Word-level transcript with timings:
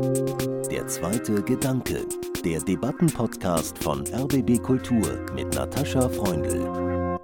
Der 0.00 0.86
zweite 0.86 1.42
Gedanke, 1.42 2.06
der 2.42 2.60
Debattenpodcast 2.60 3.76
von 3.78 4.06
RBB 4.06 4.62
Kultur 4.62 5.26
mit 5.34 5.54
Natascha 5.54 6.08
Freundl. 6.08 7.18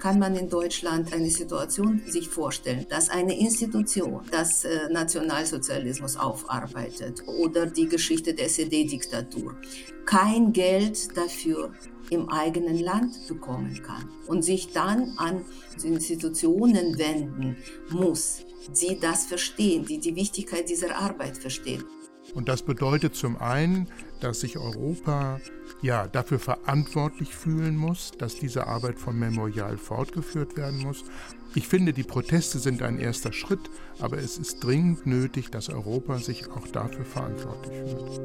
kann 0.00 0.18
man 0.18 0.34
in 0.34 0.48
Deutschland 0.48 1.12
eine 1.12 1.30
Situation 1.30 2.02
sich 2.08 2.28
vorstellen, 2.28 2.86
dass 2.88 3.08
eine 3.08 3.38
Institution 3.38 4.22
das 4.32 4.64
äh, 4.64 4.88
Nationalsozialismus 4.90 6.16
aufarbeitet 6.16 7.22
oder 7.28 7.66
die 7.66 7.86
Geschichte 7.86 8.34
der 8.34 8.46
SED-Diktatur 8.46 9.54
kein 10.04 10.52
Geld 10.52 11.16
dafür 11.16 11.72
im 12.10 12.28
eigenen 12.30 12.80
Land 12.80 13.14
bekommen 13.28 13.80
kann 13.80 14.08
und 14.26 14.42
sich 14.42 14.72
dann 14.72 15.14
an 15.18 15.44
Institutionen 15.84 16.98
wenden 16.98 17.56
muss, 17.90 18.40
die 18.68 18.98
das 18.98 19.26
verstehen, 19.26 19.84
die 19.84 19.98
die 19.98 20.14
Wichtigkeit 20.14 20.68
dieser 20.68 20.96
Arbeit 20.96 21.36
verstehen. 21.38 21.84
Und 22.34 22.48
das 22.48 22.62
bedeutet 22.62 23.14
zum 23.14 23.36
einen, 23.36 23.88
dass 24.20 24.40
sich 24.40 24.56
Europa 24.56 25.40
ja 25.82 26.06
dafür 26.06 26.38
verantwortlich 26.38 27.34
fühlen 27.34 27.76
muss, 27.76 28.12
dass 28.16 28.36
diese 28.36 28.66
Arbeit 28.68 28.98
vom 28.98 29.18
Memorial 29.18 29.76
fortgeführt 29.76 30.56
werden 30.56 30.82
muss. 30.82 31.04
Ich 31.54 31.68
finde, 31.68 31.92
die 31.92 32.04
Proteste 32.04 32.58
sind 32.58 32.80
ein 32.82 32.98
erster 32.98 33.32
Schritt, 33.32 33.68
aber 33.98 34.18
es 34.18 34.38
ist 34.38 34.64
dringend 34.64 35.06
nötig, 35.06 35.50
dass 35.50 35.68
Europa 35.68 36.18
sich 36.18 36.48
auch 36.50 36.66
dafür 36.68 37.04
verantwortlich 37.04 37.76
fühlt. 37.90 38.22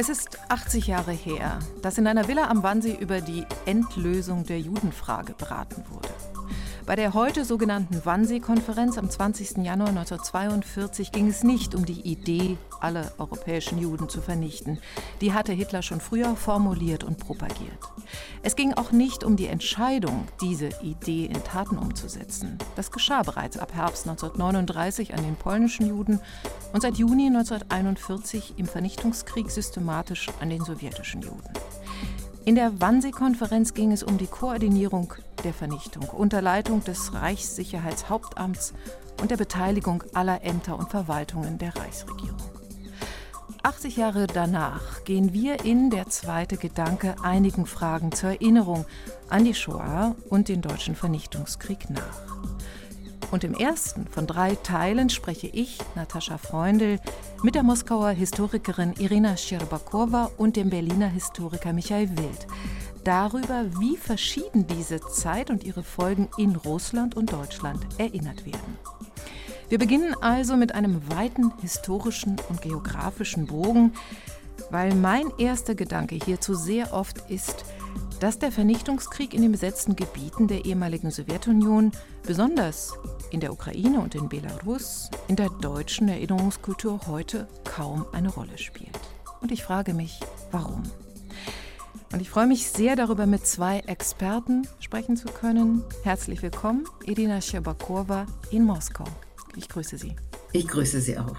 Es 0.00 0.08
ist 0.08 0.38
80 0.48 0.86
Jahre 0.86 1.12
her, 1.12 1.58
dass 1.82 1.98
in 1.98 2.06
einer 2.06 2.26
Villa 2.26 2.48
am 2.48 2.62
Wannsee 2.62 2.96
über 2.98 3.20
die 3.20 3.44
Endlösung 3.66 4.46
der 4.46 4.58
Judenfrage 4.58 5.34
beraten 5.34 5.84
wurde. 5.90 6.08
Bei 6.90 6.96
der 6.96 7.14
heute 7.14 7.44
sogenannten 7.44 8.04
Wannsee-Konferenz 8.04 8.98
am 8.98 9.08
20. 9.08 9.58
Januar 9.58 9.90
1942 9.90 11.12
ging 11.12 11.28
es 11.28 11.44
nicht 11.44 11.76
um 11.76 11.86
die 11.86 12.00
Idee, 12.00 12.58
alle 12.80 13.12
europäischen 13.16 13.78
Juden 13.78 14.08
zu 14.08 14.20
vernichten. 14.20 14.80
Die 15.20 15.32
hatte 15.32 15.52
Hitler 15.52 15.82
schon 15.82 16.00
früher 16.00 16.34
formuliert 16.34 17.04
und 17.04 17.20
propagiert. 17.20 17.78
Es 18.42 18.56
ging 18.56 18.74
auch 18.74 18.90
nicht 18.90 19.22
um 19.22 19.36
die 19.36 19.46
Entscheidung, 19.46 20.26
diese 20.40 20.70
Idee 20.82 21.26
in 21.26 21.44
Taten 21.44 21.78
umzusetzen. 21.78 22.58
Das 22.74 22.90
geschah 22.90 23.22
bereits 23.22 23.56
ab 23.56 23.72
Herbst 23.72 24.08
1939 24.08 25.14
an 25.14 25.22
den 25.22 25.36
polnischen 25.36 25.86
Juden 25.86 26.18
und 26.72 26.80
seit 26.80 26.96
Juni 26.96 27.28
1941 27.28 28.54
im 28.56 28.66
Vernichtungskrieg 28.66 29.48
systematisch 29.52 30.26
an 30.40 30.50
den 30.50 30.64
sowjetischen 30.64 31.22
Juden. 31.22 31.52
In 32.46 32.54
der 32.54 32.80
Wannsee-Konferenz 32.80 33.74
ging 33.74 33.92
es 33.92 34.02
um 34.02 34.16
die 34.16 34.26
Koordinierung 34.26 35.12
der 35.44 35.52
Vernichtung 35.52 36.08
unter 36.08 36.40
Leitung 36.40 36.82
des 36.82 37.12
Reichssicherheitshauptamts 37.12 38.72
und 39.20 39.30
der 39.30 39.36
Beteiligung 39.36 40.02
aller 40.14 40.42
Ämter 40.42 40.78
und 40.78 40.90
Verwaltungen 40.90 41.58
der 41.58 41.76
Reichsregierung. 41.76 42.38
80 43.62 43.98
Jahre 43.98 44.26
danach 44.26 45.04
gehen 45.04 45.34
wir 45.34 45.66
in 45.66 45.90
der 45.90 46.08
zweite 46.08 46.56
Gedanke 46.56 47.14
einigen 47.22 47.66
Fragen 47.66 48.10
zur 48.10 48.30
Erinnerung 48.30 48.86
an 49.28 49.44
die 49.44 49.54
Shoah 49.54 50.16
und 50.30 50.48
den 50.48 50.62
deutschen 50.62 50.94
Vernichtungskrieg 50.94 51.90
nach. 51.90 52.22
Und 53.30 53.44
im 53.44 53.54
ersten 53.54 54.06
von 54.08 54.26
drei 54.26 54.56
Teilen 54.56 55.08
spreche 55.08 55.46
ich, 55.46 55.78
Natascha 55.94 56.36
Freundl, 56.36 56.98
mit 57.42 57.54
der 57.54 57.62
Moskauer 57.62 58.10
Historikerin 58.10 58.94
Irina 58.98 59.36
Scherbakowa 59.36 60.30
und 60.36 60.56
dem 60.56 60.70
Berliner 60.70 61.08
Historiker 61.08 61.72
Michael 61.72 62.10
Wild 62.16 62.46
darüber, 63.04 63.64
wie 63.78 63.96
verschieden 63.96 64.66
diese 64.66 65.00
Zeit 65.00 65.50
und 65.50 65.64
ihre 65.64 65.82
Folgen 65.82 66.28
in 66.36 66.56
Russland 66.56 67.16
und 67.16 67.32
Deutschland 67.32 67.86
erinnert 67.98 68.44
werden. 68.44 68.78
Wir 69.68 69.78
beginnen 69.78 70.14
also 70.20 70.56
mit 70.56 70.74
einem 70.74 71.00
weiten 71.10 71.52
historischen 71.60 72.36
und 72.48 72.60
geografischen 72.60 73.46
Bogen, 73.46 73.92
weil 74.70 74.94
mein 74.94 75.30
erster 75.38 75.74
Gedanke 75.74 76.16
hierzu 76.16 76.54
sehr 76.54 76.92
oft 76.92 77.30
ist, 77.30 77.64
dass 78.20 78.38
der 78.38 78.52
Vernichtungskrieg 78.52 79.32
in 79.32 79.40
den 79.40 79.50
besetzten 79.50 79.96
Gebieten 79.96 80.46
der 80.46 80.66
ehemaligen 80.66 81.10
Sowjetunion, 81.10 81.90
besonders 82.22 82.92
in 83.30 83.40
der 83.40 83.52
Ukraine 83.52 84.00
und 84.00 84.14
in 84.14 84.28
Belarus, 84.28 85.10
in 85.26 85.36
der 85.36 85.48
deutschen 85.48 86.08
Erinnerungskultur 86.08 87.00
heute 87.06 87.48
kaum 87.64 88.04
eine 88.12 88.28
Rolle 88.28 88.58
spielt. 88.58 89.00
Und 89.40 89.52
ich 89.52 89.64
frage 89.64 89.94
mich, 89.94 90.20
warum? 90.50 90.82
Und 92.12 92.20
ich 92.20 92.28
freue 92.28 92.46
mich 92.46 92.70
sehr 92.70 92.94
darüber, 92.94 93.24
mit 93.24 93.46
zwei 93.46 93.78
Experten 93.80 94.66
sprechen 94.80 95.16
zu 95.16 95.28
können. 95.28 95.82
Herzlich 96.02 96.42
willkommen, 96.42 96.84
Edina 97.06 97.40
Scherbakowa 97.40 98.26
in 98.50 98.64
Moskau. 98.64 99.04
Ich 99.56 99.68
grüße 99.68 99.96
Sie. 99.96 100.14
Ich 100.52 100.68
grüße 100.68 101.00
Sie 101.00 101.16
auch. 101.16 101.36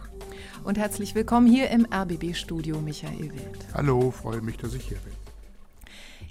Und 0.63 0.79
herzlich 0.79 1.13
willkommen 1.13 1.45
hier 1.45 1.69
im 1.69 1.85
RBB-Studio, 1.91 2.79
Michael 2.81 3.31
Wild. 3.31 3.67
Hallo, 3.73 4.09
freue 4.09 4.41
mich, 4.41 4.57
dass 4.57 4.73
ich 4.73 4.87
hier 4.87 4.97
bin. 4.97 5.20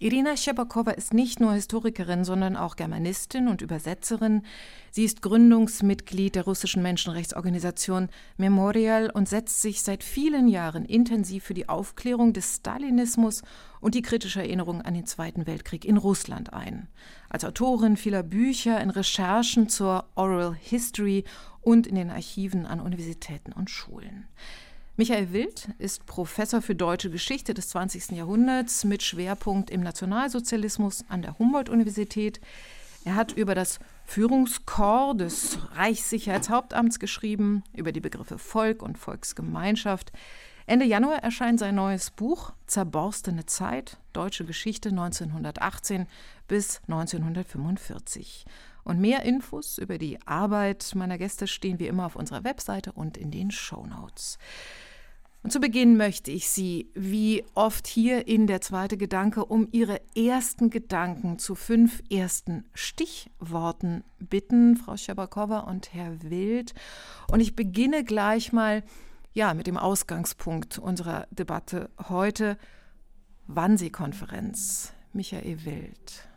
Irina 0.02 0.34
Schepakowa 0.34 0.92
ist 0.92 1.12
nicht 1.12 1.40
nur 1.40 1.52
Historikerin, 1.52 2.24
sondern 2.24 2.56
auch 2.56 2.76
Germanistin 2.76 3.48
und 3.48 3.60
Übersetzerin. 3.60 4.44
Sie 4.90 5.04
ist 5.04 5.20
Gründungsmitglied 5.20 6.36
der 6.36 6.44
russischen 6.44 6.82
Menschenrechtsorganisation 6.82 8.08
Memorial 8.38 9.10
und 9.10 9.28
setzt 9.28 9.60
sich 9.60 9.82
seit 9.82 10.02
vielen 10.02 10.48
Jahren 10.48 10.86
intensiv 10.86 11.44
für 11.44 11.52
die 11.52 11.68
Aufklärung 11.68 12.32
des 12.32 12.56
Stalinismus 12.56 13.42
und 13.82 13.94
die 13.94 14.00
kritische 14.00 14.40
Erinnerung 14.40 14.80
an 14.80 14.94
den 14.94 15.04
Zweiten 15.04 15.46
Weltkrieg 15.46 15.84
in 15.84 15.98
Russland 15.98 16.54
ein. 16.54 16.88
Als 17.28 17.44
Autorin 17.44 17.98
vieler 17.98 18.22
Bücher 18.22 18.80
in 18.80 18.88
Recherchen 18.88 19.68
zur 19.68 20.06
Oral 20.14 20.56
History 20.58 21.24
und 21.60 21.86
in 21.86 21.96
den 21.96 22.08
Archiven 22.08 22.64
an 22.64 22.80
Universitäten 22.80 23.52
und 23.52 23.68
Schulen. 23.68 24.28
Michael 25.00 25.32
Wild 25.32 25.66
ist 25.78 26.04
Professor 26.04 26.60
für 26.60 26.74
deutsche 26.74 27.08
Geschichte 27.08 27.54
des 27.54 27.70
20. 27.70 28.10
Jahrhunderts 28.10 28.84
mit 28.84 29.02
Schwerpunkt 29.02 29.70
im 29.70 29.80
Nationalsozialismus 29.80 31.06
an 31.08 31.22
der 31.22 31.38
Humboldt-Universität. 31.38 32.38
Er 33.06 33.14
hat 33.14 33.32
über 33.32 33.54
das 33.54 33.78
Führungskorps 34.04 35.16
des 35.16 35.58
Reichssicherheitshauptamts 35.72 36.98
geschrieben, 36.98 37.64
über 37.74 37.92
die 37.92 38.00
Begriffe 38.00 38.36
Volk 38.36 38.82
und 38.82 38.98
Volksgemeinschaft. 38.98 40.12
Ende 40.66 40.84
Januar 40.84 41.22
erscheint 41.22 41.60
sein 41.60 41.76
neues 41.76 42.10
Buch 42.10 42.52
Zerborstene 42.66 43.46
Zeit, 43.46 43.96
Deutsche 44.12 44.44
Geschichte 44.44 44.90
1918 44.90 46.08
bis 46.46 46.82
1945. 46.88 48.44
Und 48.84 49.00
mehr 49.00 49.22
Infos 49.22 49.78
über 49.78 49.96
die 49.96 50.18
Arbeit 50.26 50.94
meiner 50.94 51.16
Gäste 51.16 51.46
stehen 51.46 51.78
wie 51.78 51.86
immer 51.86 52.04
auf 52.04 52.16
unserer 52.16 52.44
Webseite 52.44 52.92
und 52.92 53.16
in 53.16 53.30
den 53.30 53.50
Show 53.50 53.86
Notes. 53.86 54.38
Und 55.42 55.52
zu 55.52 55.60
Beginn 55.60 55.96
möchte 55.96 56.30
ich 56.30 56.50
Sie, 56.50 56.90
wie 56.94 57.44
oft 57.54 57.86
hier 57.86 58.28
in 58.28 58.46
der 58.46 58.60
zweite 58.60 58.98
Gedanke, 58.98 59.44
um 59.44 59.68
Ihre 59.72 60.00
ersten 60.14 60.68
Gedanken 60.68 61.38
zu 61.38 61.54
fünf 61.54 62.02
ersten 62.10 62.64
Stichworten 62.74 64.04
bitten, 64.18 64.76
Frau 64.76 64.98
Schabakowa 64.98 65.60
und 65.60 65.94
Herr 65.94 66.22
Wild. 66.22 66.74
Und 67.30 67.40
ich 67.40 67.56
beginne 67.56 68.04
gleich 68.04 68.52
mal 68.52 68.82
ja, 69.32 69.54
mit 69.54 69.66
dem 69.66 69.78
Ausgangspunkt 69.78 70.78
unserer 70.78 71.26
Debatte 71.30 71.90
heute. 72.08 72.58
Wannsee-Konferenz. 73.46 74.92
Michael 75.12 75.64
Wild. 75.64 76.28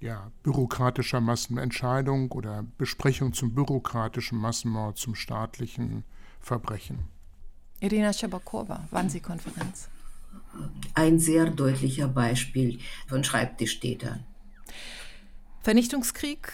Ja, 0.00 0.32
bürokratischer 0.42 1.20
Massenentscheidung 1.20 2.32
oder 2.32 2.64
Besprechung 2.78 3.32
zum 3.32 3.54
bürokratischen 3.54 4.38
Massenmord, 4.38 4.96
zum 4.96 5.14
staatlichen 5.14 6.04
Verbrechen. 6.40 7.17
Irina 7.80 8.12
Schabakowa, 8.12 8.88
Wannsee-Konferenz. 8.90 9.88
Ein 10.94 11.18
sehr 11.20 11.50
deutlicher 11.50 12.08
Beispiel 12.08 12.78
von 13.06 13.22
Schreibtischtätern. 13.22 14.24
Vernichtungskrieg, 15.62 16.52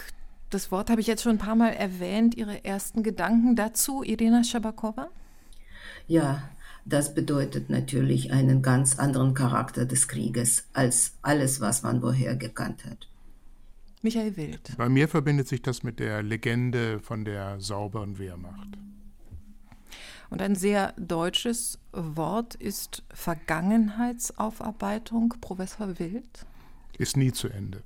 das 0.49 0.71
Wort 0.71 0.89
habe 0.89 1.01
ich 1.01 1.07
jetzt 1.07 1.23
schon 1.23 1.33
ein 1.33 1.37
paar 1.37 1.55
Mal 1.55 1.73
erwähnt. 1.73 2.35
Ihre 2.35 2.63
ersten 2.63 3.01
Gedanken 3.01 3.55
dazu, 3.55 4.03
Irina 4.03 4.43
Schabakowa? 4.43 5.09
Ja, 6.07 6.49
das 6.85 7.15
bedeutet 7.15 7.69
natürlich 7.71 8.31
einen 8.31 8.61
ganz 8.61 8.99
anderen 8.99 9.33
Charakter 9.33 9.85
des 9.85 10.07
Krieges 10.07 10.67
als 10.73 11.13
alles, 11.23 11.59
was 11.59 11.81
man 11.81 12.01
vorher 12.01 12.35
gekannt 12.35 12.85
hat. 12.85 13.07
Michael 14.03 14.37
Wild. 14.37 14.77
Bei 14.77 14.87
mir 14.87 15.07
verbindet 15.07 15.47
sich 15.47 15.63
das 15.63 15.81
mit 15.81 15.99
der 15.99 16.21
Legende 16.21 16.99
von 16.99 17.25
der 17.25 17.59
sauberen 17.59 18.19
Wehrmacht. 18.19 18.77
Und 20.29 20.41
ein 20.41 20.55
sehr 20.55 20.93
deutsches 20.97 21.77
Wort 21.91 22.55
ist 22.55 23.03
Vergangenheitsaufarbeitung, 23.13 25.35
Professor 25.41 25.99
Wild. 25.99 26.45
Ist 26.97 27.17
nie 27.17 27.31
zu 27.31 27.49
Ende. 27.49 27.83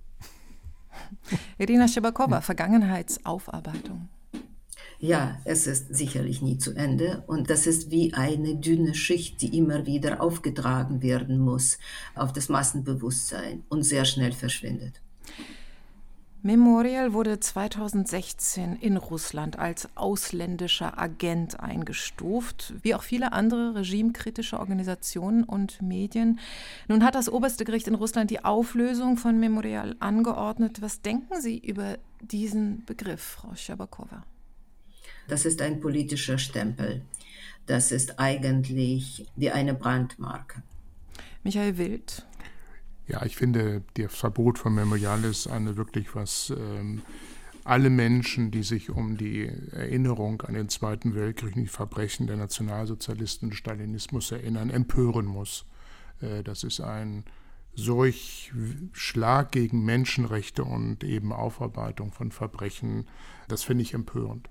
Irina 1.58 1.88
Schebakowa, 1.88 2.38
hm. 2.38 2.44
Vergangenheitsaufarbeitung. 2.44 4.08
Ja, 5.02 5.40
es 5.46 5.66
ist 5.66 5.96
sicherlich 5.96 6.42
nie 6.42 6.58
zu 6.58 6.74
Ende 6.74 7.24
und 7.26 7.50
das 7.50 7.68
ist 7.68 7.90
wie 7.90 8.14
eine 8.14 8.58
dünne 8.58 8.94
Schicht, 8.94 9.42
die 9.42 9.58
immer 9.58 9.86
wieder 9.86 10.22
aufgetragen 10.22 11.02
werden 11.02 11.40
muss 11.40 11.78
auf 12.16 12.34
das 12.34 12.50
Massenbewusstsein 12.50 13.64
und 13.70 13.84
sehr 13.84 14.04
schnell 14.04 14.34
verschwindet. 14.34 15.00
Memorial 16.42 17.12
wurde 17.12 17.38
2016 17.42 18.78
in 18.78 18.96
Russland 18.96 19.60
als 19.60 19.90
ausländischer 19.96 20.98
Agent 20.98 21.60
eingestuft, 21.60 22.74
wie 22.82 22.96
auch 22.96 23.04
viele 23.04 23.34
andere 23.34 23.76
regimekritische 23.76 24.58
Organisationen 24.58 25.44
und 25.44 25.82
Medien. 25.82 26.40
Nun 26.88 27.04
hat 27.04 27.16
das 27.16 27.28
oberste 27.28 27.66
Gericht 27.66 27.90
in 27.90 27.96
Russland 27.96 28.32
die 28.32 28.46
Auflösung 28.46 29.18
von 29.18 29.38
Memorial 29.38 29.98
angeordnet. 30.00 30.82
Was 30.82 31.02
denken 31.02 31.42
Sie 31.42 31.58
über 31.58 31.98
diesen 32.22 32.86
Begriff, 32.86 33.22
Frau 33.22 33.54
Schabakowa? 33.54 34.24
Das 35.28 35.44
ist 35.44 35.62
ein 35.62 35.82
politischer 35.82 36.38
Stempel. 36.38 37.02
Das 37.66 37.92
ist 37.92 38.18
eigentlich 38.18 39.28
wie 39.36 39.52
eine 39.52 39.74
Brandmarke. 39.74 40.64
Michael 41.44 41.78
Wild, 41.78 42.26
ja, 43.10 43.26
ich 43.26 43.36
finde, 43.36 43.84
das 43.96 44.16
Verbot 44.16 44.60
von 44.60 44.74
Memorial 44.74 45.24
ist 45.26 45.48
eine 45.48 45.78
wirklich 45.78 46.16
was 46.16 46.54
ähm, 46.56 47.02
alle 47.64 47.90
Menschen, 47.90 48.52
die 48.52 48.64
sich 48.64 48.90
um 48.92 49.18
die 49.18 49.48
Erinnerung 49.72 50.42
an 50.44 50.54
den 50.54 50.70
Zweiten 50.70 51.16
Weltkrieg, 51.16 51.56
die 51.56 51.68
Verbrechen 51.68 52.28
der 52.28 52.38
Nationalsozialisten 52.38 53.50
und 53.50 53.56
Stalinismus 53.56 54.32
erinnern, 54.32 54.70
empören 54.70 55.26
muss. 55.26 55.66
Äh, 56.22 56.44
das 56.44 56.64
ist 56.64 56.82
ein 56.82 57.26
solch 57.74 58.52
Schlag 58.92 59.52
gegen 59.52 59.84
Menschenrechte 59.84 60.64
und 60.64 61.04
eben 61.04 61.34
Aufarbeitung 61.34 62.12
von 62.12 62.32
Verbrechen. 62.32 63.08
Das 63.48 63.64
finde 63.64 63.84
ich 63.84 63.94
empörend. 63.94 64.50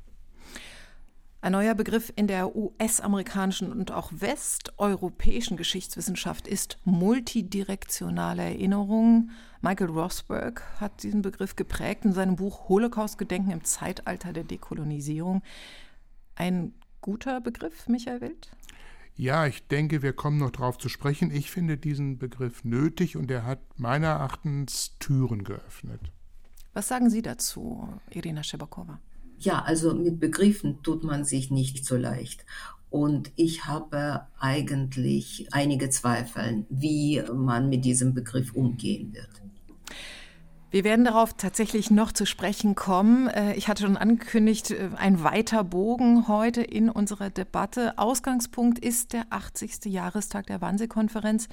Ein 1.40 1.52
neuer 1.52 1.76
Begriff 1.76 2.12
in 2.16 2.26
der 2.26 2.56
US-amerikanischen 2.56 3.70
und 3.70 3.92
auch 3.92 4.10
westeuropäischen 4.12 5.56
Geschichtswissenschaft 5.56 6.48
ist 6.48 6.78
multidirektionale 6.84 8.42
Erinnerung. 8.42 9.30
Michael 9.60 9.90
Rosberg 9.90 10.64
hat 10.80 11.04
diesen 11.04 11.22
Begriff 11.22 11.54
geprägt 11.54 12.04
in 12.04 12.12
seinem 12.12 12.34
Buch 12.34 12.68
Holocaust-Gedenken 12.68 13.52
im 13.52 13.62
Zeitalter 13.62 14.32
der 14.32 14.42
Dekolonisierung. 14.42 15.42
Ein 16.34 16.74
guter 17.02 17.40
Begriff, 17.40 17.86
Michael 17.86 18.20
Wild? 18.20 18.50
Ja, 19.14 19.46
ich 19.46 19.68
denke, 19.68 20.02
wir 20.02 20.14
kommen 20.14 20.38
noch 20.38 20.50
darauf 20.50 20.76
zu 20.76 20.88
sprechen. 20.88 21.30
Ich 21.30 21.52
finde 21.52 21.78
diesen 21.78 22.18
Begriff 22.18 22.64
nötig 22.64 23.16
und 23.16 23.30
er 23.30 23.44
hat 23.44 23.60
meiner 23.76 24.08
Erachtens 24.08 24.98
Türen 24.98 25.44
geöffnet. 25.44 26.00
Was 26.72 26.88
sagen 26.88 27.10
Sie 27.10 27.22
dazu, 27.22 27.88
Irina 28.10 28.42
Schebakowa? 28.42 28.98
Ja, 29.40 29.62
also 29.62 29.94
mit 29.94 30.18
Begriffen 30.18 30.82
tut 30.82 31.04
man 31.04 31.24
sich 31.24 31.50
nicht 31.50 31.84
so 31.84 31.96
leicht. 31.96 32.44
Und 32.90 33.30
ich 33.36 33.66
habe 33.66 34.22
eigentlich 34.38 35.46
einige 35.52 35.90
Zweifel, 35.90 36.64
wie 36.70 37.22
man 37.34 37.68
mit 37.68 37.84
diesem 37.84 38.14
Begriff 38.14 38.54
umgehen 38.54 39.14
wird. 39.14 39.28
Wir 40.70 40.84
werden 40.84 41.06
darauf 41.06 41.32
tatsächlich 41.32 41.90
noch 41.90 42.12
zu 42.12 42.26
sprechen 42.26 42.74
kommen. 42.74 43.28
Äh, 43.28 43.54
ich 43.54 43.68
hatte 43.68 43.84
schon 43.84 43.96
angekündigt, 43.96 44.70
äh, 44.70 44.90
ein 44.96 45.24
weiter 45.24 45.64
Bogen 45.64 46.28
heute 46.28 46.60
in 46.60 46.90
unserer 46.90 47.30
Debatte. 47.30 47.96
Ausgangspunkt 47.96 48.78
ist 48.78 49.14
der 49.14 49.24
80. 49.30 49.86
Jahrestag 49.86 50.46
der 50.46 50.60
Wannsee-Konferenz, 50.60 51.48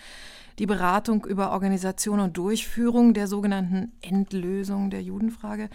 die 0.60 0.66
Beratung 0.66 1.26
über 1.26 1.52
Organisation 1.52 2.20
und 2.20 2.36
Durchführung 2.36 3.14
der 3.14 3.28
sogenannten 3.28 3.94
Endlösung 4.02 4.90
der 4.90 5.02
Judenfrage. 5.02 5.70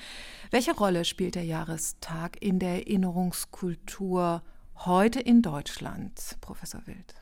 Welche 0.50 0.76
Rolle 0.76 1.06
spielt 1.06 1.34
der 1.34 1.44
Jahrestag 1.44 2.36
in 2.42 2.58
der 2.58 2.86
Erinnerungskultur 2.86 4.42
heute 4.84 5.20
in 5.20 5.40
Deutschland, 5.40 6.36
Professor 6.42 6.82
Wild? 6.86 7.14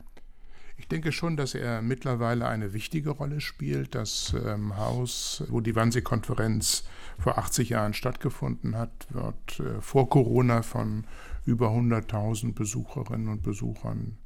Ich 0.79 0.87
denke 0.87 1.11
schon, 1.13 1.37
dass 1.37 1.55
er 1.55 1.83
mittlerweile 1.83 2.47
eine 2.47 2.73
wichtige 2.73 3.11
Rolle 3.11 3.41
spielt. 3.41 3.95
Das 3.97 4.35
ähm, 4.47 4.77
Haus, 4.77 5.43
wo 5.49 5.61
die 5.61 5.75
Wannsee-Konferenz 5.75 6.85
vor 7.19 7.37
80 7.37 7.71
Jahren 7.71 7.95
stattgefunden 7.95 8.77
hat, 8.77 9.09
wird 9.11 9.61
äh, 9.61 9.81
vor 9.83 10.09
Corona 10.09 10.63
von 10.63 11.05
über 11.45 11.71
100.000 11.71 12.55
Besucherinnen 12.55 13.29
und 13.29 13.43
Besuchern 13.43 14.19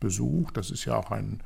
besucht. 0.00 0.56
Das 0.56 0.70
ist 0.70 0.86
ja 0.86 0.96
auch 0.96 1.10
ein 1.10 1.42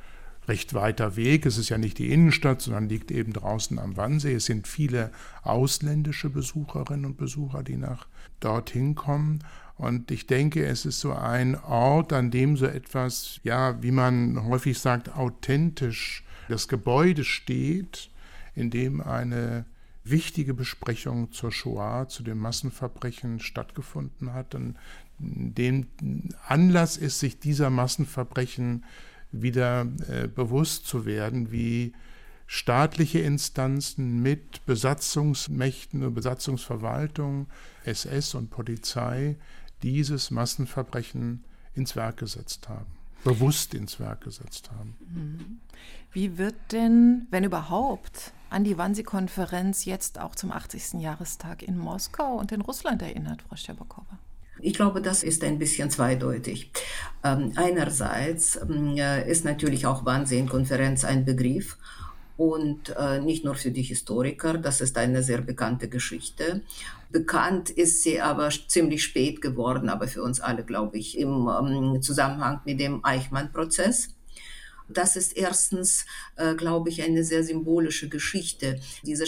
recht 0.47 0.73
weiter 0.73 1.15
Weg. 1.15 1.45
Es 1.45 1.57
ist 1.57 1.69
ja 1.69 1.77
nicht 1.77 1.97
die 1.99 2.11
Innenstadt, 2.11 2.61
sondern 2.61 2.89
liegt 2.89 3.11
eben 3.11 3.33
draußen 3.33 3.77
am 3.79 3.97
Wannsee. 3.97 4.33
Es 4.33 4.45
sind 4.45 4.67
viele 4.67 5.11
ausländische 5.43 6.29
Besucherinnen 6.29 7.05
und 7.05 7.17
Besucher, 7.17 7.63
die 7.63 7.77
nach 7.77 8.07
dorthin 8.39 8.95
kommen. 8.95 9.43
Und 9.81 10.11
ich 10.11 10.27
denke, 10.27 10.63
es 10.63 10.85
ist 10.85 10.99
so 10.99 11.11
ein 11.11 11.55
Ort, 11.55 12.13
an 12.13 12.29
dem 12.29 12.55
so 12.55 12.67
etwas, 12.67 13.39
ja, 13.41 13.81
wie 13.81 13.89
man 13.89 14.45
häufig 14.45 14.77
sagt, 14.77 15.15
authentisch 15.15 16.23
das 16.49 16.67
Gebäude 16.67 17.23
steht, 17.23 18.11
in 18.53 18.69
dem 18.69 19.01
eine 19.01 19.65
wichtige 20.03 20.53
Besprechung 20.53 21.31
zur 21.31 21.51
Shoah, 21.51 22.07
zu 22.07 22.21
den 22.21 22.37
Massenverbrechen 22.37 23.39
stattgefunden 23.39 24.33
hat 24.33 24.53
und 24.53 24.75
dem 25.17 25.87
Anlass 26.47 26.95
ist, 26.97 27.19
sich 27.19 27.39
dieser 27.39 27.71
Massenverbrechen 27.71 28.85
wieder 29.31 29.87
äh, 30.07 30.27
bewusst 30.27 30.85
zu 30.85 31.05
werden, 31.07 31.51
wie 31.51 31.93
staatliche 32.45 33.19
Instanzen 33.19 34.21
mit 34.21 34.63
Besatzungsmächten 34.67 36.03
und 36.03 36.13
Besatzungsverwaltung, 36.13 37.47
SS 37.83 38.35
und 38.35 38.51
Polizei 38.51 39.37
dieses 39.83 40.31
Massenverbrechen 40.31 41.43
ins 41.73 41.95
Werk 41.95 42.17
gesetzt 42.17 42.69
haben, 42.69 42.87
bewusst 43.23 43.73
ins 43.73 43.99
Werk 43.99 44.21
gesetzt 44.21 44.71
haben. 44.71 44.95
Mhm. 45.13 45.59
Wie 46.11 46.37
wird 46.37 46.55
denn, 46.71 47.27
wenn 47.31 47.43
überhaupt, 47.43 48.33
an 48.49 48.65
die 48.65 48.77
Wannsee-Konferenz 48.77 49.85
jetzt 49.85 50.19
auch 50.19 50.35
zum 50.35 50.51
80. 50.51 51.01
Jahrestag 51.01 51.63
in 51.63 51.77
Moskau 51.77 52.35
und 52.35 52.51
in 52.51 52.61
Russland 52.61 53.01
erinnert, 53.01 53.41
Frau 53.43 53.55
Scherbakowa? 53.55 54.19
Ich 54.59 54.73
glaube, 54.73 55.01
das 55.01 55.23
ist 55.23 55.43
ein 55.43 55.57
bisschen 55.57 55.89
zweideutig. 55.89 56.71
Ähm, 57.23 57.53
einerseits 57.55 58.57
ähm, 58.61 58.97
ist 58.97 59.45
natürlich 59.45 59.85
auch 59.85 60.05
Wannsee-Konferenz 60.05 61.05
ein 61.05 61.25
Begriff 61.25 61.77
und 62.41 62.95
äh, 62.97 63.21
nicht 63.21 63.45
nur 63.45 63.53
für 63.53 63.69
die 63.69 63.83
Historiker, 63.83 64.57
das 64.57 64.81
ist 64.81 64.97
eine 64.97 65.21
sehr 65.21 65.41
bekannte 65.41 65.87
Geschichte. 65.87 66.63
Bekannt 67.11 67.69
ist 67.69 68.01
sie 68.01 68.19
aber 68.19 68.49
ziemlich 68.49 69.03
spät 69.03 69.43
geworden, 69.43 69.89
aber 69.89 70.07
für 70.07 70.23
uns 70.23 70.39
alle, 70.39 70.63
glaube 70.63 70.97
ich, 70.97 71.19
im 71.19 71.47
ähm, 71.47 72.01
Zusammenhang 72.01 72.61
mit 72.65 72.79
dem 72.79 73.05
Eichmann-Prozess. 73.05 74.15
Das 74.89 75.15
ist 75.15 75.37
erstens, 75.37 76.07
äh, 76.35 76.55
glaube 76.55 76.89
ich, 76.89 77.03
eine 77.03 77.23
sehr 77.23 77.43
symbolische 77.43 78.09
Geschichte, 78.09 78.79
diese 79.03 79.27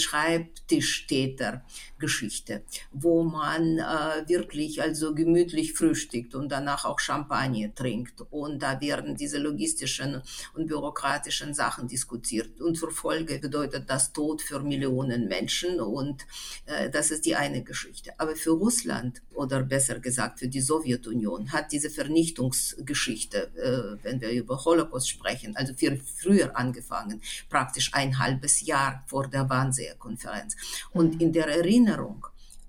Schreibtischtäter-Geschichte, 2.07 2.63
wo 2.91 3.23
man 3.23 3.79
äh, 3.79 4.27
wirklich 4.27 4.81
also 4.81 5.13
gemütlich 5.13 5.73
frühstückt 5.73 6.35
und 6.35 6.51
danach 6.51 6.85
auch 6.85 6.99
Champagner 6.99 7.73
trinkt. 7.73 8.21
Und 8.31 8.61
da 8.61 8.79
werden 8.81 9.15
diese 9.15 9.37
logistischen 9.37 10.21
und 10.53 10.67
bürokratischen 10.67 11.53
Sachen 11.53 11.87
diskutiert. 11.87 12.59
Und 12.61 12.77
zur 12.77 12.91
Folge 12.91 13.39
bedeutet 13.39 13.89
das 13.89 14.13
Tod 14.13 14.41
für 14.41 14.59
Millionen 14.59 15.27
Menschen. 15.27 15.79
Und 15.79 16.25
äh, 16.65 16.89
das 16.89 17.11
ist 17.11 17.25
die 17.25 17.35
eine 17.35 17.63
Geschichte. 17.63 18.11
Aber 18.17 18.35
für 18.35 18.51
Russland 18.51 19.21
oder 19.33 19.63
besser 19.63 19.99
gesagt 19.99 20.39
für 20.39 20.47
die 20.47 20.61
Sowjetunion 20.61 21.51
hat 21.51 21.71
diese 21.71 21.89
Vernichtungsgeschichte, 21.89 23.51
äh, 23.55 24.03
wenn 24.03 24.21
wir 24.21 24.31
über 24.31 24.63
Holocaust 24.63 25.09
sprechen, 25.09 25.55
also 25.55 25.73
viel 25.73 25.99
früher 26.21 26.55
angefangen, 26.55 27.21
praktisch 27.49 27.93
ein 27.93 28.19
halbes 28.19 28.61
Jahr 28.61 29.03
vor 29.07 29.27
der 29.27 29.49
Wannsee-Konferenz. 29.49 30.55
Und 30.91 31.15
mhm. 31.15 31.21
in 31.21 31.33
der 31.33 31.47
Erinnerung 31.47 31.92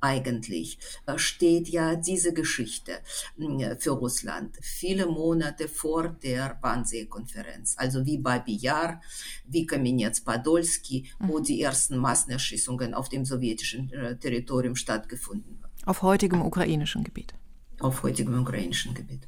eigentlich 0.04 0.78
äh, 1.06 1.18
steht 1.18 1.68
ja 1.68 1.96
diese 1.96 2.34
Geschichte 2.34 2.92
hm, 3.36 3.78
für 3.78 3.92
Russland 3.92 4.56
viele 4.60 5.06
Monate 5.06 5.66
vor 5.66 6.08
der 6.08 6.58
Wannsee-Konferenz. 6.60 7.74
Also 7.78 8.04
wie 8.04 8.18
Babi 8.18 8.56
Yar, 8.56 9.00
wie 9.46 9.66
Kamenetz-Podolsky, 9.66 11.06
wo 11.18 11.38
mhm. 11.38 11.44
die 11.44 11.62
ersten 11.62 11.96
Massenerschießungen 11.96 12.92
auf 12.94 13.08
dem 13.08 13.24
sowjetischen 13.24 13.90
äh, 13.92 14.16
Territorium 14.18 14.76
stattgefunden 14.76 15.58
haben. 15.62 15.72
Auf 15.86 16.02
heutigem 16.02 16.42
ukrainischen 16.42 17.02
Gebiet. 17.02 17.34
Auf 17.80 18.02
heutigem 18.02 18.38
ukrainischen 18.38 18.94
Gebiet. 18.94 19.26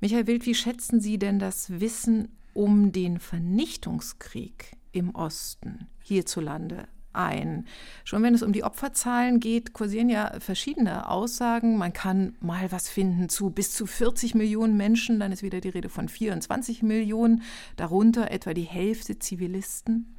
Michael 0.00 0.26
Wild, 0.26 0.46
wie 0.46 0.54
schätzen 0.54 1.00
Sie 1.00 1.18
denn 1.18 1.38
das 1.38 1.80
Wissen 1.80 2.28
um 2.54 2.92
den 2.92 3.18
Vernichtungskrieg 3.18 4.76
im 4.92 5.14
Osten 5.14 5.88
hierzulande 6.02 6.88
ein? 7.12 7.66
Schon 8.04 8.22
wenn 8.22 8.34
es 8.34 8.42
um 8.42 8.52
die 8.52 8.64
Opferzahlen 8.64 9.40
geht, 9.40 9.72
kursieren 9.72 10.08
ja 10.08 10.32
verschiedene 10.40 11.08
Aussagen. 11.08 11.78
Man 11.78 11.92
kann 11.92 12.36
mal 12.40 12.72
was 12.72 12.88
finden 12.88 13.28
zu 13.28 13.50
bis 13.50 13.72
zu 13.72 13.86
40 13.86 14.34
Millionen 14.34 14.76
Menschen, 14.76 15.20
dann 15.20 15.32
ist 15.32 15.42
wieder 15.42 15.60
die 15.60 15.68
Rede 15.68 15.88
von 15.88 16.08
24 16.08 16.82
Millionen, 16.82 17.42
darunter 17.76 18.30
etwa 18.30 18.54
die 18.54 18.62
Hälfte 18.62 19.18
Zivilisten. 19.18 20.16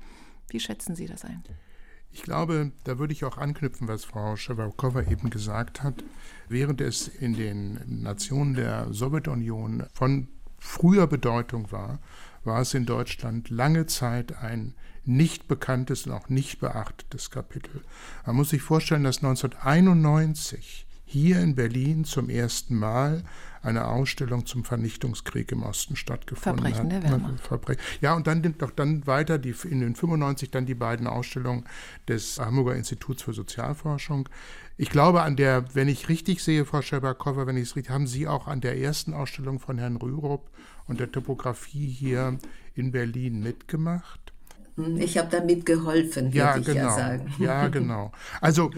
Wie 0.49 0.59
schätzen 0.59 0.95
Sie 0.95 1.07
das 1.07 1.25
ein? 1.25 1.43
Ich 2.11 2.21
glaube, 2.21 2.71
da 2.83 2.99
würde 2.99 3.11
ich 3.11 3.25
auch 3.25 3.37
anknüpfen, 3.37 3.87
was 3.87 4.05
Frau 4.05 4.35
Schewakowa 4.35 5.01
eben 5.01 5.31
gesagt 5.31 5.81
hat. 5.81 6.03
Während 6.47 6.79
es 6.79 7.07
in 7.07 7.33
den 7.33 7.79
Nationen 7.87 8.53
der 8.53 8.93
Sowjetunion 8.93 9.83
von 9.93 10.27
früher 10.63 11.07
Bedeutung 11.07 11.71
war, 11.71 11.99
war 12.43 12.61
es 12.61 12.73
in 12.73 12.85
Deutschland 12.85 13.49
lange 13.49 13.85
Zeit 13.85 14.37
ein 14.37 14.73
nicht 15.05 15.47
bekanntes 15.47 16.05
und 16.05 16.13
auch 16.13 16.29
nicht 16.29 16.59
beachtetes 16.59 17.29
Kapitel. 17.29 17.81
Man 18.25 18.37
muss 18.37 18.49
sich 18.49 18.61
vorstellen, 18.61 19.03
dass 19.03 19.17
1991 19.17 20.85
hier 21.05 21.39
in 21.39 21.55
Berlin 21.55 22.05
zum 22.05 22.29
ersten 22.29 22.75
Mal 22.75 23.23
eine 23.63 23.87
Ausstellung 23.87 24.45
zum 24.45 24.65
Vernichtungskrieg 24.65 25.51
im 25.51 25.63
Osten 25.63 25.95
stattgefunden 25.95 26.65
Verbrechen 26.65 26.93
hat. 26.93 27.03
Der 27.03 27.11
Wehrmacht. 27.11 27.39
Verbre 27.39 27.77
ja, 28.01 28.13
und 28.13 28.27
dann 28.27 28.41
doch 28.57 28.71
dann 28.71 29.07
weiter 29.07 29.37
die, 29.37 29.55
in 29.69 29.79
den 29.79 29.95
95 29.95 30.51
dann 30.51 30.65
die 30.65 30.75
beiden 30.75 31.07
Ausstellungen 31.07 31.65
des 32.07 32.39
Hamburger 32.39 32.75
Instituts 32.75 33.23
für 33.23 33.33
Sozialforschung. 33.33 34.27
Ich 34.75 34.89
glaube, 34.89 35.21
an 35.21 35.35
der, 35.35 35.73
wenn 35.75 35.87
ich 35.87 36.09
richtig 36.09 36.43
sehe, 36.43 36.65
Frau 36.65 36.81
Scherbakova, 36.81 37.47
wenn 37.47 37.57
ich 37.57 37.69
es 37.69 37.75
richtig, 37.75 37.93
haben 37.93 38.07
Sie 38.07 38.27
auch 38.27 38.47
an 38.47 38.59
der 38.59 38.77
ersten 38.77 39.13
Ausstellung 39.13 39.59
von 39.59 39.77
Herrn 39.77 39.95
Rürup 39.95 40.49
und 40.87 40.99
der 40.99 41.11
Topografie 41.11 41.87
hier 41.87 42.37
in 42.75 42.91
Berlin 42.91 43.41
mitgemacht? 43.41 44.33
Ich 44.97 45.17
habe 45.19 45.29
da 45.29 45.43
mitgeholfen, 45.43 46.25
würde 46.27 46.37
ja, 46.37 46.57
ich 46.57 46.65
genau. 46.65 46.79
ja 46.79 46.95
sagen. 46.95 47.33
Ja, 47.37 47.67
genau. 47.67 48.11
Also 48.41 48.71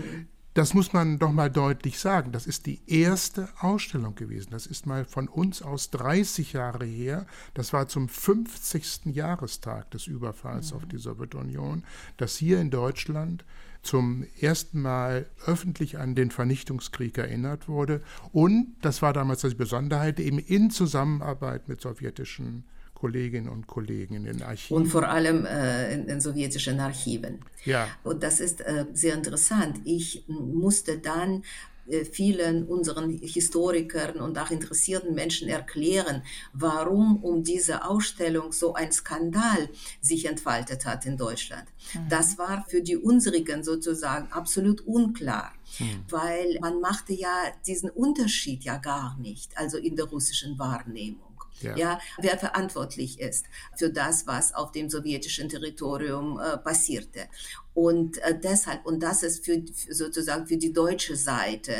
das 0.55 0.73
muss 0.73 0.93
man 0.93 1.19
doch 1.19 1.33
mal 1.33 1.51
deutlich 1.51 1.99
sagen. 1.99 2.31
Das 2.31 2.47
ist 2.47 2.65
die 2.65 2.79
erste 2.87 3.49
Ausstellung 3.59 4.15
gewesen. 4.15 4.51
Das 4.51 4.65
ist 4.65 4.85
mal 4.85 5.03
von 5.03 5.27
uns 5.27 5.61
aus 5.61 5.89
30 5.91 6.53
Jahre 6.53 6.85
her. 6.85 7.27
Das 7.53 7.73
war 7.73 7.89
zum 7.89 8.07
50. 8.07 9.07
Jahrestag 9.07 9.91
des 9.91 10.07
Überfalls 10.07 10.71
mhm. 10.71 10.77
auf 10.77 10.85
die 10.85 10.97
Sowjetunion, 10.97 11.83
dass 12.15 12.37
hier 12.37 12.61
in 12.61 12.71
Deutschland 12.71 13.43
zum 13.81 14.25
ersten 14.39 14.81
Mal 14.81 15.29
öffentlich 15.45 15.99
an 15.99 16.15
den 16.15 16.31
Vernichtungskrieg 16.31 17.17
erinnert 17.17 17.67
wurde. 17.67 18.01
Und, 18.31 18.77
das 18.81 19.01
war 19.01 19.11
damals 19.11 19.41
die 19.41 19.53
Besonderheit, 19.55 20.21
eben 20.21 20.39
in 20.39 20.71
Zusammenarbeit 20.71 21.67
mit 21.67 21.81
sowjetischen 21.81 22.63
Kolleginnen 22.95 23.49
und 23.49 23.67
Kollegen 23.67 24.15
in 24.15 24.23
den 24.25 24.41
Archiven. 24.41 24.75
Und 24.75 24.87
vor 24.87 25.07
allem 25.07 25.45
äh, 25.45 25.93
in, 25.93 26.07
in, 26.07 26.21
sowjetischen 26.21 26.79
Archiven. 26.79 27.39
Ja. 27.63 27.87
Und 28.03 28.23
das 28.23 28.39
ist 28.39 28.61
äh, 28.61 28.85
sehr 28.93 29.13
interessant. 29.13 29.81
Ich 29.83 30.23
musste 30.27 30.97
dann 30.97 31.43
äh, 31.87 32.03
vielen 32.03 32.65
unseren 32.65 33.11
Historikern 33.11 34.15
und 34.15 34.39
auch 34.39 34.49
interessierten 34.49 35.13
Menschen 35.13 35.49
erklären, 35.49 36.23
warum 36.53 37.23
um 37.23 37.43
diese 37.43 37.85
Ausstellung 37.85 38.51
so 38.51 38.73
ein 38.73 38.91
Skandal 38.91 39.69
sich 40.01 40.25
entfaltet 40.25 40.85
hat 40.85 41.05
in 41.05 41.17
Deutschland. 41.17 41.65
Mhm. 41.93 42.09
Das 42.09 42.37
war 42.37 42.65
für 42.67 42.81
die 42.81 42.97
unsrigen 42.97 43.63
sozusagen 43.63 44.31
absolut 44.31 44.81
unklar, 44.87 45.53
mhm. 45.79 46.05
weil 46.09 46.57
man 46.59 46.81
machte 46.81 47.13
ja 47.13 47.43
diesen 47.67 47.89
Unterschied 47.91 48.63
ja 48.63 48.77
gar 48.77 49.17
nicht, 49.19 49.55
also 49.57 49.77
in 49.77 49.95
der 49.95 50.05
russischen 50.05 50.57
Wahrnehmung. 50.57 51.34
Ja. 51.61 51.75
ja. 51.75 51.99
wer 52.17 52.37
verantwortlich 52.37 53.19
ist 53.19 53.45
für 53.77 53.89
das, 53.89 54.27
was 54.27 54.53
auf 54.53 54.71
dem 54.71 54.89
sowjetischen 54.89 55.49
Territorium 55.49 56.39
äh, 56.39 56.57
passierte. 56.57 57.27
Und 57.73 58.17
äh, 58.19 58.39
deshalb, 58.39 58.85
und 58.85 59.01
das 59.03 59.21
ist 59.21 59.43
für, 59.43 59.61
sozusagen 59.89 60.47
für 60.47 60.57
die 60.57 60.71
deutsche 60.71 61.15
Seite 61.15 61.73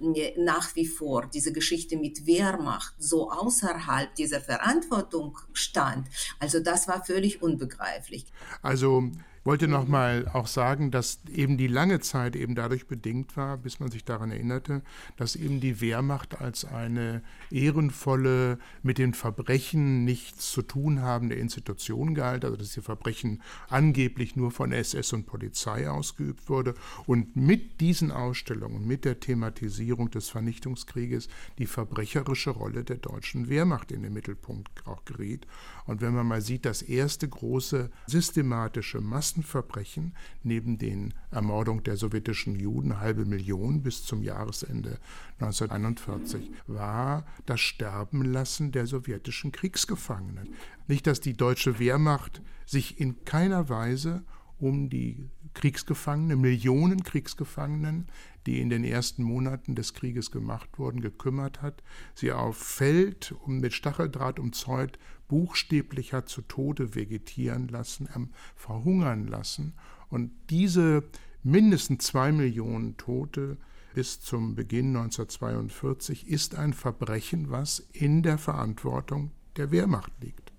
äh, 0.00 0.40
nach 0.40 0.74
wie 0.76 0.86
vor 0.86 1.26
diese 1.26 1.52
Geschichte 1.52 1.96
mit 1.96 2.24
Wehrmacht 2.24 2.94
so 2.98 3.30
außerhalb 3.30 4.14
dieser 4.14 4.40
Verantwortung 4.40 5.36
stand. 5.52 6.08
Also 6.38 6.60
das 6.60 6.86
war 6.86 7.04
völlig 7.04 7.42
unbegreiflich. 7.42 8.26
Also 8.62 9.10
wollte 9.44 9.68
noch 9.68 9.88
mal 9.88 10.28
auch 10.32 10.46
sagen, 10.46 10.90
dass 10.90 11.20
eben 11.32 11.56
die 11.56 11.66
lange 11.66 12.00
Zeit 12.00 12.36
eben 12.36 12.54
dadurch 12.54 12.86
bedingt 12.86 13.36
war, 13.36 13.56
bis 13.56 13.80
man 13.80 13.90
sich 13.90 14.04
daran 14.04 14.30
erinnerte, 14.30 14.82
dass 15.16 15.36
eben 15.36 15.60
die 15.60 15.80
Wehrmacht 15.80 16.40
als 16.40 16.64
eine 16.64 17.22
ehrenvolle, 17.50 18.58
mit 18.82 18.98
den 18.98 19.14
Verbrechen 19.14 20.04
nichts 20.04 20.52
zu 20.52 20.62
tun 20.62 21.02
habende 21.02 21.36
Institution 21.36 22.14
galt, 22.14 22.44
also 22.44 22.56
dass 22.56 22.72
die 22.72 22.82
Verbrechen 22.82 23.42
angeblich 23.68 24.36
nur 24.36 24.50
von 24.50 24.72
SS 24.72 25.12
und 25.12 25.26
Polizei 25.26 25.88
ausgeübt 25.88 26.48
wurde 26.48 26.74
und 27.06 27.36
mit 27.36 27.80
diesen 27.80 28.10
Ausstellungen, 28.10 28.86
mit 28.86 29.04
der 29.04 29.20
Thematisierung 29.20 30.10
des 30.10 30.28
Vernichtungskrieges 30.28 31.28
die 31.58 31.66
verbrecherische 31.66 32.50
Rolle 32.50 32.84
der 32.84 32.96
deutschen 32.96 33.48
Wehrmacht 33.48 33.92
in 33.92 34.02
den 34.02 34.12
Mittelpunkt 34.12 34.86
auch 34.86 35.04
geriet. 35.04 35.46
Und 35.86 36.00
wenn 36.00 36.14
man 36.14 36.26
mal 36.26 36.40
sieht, 36.40 36.64
das 36.64 36.82
erste 36.82 37.28
große 37.28 37.90
systematische 38.06 39.00
Massenverbrechen 39.00 40.14
neben 40.42 40.78
den 40.78 41.14
Ermordungen 41.30 41.84
der 41.84 41.96
sowjetischen 41.96 42.58
Juden, 42.58 43.00
halbe 43.00 43.24
Million 43.24 43.82
bis 43.82 44.04
zum 44.04 44.22
Jahresende 44.22 44.98
1941, 45.40 46.50
war 46.66 47.24
das 47.46 47.60
Sterbenlassen 47.60 48.72
der 48.72 48.86
sowjetischen 48.86 49.52
Kriegsgefangenen. 49.52 50.54
Nicht, 50.86 51.06
dass 51.06 51.20
die 51.20 51.36
deutsche 51.36 51.78
Wehrmacht 51.78 52.42
sich 52.66 53.00
in 53.00 53.24
keiner 53.24 53.68
Weise 53.68 54.22
um 54.58 54.90
die 54.90 55.30
Kriegsgefangenen, 55.54 56.40
Millionen 56.40 57.02
Kriegsgefangenen, 57.02 58.06
die 58.46 58.60
in 58.60 58.70
den 58.70 58.84
ersten 58.84 59.22
Monaten 59.22 59.74
des 59.74 59.94
Krieges 59.94 60.30
gemacht 60.30 60.78
wurden, 60.78 61.00
gekümmert 61.00 61.62
hat, 61.62 61.82
sie 62.14 62.32
auf 62.32 62.56
Feld 62.56 63.32
und 63.44 63.60
mit 63.60 63.72
Stacheldraht 63.72 64.38
umzäunt 64.38 64.98
buchstäblich 65.30 66.12
hat 66.12 66.28
zu 66.28 66.42
Tode 66.42 66.96
vegetieren 66.96 67.68
lassen, 67.68 68.08
ähm, 68.16 68.30
verhungern 68.56 69.28
lassen. 69.28 69.74
Und 70.08 70.32
diese 70.50 71.04
mindestens 71.44 72.04
zwei 72.04 72.32
Millionen 72.32 72.96
Tote 72.96 73.56
bis 73.94 74.20
zum 74.20 74.56
Beginn 74.56 74.88
1942 74.88 76.28
ist 76.28 76.56
ein 76.56 76.72
Verbrechen, 76.72 77.50
was 77.50 77.86
in 77.92 78.22
der 78.22 78.38
Verantwortung 78.38 79.30
der 79.56 79.70
Wehrmacht 79.70 80.12
liegt. 80.20 80.50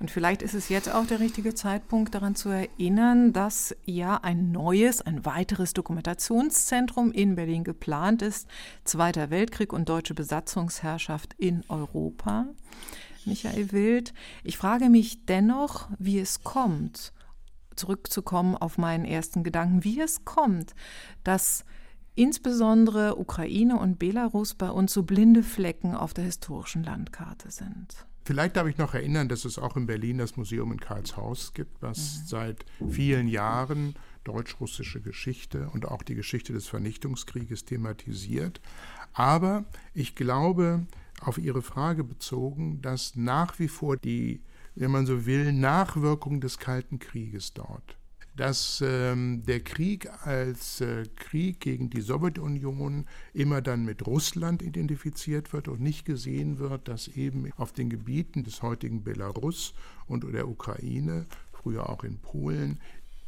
Und 0.00 0.10
vielleicht 0.10 0.42
ist 0.42 0.54
es 0.54 0.68
jetzt 0.68 0.92
auch 0.92 1.06
der 1.06 1.20
richtige 1.20 1.54
Zeitpunkt, 1.54 2.14
daran 2.14 2.34
zu 2.34 2.50
erinnern, 2.50 3.32
dass 3.32 3.74
ja 3.84 4.16
ein 4.16 4.52
neues, 4.52 5.00
ein 5.00 5.24
weiteres 5.24 5.72
Dokumentationszentrum 5.72 7.12
in 7.12 7.36
Berlin 7.36 7.64
geplant 7.64 8.20
ist. 8.20 8.48
Zweiter 8.84 9.30
Weltkrieg 9.30 9.72
und 9.72 9.88
deutsche 9.88 10.14
Besatzungsherrschaft 10.14 11.34
in 11.38 11.64
Europa. 11.68 12.46
Michael 13.26 13.72
Wild, 13.72 14.14
ich 14.44 14.56
frage 14.56 14.88
mich 14.88 15.26
dennoch, 15.26 15.88
wie 15.98 16.18
es 16.18 16.42
kommt, 16.42 17.12
zurückzukommen 17.76 18.56
auf 18.56 18.78
meinen 18.78 19.04
ersten 19.04 19.44
Gedanken, 19.44 19.84
wie 19.84 20.00
es 20.00 20.24
kommt, 20.24 20.74
dass 21.24 21.64
insbesondere 22.14 23.16
Ukraine 23.16 23.78
und 23.78 23.98
Belarus 23.98 24.54
bei 24.54 24.70
uns 24.70 24.92
so 24.92 25.02
blinde 25.02 25.42
Flecken 25.42 25.94
auf 25.94 26.14
der 26.14 26.24
historischen 26.24 26.84
Landkarte 26.84 27.50
sind. 27.50 28.06
Vielleicht 28.24 28.56
darf 28.56 28.68
ich 28.68 28.78
noch 28.78 28.94
erinnern, 28.94 29.28
dass 29.28 29.44
es 29.44 29.58
auch 29.58 29.76
in 29.76 29.86
Berlin 29.86 30.18
das 30.18 30.36
Museum 30.36 30.70
in 30.70 30.78
Karlshaus 30.78 31.54
gibt, 31.54 31.82
was 31.82 31.98
mhm. 31.98 32.26
seit 32.26 32.64
vielen 32.88 33.26
Jahren 33.26 33.94
deutsch-russische 34.24 35.00
Geschichte 35.00 35.68
und 35.70 35.86
auch 35.86 36.02
die 36.02 36.14
Geschichte 36.14 36.52
des 36.52 36.68
Vernichtungskrieges 36.68 37.64
thematisiert. 37.64 38.60
Aber 39.12 39.64
ich 39.92 40.14
glaube, 40.14 40.86
auf 41.22 41.38
Ihre 41.38 41.62
Frage 41.62 42.04
bezogen, 42.04 42.82
dass 42.82 43.16
nach 43.16 43.58
wie 43.58 43.68
vor 43.68 43.96
die, 43.96 44.42
wenn 44.74 44.90
man 44.90 45.06
so 45.06 45.26
will, 45.26 45.52
Nachwirkung 45.52 46.40
des 46.40 46.58
Kalten 46.58 46.98
Krieges 46.98 47.54
dort 47.54 47.96
dass 48.34 48.82
ähm, 48.86 49.42
der 49.46 49.60
Krieg 49.60 50.08
als 50.24 50.80
äh, 50.80 51.04
Krieg 51.16 51.60
gegen 51.60 51.90
die 51.90 52.00
Sowjetunion 52.00 53.06
immer 53.34 53.60
dann 53.60 53.84
mit 53.84 54.06
Russland 54.06 54.62
identifiziert 54.62 55.52
wird 55.52 55.68
und 55.68 55.80
nicht 55.80 56.04
gesehen 56.04 56.58
wird, 56.58 56.88
dass 56.88 57.08
eben 57.08 57.50
auf 57.56 57.72
den 57.72 57.90
Gebieten 57.90 58.42
des 58.42 58.62
heutigen 58.62 59.04
Belarus 59.04 59.74
und 60.06 60.24
der 60.32 60.48
Ukraine, 60.48 61.26
früher 61.52 61.90
auch 61.90 62.04
in 62.04 62.18
Polen, 62.18 62.80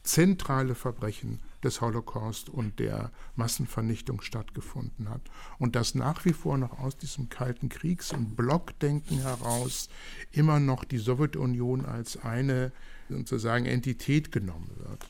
zentrale 0.02 0.74
Verbrechen 0.74 1.40
des 1.64 1.80
Holocaust 1.80 2.48
und 2.48 2.78
der 2.78 3.10
Massenvernichtung 3.36 4.20
stattgefunden 4.20 5.08
hat. 5.08 5.22
Und 5.58 5.76
dass 5.76 5.94
nach 5.94 6.24
wie 6.24 6.32
vor 6.32 6.58
noch 6.58 6.78
aus 6.78 6.96
diesem 6.96 7.28
kalten 7.28 7.68
Kriegs- 7.68 8.12
und 8.12 8.36
Blockdenken 8.36 9.18
heraus 9.20 9.88
immer 10.32 10.60
noch 10.60 10.84
die 10.84 10.98
Sowjetunion 10.98 11.84
als 11.84 12.16
eine 12.22 12.72
sozusagen 13.08 13.66
Entität 13.66 14.32
genommen 14.32 14.70
wird. 14.76 15.06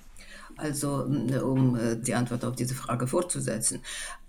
Also 0.56 1.04
um 1.04 1.76
äh, 1.76 1.96
die 1.96 2.14
Antwort 2.14 2.44
auf 2.44 2.54
diese 2.54 2.74
Frage 2.74 3.06
fortzusetzen. 3.06 3.80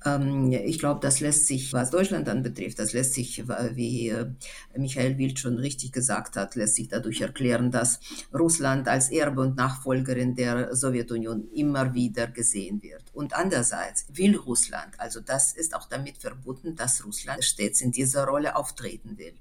Ähm, 0.03 0.51
ich 0.51 0.79
glaube, 0.79 0.99
das 1.01 1.19
lässt 1.19 1.45
sich, 1.45 1.71
was 1.71 1.91
Deutschland 1.91 2.27
dann 2.27 2.41
betrifft, 2.41 2.79
das 2.79 2.93
lässt 2.93 3.13
sich, 3.13 3.47
wie 3.47 4.09
äh, 4.09 4.31
Michael 4.75 5.17
Wild 5.17 5.39
schon 5.39 5.57
richtig 5.57 5.91
gesagt 5.91 6.35
hat, 6.35 6.55
lässt 6.55 6.75
sich 6.75 6.87
dadurch 6.87 7.21
erklären, 7.21 7.69
dass 7.69 7.99
Russland 8.33 8.87
als 8.87 9.09
Erbe 9.09 9.41
und 9.41 9.55
Nachfolgerin 9.55 10.35
der 10.35 10.75
Sowjetunion 10.75 11.47
immer 11.53 11.93
wieder 11.93 12.27
gesehen 12.27 12.81
wird. 12.81 13.03
Und 13.13 13.35
andererseits 13.35 14.05
will 14.11 14.35
Russland, 14.37 14.99
also 14.99 15.19
das 15.19 15.53
ist 15.53 15.75
auch 15.75 15.87
damit 15.87 16.17
verbunden, 16.17 16.75
dass 16.75 17.05
Russland 17.05 17.43
stets 17.43 17.81
in 17.81 17.91
dieser 17.91 18.25
Rolle 18.25 18.55
auftreten 18.55 19.17
will. 19.17 19.33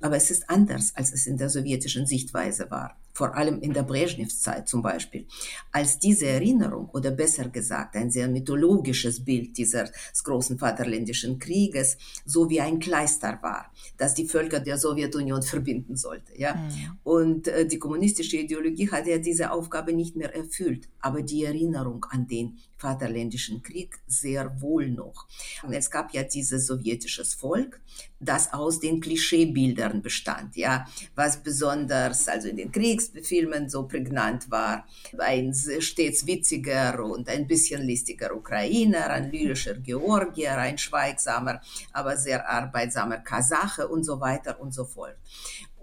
Aber 0.00 0.16
es 0.16 0.30
ist 0.30 0.48
anders, 0.48 0.92
als 0.94 1.12
es 1.12 1.26
in 1.26 1.36
der 1.36 1.50
sowjetischen 1.50 2.06
Sichtweise 2.06 2.70
war 2.70 2.96
vor 3.16 3.34
allem 3.34 3.62
in 3.62 3.72
der 3.72 3.82
Brezhnev-Zeit 3.82 4.68
zum 4.68 4.82
Beispiel, 4.82 5.26
als 5.72 5.98
diese 5.98 6.26
Erinnerung 6.26 6.90
oder 6.90 7.10
besser 7.10 7.48
gesagt 7.48 7.96
ein 7.96 8.10
sehr 8.10 8.28
mythologisches 8.28 9.24
Bild 9.24 9.56
dieses 9.56 9.90
großen 10.22 10.58
Vaterländischen 10.58 11.38
Krieges 11.38 11.96
so 12.26 12.50
wie 12.50 12.60
ein 12.60 12.78
Kleister 12.78 13.38
war, 13.40 13.72
das 13.96 14.12
die 14.12 14.28
Völker 14.28 14.60
der 14.60 14.76
Sowjetunion 14.76 15.42
verbinden 15.54 15.96
sollte. 15.96 16.38
Ja? 16.38 16.56
Mhm. 16.56 16.98
Und 17.04 17.48
äh, 17.48 17.66
die 17.66 17.78
kommunistische 17.78 18.36
Ideologie 18.36 18.90
hat 18.90 19.06
ja 19.06 19.16
diese 19.16 19.50
Aufgabe 19.50 19.94
nicht 19.94 20.14
mehr 20.14 20.34
erfüllt, 20.34 20.86
aber 21.00 21.22
die 21.22 21.44
Erinnerung 21.44 22.04
an 22.10 22.26
den 22.26 22.58
Vaterländischen 22.76 23.62
Krieg 23.62 23.98
sehr 24.06 24.60
wohl 24.60 24.90
noch. 24.90 25.26
Es 25.70 25.90
gab 25.90 26.12
ja 26.12 26.22
dieses 26.22 26.66
sowjetisches 26.66 27.32
Volk, 27.32 27.80
das 28.20 28.52
aus 28.52 28.80
den 28.80 29.00
Klischeebildern 29.00 30.02
bestand, 30.02 30.56
ja, 30.56 30.86
was 31.14 31.42
besonders 31.42 32.28
also 32.28 32.48
in 32.48 32.56
den 32.56 32.72
Kriegsfilmen 33.12 33.68
so 33.68 33.86
prägnant 33.86 34.50
war, 34.50 34.86
ein 35.18 35.54
stets 35.54 36.26
witziger 36.26 37.04
und 37.04 37.28
ein 37.28 37.46
bisschen 37.46 37.82
listiger 37.82 38.34
Ukrainer, 38.34 39.10
ein 39.10 39.30
lyrischer 39.30 39.74
Georgier, 39.74 40.56
ein 40.58 40.78
schweigsamer, 40.78 41.60
aber 41.92 42.16
sehr 42.16 42.48
arbeitsamer 42.48 43.18
Kasache 43.18 43.88
und 43.88 44.04
so 44.04 44.20
weiter 44.20 44.60
und 44.60 44.72
so 44.72 44.84
fort 44.84 45.16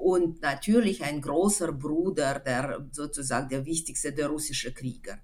und 0.03 0.41
natürlich 0.41 1.01
ein 1.03 1.21
großer 1.21 1.71
Bruder, 1.71 2.39
der 2.39 2.85
sozusagen 2.91 3.47
der 3.47 3.65
wichtigste, 3.65 4.11
der 4.11 4.27
russische 4.27 4.73
Krieger. 4.73 5.19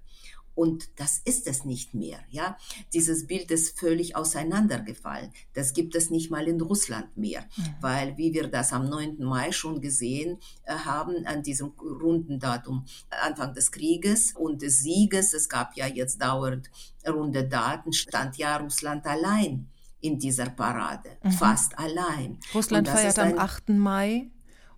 Und 0.60 0.90
das 0.96 1.22
ist 1.24 1.46
es 1.46 1.64
nicht 1.64 1.94
mehr. 1.94 2.18
Ja, 2.28 2.58
dieses 2.92 3.26
Bild 3.26 3.50
ist 3.50 3.80
völlig 3.80 4.14
auseinandergefallen. 4.14 5.32
Das 5.54 5.72
gibt 5.72 5.94
es 5.94 6.10
nicht 6.10 6.30
mal 6.30 6.46
in 6.46 6.60
Russland 6.60 7.16
mehr, 7.16 7.46
mhm. 7.56 7.74
weil, 7.80 8.18
wie 8.18 8.34
wir 8.34 8.46
das 8.46 8.74
am 8.74 8.86
9. 8.90 9.24
Mai 9.24 9.52
schon 9.52 9.80
gesehen 9.80 10.36
äh, 10.64 10.74
haben, 10.74 11.24
an 11.24 11.42
diesem 11.42 11.68
runden 11.80 12.38
Datum, 12.38 12.84
Anfang 13.08 13.54
des 13.54 13.72
Krieges 13.72 14.34
und 14.36 14.60
des 14.60 14.80
Sieges, 14.80 15.32
es 15.32 15.48
gab 15.48 15.78
ja 15.78 15.86
jetzt 15.86 16.20
dauernd 16.20 16.70
runde 17.08 17.48
Daten, 17.48 17.94
stand 17.94 18.36
ja 18.36 18.58
Russland 18.58 19.06
allein 19.06 19.66
in 20.02 20.18
dieser 20.18 20.50
Parade, 20.50 21.16
mhm. 21.22 21.30
fast 21.30 21.78
allein. 21.78 22.38
Russland 22.52 22.86
feiert 22.86 23.18
am 23.18 23.38
8. 23.38 23.70
Mai 23.70 24.28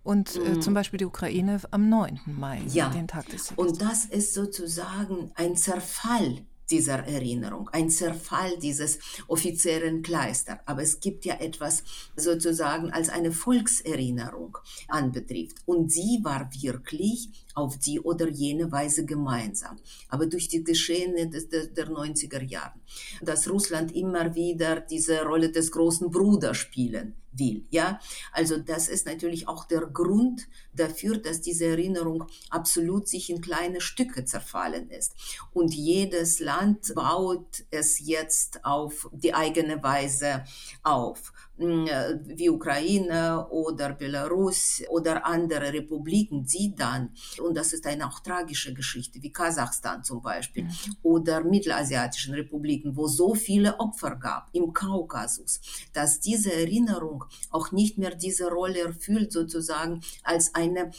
und 0.02 0.36
äh, 0.36 0.40
mhm. 0.40 0.62
zum 0.62 0.74
Beispiel 0.74 0.98
die 0.98 1.04
Ukraine 1.04 1.60
am 1.70 1.88
9. 1.88 2.20
Mai, 2.26 2.62
ja. 2.68 2.88
den 2.90 3.08
Tag 3.08 3.28
des. 3.28 3.52
Und 3.56 3.80
das 3.80 4.04
ist 4.04 4.34
sozusagen 4.34 5.30
ein 5.34 5.56
Zerfall 5.56 6.44
dieser 6.70 7.06
Erinnerung, 7.06 7.68
ein 7.70 7.90
Zerfall 7.90 8.58
dieses 8.58 8.98
offiziellen 9.28 10.02
Kleister. 10.02 10.60
Aber 10.64 10.82
es 10.82 11.00
gibt 11.00 11.24
ja 11.24 11.34
etwas 11.34 11.84
sozusagen 12.16 12.90
als 12.90 13.10
eine 13.10 13.30
Volkserinnerung 13.30 14.56
anbetrifft. 14.88 15.58
Und 15.66 15.92
sie 15.92 16.20
war 16.22 16.48
wirklich 16.62 17.41
auf 17.54 17.78
die 17.78 18.00
oder 18.00 18.28
jene 18.28 18.70
Weise 18.70 19.04
gemeinsam. 19.04 19.78
Aber 20.08 20.26
durch 20.26 20.48
die 20.48 20.64
Geschehene 20.64 21.28
der 21.28 21.88
90er 21.88 22.42
Jahre, 22.42 22.74
dass 23.22 23.48
Russland 23.48 23.94
immer 23.94 24.34
wieder 24.34 24.80
diese 24.80 25.22
Rolle 25.22 25.50
des 25.50 25.70
großen 25.70 26.10
Bruders 26.10 26.56
spielen 26.56 27.16
will. 27.32 27.64
Ja, 27.70 27.98
also 28.32 28.58
das 28.58 28.88
ist 28.88 29.06
natürlich 29.06 29.48
auch 29.48 29.64
der 29.64 29.86
Grund 29.86 30.48
dafür, 30.74 31.18
dass 31.18 31.40
diese 31.40 31.66
Erinnerung 31.66 32.24
absolut 32.50 33.08
sich 33.08 33.30
in 33.30 33.40
kleine 33.40 33.80
Stücke 33.80 34.24
zerfallen 34.24 34.90
ist. 34.90 35.14
Und 35.52 35.74
jedes 35.74 36.40
Land 36.40 36.94
baut 36.94 37.64
es 37.70 37.98
jetzt 37.98 38.64
auf 38.64 39.08
die 39.12 39.34
eigene 39.34 39.82
Weise 39.82 40.44
auf. 40.82 41.32
Wie 41.58 42.48
Ukraine 42.48 43.46
oder 43.50 43.92
Belarus 43.92 44.82
oder 44.88 45.24
andere 45.26 45.72
Republiken, 45.72 46.44
die 46.44 46.74
dann, 46.74 47.10
und 47.40 47.56
das 47.56 47.72
ist 47.72 47.86
eine 47.86 48.06
auch 48.08 48.20
tragische 48.20 48.72
Geschichte, 48.72 49.22
wie 49.22 49.30
Kasachstan 49.30 50.02
zum 50.02 50.22
Beispiel, 50.22 50.66
oder 51.02 51.44
mittelasiatischen 51.44 52.34
Republiken, 52.34 52.96
wo 52.96 53.06
so 53.06 53.34
viele 53.34 53.78
Opfer 53.78 54.16
gab, 54.16 54.48
im 54.52 54.72
Kaukasus, 54.72 55.60
dass 55.92 56.20
diese 56.20 56.52
Erinnerung 56.52 57.24
auch 57.50 57.70
nicht 57.70 57.98
mehr 57.98 58.14
diese 58.14 58.48
Rolle 58.48 58.80
erfüllt, 58.80 59.30
sozusagen 59.30 60.00
als 60.24 60.54
eine 60.54 60.90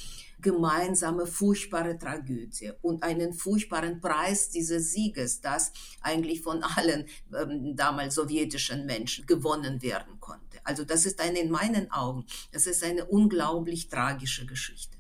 gemeinsame 0.44 1.26
furchtbare 1.26 1.98
Tragödie 1.98 2.72
und 2.84 3.02
einen 3.02 3.34
furchtbaren 3.34 4.00
Preis 4.00 4.50
dieses 4.50 4.92
Sieges, 4.92 5.42
das 5.42 5.72
eigentlich 6.02 6.42
von 6.42 6.62
allen 6.62 7.06
ähm, 7.36 7.76
damals 7.76 8.14
sowjetischen 8.14 8.86
Menschen 8.86 9.26
gewonnen 9.26 9.82
werden 9.82 10.20
konnte. 10.20 10.60
Also 10.64 10.84
das 10.84 11.08
ist 11.08 11.20
eine 11.20 11.40
in 11.40 11.50
meinen 11.50 11.92
Augen, 11.92 12.26
das 12.52 12.68
ist 12.68 12.84
eine 12.84 13.06
unglaublich 13.06 13.90
tragische 13.90 14.46
Geschichte. 14.46 14.98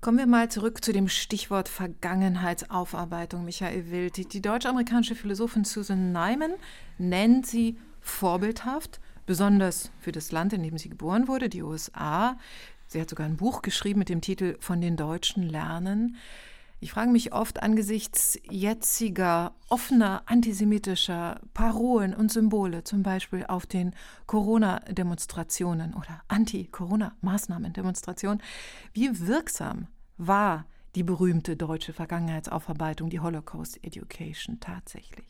Kommen 0.00 0.18
wir 0.18 0.26
mal 0.26 0.48
zurück 0.48 0.84
zu 0.84 0.92
dem 0.92 1.08
Stichwort 1.08 1.68
Vergangenheitsaufarbeitung, 1.68 3.44
Michael 3.44 3.90
Wild. 3.90 4.16
Die, 4.16 4.28
die 4.28 4.40
deutsch-amerikanische 4.40 5.16
Philosophin 5.16 5.64
Susan 5.64 6.12
Nyman 6.12 6.54
nennt 6.98 7.48
sie 7.48 7.76
vorbildhaft, 8.00 9.00
besonders 9.26 9.90
für 9.98 10.12
das 10.12 10.30
Land, 10.30 10.52
in 10.52 10.62
dem 10.62 10.78
sie 10.78 10.88
geboren 10.88 11.26
wurde, 11.26 11.48
die 11.48 11.64
USA. 11.64 12.38
Sie 12.88 13.00
hat 13.00 13.08
sogar 13.10 13.26
ein 13.26 13.36
Buch 13.36 13.62
geschrieben 13.62 14.00
mit 14.00 14.08
dem 14.08 14.22
Titel 14.22 14.56
Von 14.60 14.80
den 14.80 14.96
Deutschen 14.96 15.42
lernen. 15.42 16.16
Ich 16.80 16.92
frage 16.92 17.10
mich 17.10 17.34
oft 17.34 17.60
angesichts 17.62 18.38
jetziger, 18.48 19.52
offener 19.68 20.22
antisemitischer 20.26 21.40
Parolen 21.52 22.14
und 22.14 22.32
Symbole, 22.32 22.84
zum 22.84 23.02
Beispiel 23.02 23.44
auf 23.46 23.66
den 23.66 23.94
Corona-Demonstrationen 24.26 25.92
oder 25.92 26.22
Anti-Corona-Maßnahmen-Demonstrationen, 26.28 28.40
wie 28.94 29.26
wirksam 29.26 29.88
war 30.16 30.64
die 30.94 31.02
berühmte 31.02 31.56
deutsche 31.56 31.92
Vergangenheitsaufarbeitung, 31.92 33.10
die 33.10 33.20
Holocaust 33.20 33.84
Education 33.84 34.60
tatsächlich? 34.60 35.26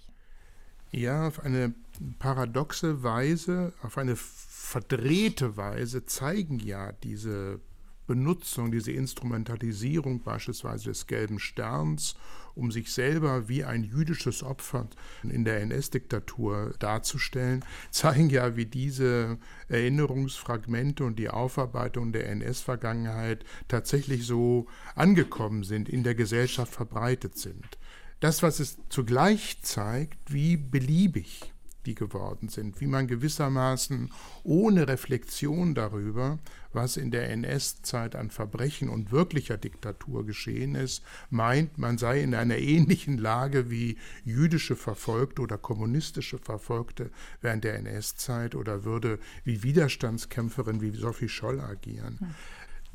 Ja, 0.90 1.28
auf 1.28 1.40
eine 1.40 1.74
paradoxe 2.18 3.02
Weise, 3.02 3.72
auf 3.82 3.98
eine 3.98 4.16
verdrehte 4.16 5.56
Weise 5.56 6.04
zeigen 6.04 6.58
ja 6.58 6.92
diese 6.92 7.60
Benutzung, 8.08 8.72
diese 8.72 8.90
Instrumentalisierung 8.90 10.22
beispielsweise 10.22 10.86
des 10.86 11.06
gelben 11.06 11.38
Sterns, 11.38 12.16
um 12.54 12.72
sich 12.72 12.90
selber 12.92 13.48
wie 13.48 13.64
ein 13.64 13.84
jüdisches 13.84 14.42
Opfer 14.42 14.88
in 15.22 15.44
der 15.44 15.60
NS-Diktatur 15.60 16.74
darzustellen, 16.78 17.64
zeigen 17.90 18.30
ja, 18.30 18.56
wie 18.56 18.66
diese 18.66 19.38
Erinnerungsfragmente 19.68 21.04
und 21.04 21.18
die 21.18 21.28
Aufarbeitung 21.28 22.12
der 22.12 22.28
NS-Vergangenheit 22.30 23.44
tatsächlich 23.68 24.26
so 24.26 24.66
angekommen 24.96 25.62
sind, 25.62 25.88
in 25.88 26.02
der 26.02 26.14
Gesellschaft 26.14 26.72
verbreitet 26.72 27.36
sind. 27.36 27.78
Das, 28.20 28.42
was 28.42 28.58
es 28.58 28.78
zugleich 28.88 29.62
zeigt, 29.62 30.32
wie 30.32 30.56
beliebig 30.56 31.52
die 31.88 31.94
geworden 31.94 32.48
sind, 32.48 32.80
wie 32.80 32.86
man 32.86 33.06
gewissermaßen 33.06 34.10
ohne 34.44 34.86
Reflexion 34.88 35.74
darüber, 35.74 36.38
was 36.72 36.98
in 36.98 37.10
der 37.10 37.30
NS-Zeit 37.30 38.14
an 38.14 38.30
Verbrechen 38.30 38.90
und 38.90 39.10
wirklicher 39.10 39.56
Diktatur 39.56 40.26
geschehen 40.26 40.74
ist, 40.74 41.02
meint, 41.30 41.78
man 41.78 41.96
sei 41.96 42.22
in 42.22 42.34
einer 42.34 42.58
ähnlichen 42.58 43.16
Lage 43.16 43.70
wie 43.70 43.96
jüdische 44.24 44.76
Verfolgte 44.76 45.40
oder 45.40 45.56
kommunistische 45.56 46.38
Verfolgte 46.38 47.10
während 47.40 47.64
der 47.64 47.76
NS-Zeit 47.76 48.54
oder 48.54 48.84
würde 48.84 49.18
wie 49.44 49.62
Widerstandskämpferin 49.62 50.82
wie 50.82 50.90
Sophie 50.90 51.30
Scholl 51.30 51.58
agieren. 51.58 52.18
Hm. 52.20 52.34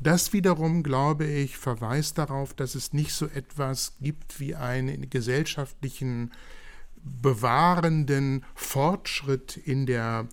Das 0.00 0.32
wiederum, 0.32 0.82
glaube 0.82 1.24
ich, 1.24 1.56
verweist 1.56 2.18
darauf, 2.18 2.52
dass 2.52 2.74
es 2.74 2.92
nicht 2.92 3.12
so 3.12 3.26
etwas 3.26 3.94
gibt 4.00 4.38
wie 4.40 4.54
einen 4.54 5.08
gesellschaftlichen 5.08 6.32
bewahrenden 7.04 8.44
Fortschritt 8.54 9.56
in 9.56 9.86
der 9.86 10.26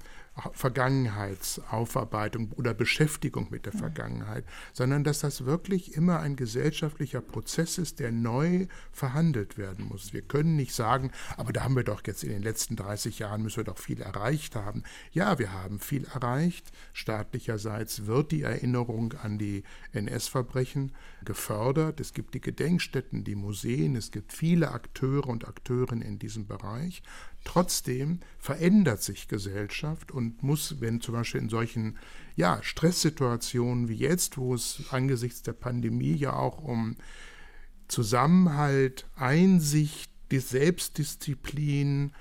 Vergangenheitsaufarbeitung 0.54 2.52
oder 2.54 2.74
Beschäftigung 2.74 3.48
mit 3.50 3.66
der 3.66 3.74
Vergangenheit, 3.74 4.46
sondern 4.74 5.04
dass 5.04 5.20
das 5.20 5.46
wirklich 5.46 5.96
immer 5.96 6.20
ein 6.20 6.36
gesellschaftlicher 6.36 7.22
Prozess 7.22 7.78
ist, 7.78 8.00
der 8.00 8.12
neu 8.12 8.68
verhandelt 8.92 9.58
werden 9.58 9.88
muss. 9.88 10.14
Wir 10.14 10.22
können 10.22 10.56
nicht 10.56 10.74
sagen, 10.74 11.12
aber 11.38 11.54
da 11.54 11.64
haben 11.64 11.76
wir 11.76 11.84
doch 11.84 12.02
jetzt 12.06 12.24
in 12.24 12.30
den 12.30 12.42
letzten 12.42 12.76
30 12.76 13.20
Jahren 13.20 13.44
müssen 13.44 13.58
wir 13.58 13.64
doch 13.64 13.78
viel 13.78 14.02
erreicht 14.02 14.56
haben. 14.56 14.84
Ja, 15.12 15.40
wir 15.40 15.54
haben 15.54 15.80
viel 15.80 16.06
erreicht. 16.06 16.72
Staatlicherseits 16.94 18.06
wird 18.06 18.32
die 18.32 18.42
Erinnerung 18.42 19.14
an 19.14 19.38
die 19.38 19.64
NS-Verbrechen 19.94 20.92
gefördert. 21.24 22.00
Es 22.00 22.14
gibt 22.14 22.34
die 22.34 22.42
Gedenkstätten, 22.42 23.24
die 23.24 23.36
Museen, 23.36 23.96
es 23.96 24.12
gibt 24.12 24.34
viele 24.34 24.72
Akteure 24.72 25.28
und 25.28 25.48
Akteurinnen 25.48 26.02
in 26.02 26.20
diesem 26.20 26.48
Bereich. 26.48 27.04
Trotzdem 27.44 28.20
verändert 28.38 29.02
sich 29.02 29.28
Gesellschaft 29.28 30.12
und 30.12 30.44
muss, 30.44 30.80
wenn 30.80 31.02
zum 31.02 31.16
Beispiel 31.16 31.42
in 31.42 31.50
solchen 31.50 31.98
ja, 32.36 32.62
Stresssituationen 32.62 33.90
wie 33.90 33.96
jetzt, 33.96 34.38
wo 34.38 34.54
es 34.54 34.84
angesichts 34.92 35.42
der 35.42 35.54
Pandemie 35.54 36.14
ja 36.14 36.34
auch 36.34 36.64
um 36.64 36.96
Zusammenhalt, 37.88 39.08
Einsicht, 39.16 40.12
Selbstdisziplin, 40.32 42.14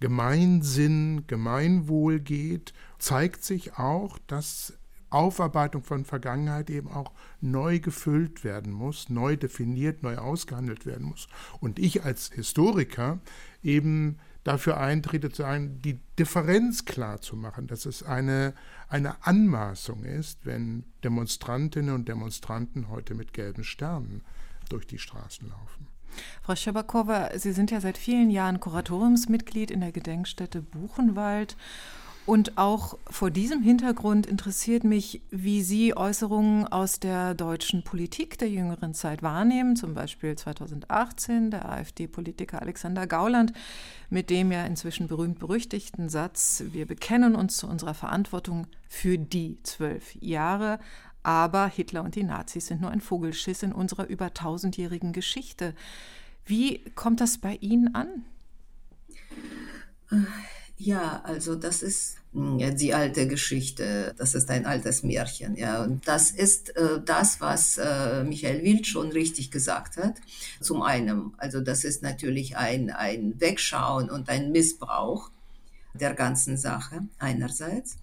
Gemeinsinn, 0.00 1.24
Gemeinwohl 1.26 2.20
geht, 2.20 2.74
zeigt 2.98 3.42
sich 3.42 3.78
auch, 3.78 4.18
dass 4.26 4.74
Aufarbeitung 5.08 5.82
von 5.82 6.04
Vergangenheit 6.04 6.68
eben 6.68 6.90
auch 6.90 7.12
neu 7.40 7.78
gefüllt 7.78 8.42
werden 8.42 8.72
muss, 8.72 9.08
neu 9.08 9.36
definiert, 9.36 10.02
neu 10.02 10.18
ausgehandelt 10.18 10.84
werden 10.86 11.06
muss. 11.06 11.28
Und 11.60 11.78
ich 11.78 12.04
als 12.04 12.32
Historiker 12.32 13.20
eben 13.62 14.18
dafür 14.44 14.78
eintrete, 14.78 15.30
zu 15.30 15.44
ein, 15.44 15.80
die 15.82 15.98
Differenz 16.18 16.84
klar 16.84 17.20
zu 17.20 17.34
machen, 17.34 17.66
dass 17.66 17.86
es 17.86 18.02
eine, 18.02 18.54
eine 18.88 19.26
Anmaßung 19.26 20.04
ist, 20.04 20.44
wenn 20.44 20.84
Demonstrantinnen 21.02 21.94
und 21.94 22.08
Demonstranten 22.08 22.88
heute 22.88 23.14
mit 23.14 23.32
gelben 23.32 23.64
Sternen 23.64 24.22
durch 24.68 24.86
die 24.86 24.98
Straßen 24.98 25.48
laufen. 25.48 25.88
Frau 26.42 26.54
Schebakowa, 26.54 27.36
Sie 27.38 27.52
sind 27.52 27.70
ja 27.70 27.80
seit 27.80 27.98
vielen 27.98 28.30
Jahren 28.30 28.60
Kuratoriumsmitglied 28.60 29.70
in 29.70 29.80
der 29.80 29.92
Gedenkstätte 29.92 30.62
Buchenwald 30.62 31.56
und 32.26 32.56
auch 32.56 32.96
vor 33.10 33.30
diesem 33.30 33.62
Hintergrund 33.62 34.26
interessiert 34.26 34.82
mich, 34.82 35.20
wie 35.30 35.62
Sie 35.62 35.94
Äußerungen 35.94 36.66
aus 36.66 36.98
der 36.98 37.34
deutschen 37.34 37.84
Politik 37.84 38.38
der 38.38 38.48
jüngeren 38.48 38.94
Zeit 38.94 39.22
wahrnehmen, 39.22 39.76
zum 39.76 39.92
Beispiel 39.92 40.34
2018 40.34 41.50
der 41.50 41.68
AfD-Politiker 41.68 42.62
Alexander 42.62 43.06
Gauland 43.06 43.52
mit 44.08 44.30
dem 44.30 44.52
ja 44.52 44.64
inzwischen 44.64 45.06
berühmt-berüchtigten 45.06 46.08
Satz, 46.08 46.64
wir 46.72 46.86
bekennen 46.86 47.34
uns 47.34 47.58
zu 47.58 47.66
unserer 47.66 47.94
Verantwortung 47.94 48.68
für 48.88 49.18
die 49.18 49.58
zwölf 49.62 50.14
Jahre, 50.20 50.78
aber 51.22 51.66
Hitler 51.66 52.04
und 52.04 52.14
die 52.14 52.22
Nazis 52.22 52.68
sind 52.68 52.80
nur 52.80 52.90
ein 52.90 53.00
Vogelschiss 53.02 53.62
in 53.62 53.72
unserer 53.72 54.06
über 54.06 54.32
tausendjährigen 54.32 55.12
Geschichte. 55.12 55.74
Wie 56.46 56.78
kommt 56.94 57.20
das 57.20 57.36
bei 57.36 57.56
Ihnen 57.56 57.94
an? 57.94 58.24
Ja, 60.76 61.22
also 61.24 61.54
das 61.54 61.82
ist 61.82 62.16
hm, 62.32 62.76
die 62.76 62.94
alte 62.94 63.28
Geschichte, 63.28 64.14
das 64.18 64.34
ist 64.34 64.50
ein 64.50 64.66
altes 64.66 65.02
Märchen. 65.02 65.56
Ja. 65.56 65.84
Und 65.84 66.06
das 66.08 66.30
ist 66.30 66.76
äh, 66.76 67.00
das, 67.04 67.40
was 67.40 67.78
äh, 67.78 68.24
Michael 68.24 68.62
Wild 68.62 68.86
schon 68.86 69.12
richtig 69.12 69.50
gesagt 69.50 69.96
hat. 69.96 70.16
Zum 70.60 70.82
einen, 70.82 71.32
also 71.38 71.60
das 71.60 71.84
ist 71.84 72.02
natürlich 72.02 72.56
ein, 72.56 72.90
ein 72.90 73.40
Wegschauen 73.40 74.10
und 74.10 74.28
ein 74.28 74.50
Missbrauch 74.50 75.30
der 75.94 76.14
ganzen 76.14 76.56
Sache 76.56 77.02
einerseits. 77.18 77.96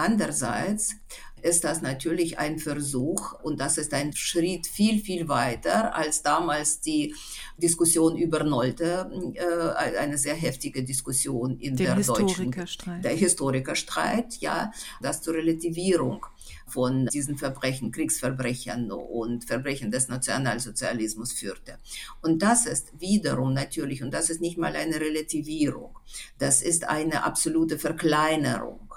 Andererseits 0.00 0.94
ist 1.42 1.62
das 1.64 1.82
natürlich 1.82 2.38
ein 2.38 2.58
Versuch 2.58 3.34
und 3.42 3.60
das 3.60 3.76
ist 3.76 3.92
ein 3.92 4.14
Schritt 4.14 4.66
viel, 4.66 4.98
viel 4.98 5.28
weiter 5.28 5.94
als 5.94 6.22
damals 6.22 6.80
die 6.80 7.14
Diskussion 7.58 8.16
über 8.16 8.42
Nolte, 8.42 9.10
äh, 9.34 9.98
eine 9.98 10.16
sehr 10.16 10.34
heftige 10.34 10.84
Diskussion 10.84 11.58
in 11.58 11.76
Den 11.76 11.86
der 11.86 11.96
Historikerstreit. 11.96 12.86
deutschen, 12.86 13.02
der 13.02 13.12
Historikerstreit, 13.12 14.36
ja, 14.40 14.72
das 15.02 15.20
zur 15.20 15.34
Relativierung 15.34 16.24
von 16.66 17.04
diesen 17.06 17.36
Verbrechen, 17.36 17.92
Kriegsverbrechern 17.92 18.90
und 18.92 19.44
Verbrechen 19.44 19.90
des 19.90 20.08
Nationalsozialismus 20.08 21.32
führte. 21.32 21.78
Und 22.22 22.40
das 22.40 22.64
ist 22.64 22.98
wiederum 22.98 23.52
natürlich, 23.52 24.02
und 24.02 24.14
das 24.14 24.30
ist 24.30 24.40
nicht 24.40 24.56
mal 24.56 24.74
eine 24.76 24.98
Relativierung, 24.98 25.98
das 26.38 26.62
ist 26.62 26.88
eine 26.88 27.24
absolute 27.24 27.78
Verkleinerung 27.78 28.89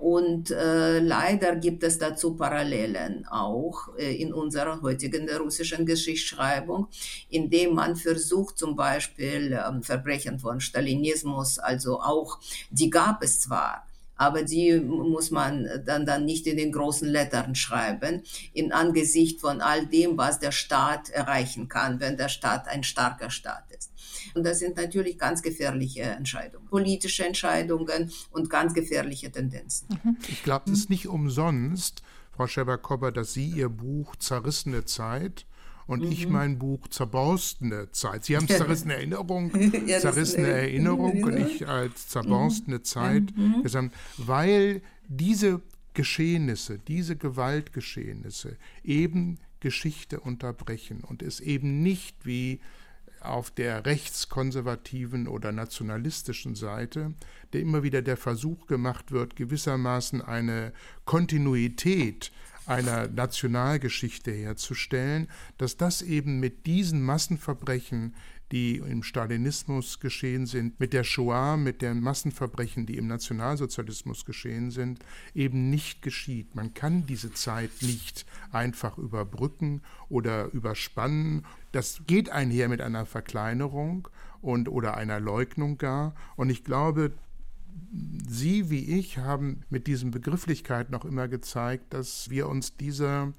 und 0.00 0.50
äh, 0.50 0.98
leider 0.98 1.56
gibt 1.56 1.82
es 1.82 1.98
dazu 1.98 2.34
Parallelen 2.34 3.26
auch 3.26 3.94
äh, 3.98 4.14
in 4.16 4.32
unserer 4.32 4.80
heutigen 4.80 5.28
russischen 5.28 5.84
Geschichtsschreibung, 5.84 6.88
indem 7.28 7.74
man 7.74 7.96
versucht 7.96 8.58
zum 8.58 8.76
Beispiel 8.76 9.52
äh, 9.52 9.82
Verbrechen 9.82 10.38
von 10.38 10.60
Stalinismus, 10.60 11.58
also 11.58 12.00
auch, 12.00 12.38
die 12.70 12.88
gab 12.88 13.22
es 13.22 13.40
zwar, 13.40 13.86
aber 14.16 14.42
die 14.42 14.80
muss 14.80 15.30
man 15.30 15.68
dann, 15.84 16.06
dann 16.06 16.24
nicht 16.24 16.46
in 16.46 16.56
den 16.56 16.72
großen 16.72 17.08
Lettern 17.08 17.54
schreiben, 17.54 18.22
in 18.54 18.72
Angesicht 18.72 19.40
von 19.40 19.60
all 19.60 19.86
dem, 19.86 20.16
was 20.16 20.38
der 20.38 20.52
Staat 20.52 21.10
erreichen 21.10 21.68
kann, 21.68 22.00
wenn 22.00 22.16
der 22.16 22.28
Staat 22.28 22.68
ein 22.68 22.84
starker 22.84 23.30
Staat 23.30 23.64
ist. 23.70 23.89
Und 24.34 24.44
das 24.44 24.58
sind 24.58 24.76
natürlich 24.76 25.18
ganz 25.18 25.42
gefährliche 25.42 26.02
Entscheidungen, 26.02 26.66
politische 26.66 27.24
Entscheidungen 27.24 28.10
und 28.30 28.50
ganz 28.50 28.74
gefährliche 28.74 29.30
Tendenzen. 29.30 29.88
Mhm. 30.02 30.16
Ich 30.28 30.42
glaube, 30.42 30.70
es 30.70 30.80
ist 30.80 30.90
nicht 30.90 31.08
umsonst, 31.08 32.02
Frau 32.32 32.46
Scheber-Kobber, 32.46 33.12
dass 33.12 33.34
Sie 33.34 33.48
Ihr 33.48 33.68
Buch 33.68 34.16
Zerrissene 34.16 34.84
Zeit 34.84 35.46
und 35.86 36.04
mhm. 36.04 36.12
ich 36.12 36.28
mein 36.28 36.58
Buch 36.58 36.86
Zerborstene 36.88 37.90
Zeit. 37.90 38.24
Sie 38.24 38.36
haben 38.36 38.48
zerrissene 38.48 38.94
Erinnerung, 38.94 39.50
ja, 39.86 39.98
zerrissene 39.98 40.48
Erinnerung 40.48 41.24
und 41.24 41.36
ich 41.36 41.66
als 41.66 42.08
zerborstene 42.08 42.78
mhm. 42.78 42.84
Zeit 42.84 43.36
mhm. 43.36 43.62
gesamt, 43.62 43.92
weil 44.16 44.82
diese 45.08 45.60
Geschehnisse, 45.94 46.78
diese 46.78 47.16
Gewaltgeschehnisse 47.16 48.56
eben 48.84 49.38
Geschichte 49.58 50.20
unterbrechen 50.20 51.02
und 51.02 51.22
es 51.22 51.40
eben 51.40 51.82
nicht 51.82 52.24
wie 52.24 52.60
auf 53.20 53.50
der 53.50 53.86
rechtskonservativen 53.86 55.28
oder 55.28 55.52
nationalistischen 55.52 56.54
Seite, 56.54 57.14
der 57.52 57.60
immer 57.60 57.82
wieder 57.82 58.02
der 58.02 58.16
Versuch 58.16 58.66
gemacht 58.66 59.12
wird, 59.12 59.36
gewissermaßen 59.36 60.22
eine 60.22 60.72
Kontinuität 61.04 62.32
einer 62.66 63.08
Nationalgeschichte 63.08 64.30
herzustellen, 64.30 65.28
dass 65.58 65.76
das 65.76 66.02
eben 66.02 66.40
mit 66.40 66.66
diesen 66.66 67.02
Massenverbrechen 67.02 68.14
die 68.52 68.78
im 68.78 69.02
Stalinismus 69.02 70.00
geschehen 70.00 70.46
sind, 70.46 70.80
mit 70.80 70.92
der 70.92 71.04
Shoah, 71.04 71.56
mit 71.56 71.82
den 71.82 72.00
Massenverbrechen, 72.00 72.84
die 72.84 72.96
im 72.96 73.06
Nationalsozialismus 73.06 74.24
geschehen 74.24 74.70
sind, 74.70 75.04
eben 75.34 75.70
nicht 75.70 76.02
geschieht. 76.02 76.54
Man 76.56 76.74
kann 76.74 77.06
diese 77.06 77.32
Zeit 77.32 77.70
nicht 77.80 78.26
einfach 78.50 78.98
überbrücken 78.98 79.82
oder 80.08 80.46
überspannen. 80.52 81.46
Das 81.72 82.02
geht 82.06 82.30
einher 82.30 82.68
mit 82.68 82.80
einer 82.80 83.06
Verkleinerung 83.06 84.08
und 84.40 84.68
oder 84.68 84.96
einer 84.96 85.20
Leugnung 85.20 85.78
gar. 85.78 86.14
Und 86.36 86.50
ich 86.50 86.64
glaube, 86.64 87.12
Sie 88.28 88.70
wie 88.70 88.98
ich 88.98 89.18
haben 89.18 89.62
mit 89.68 89.86
diesen 89.86 90.10
Begrifflichkeiten 90.10 90.92
noch 90.92 91.04
immer 91.04 91.28
gezeigt, 91.28 91.92
dass 91.92 92.30
wir 92.30 92.48
uns 92.48 92.76
dieser 92.76 93.32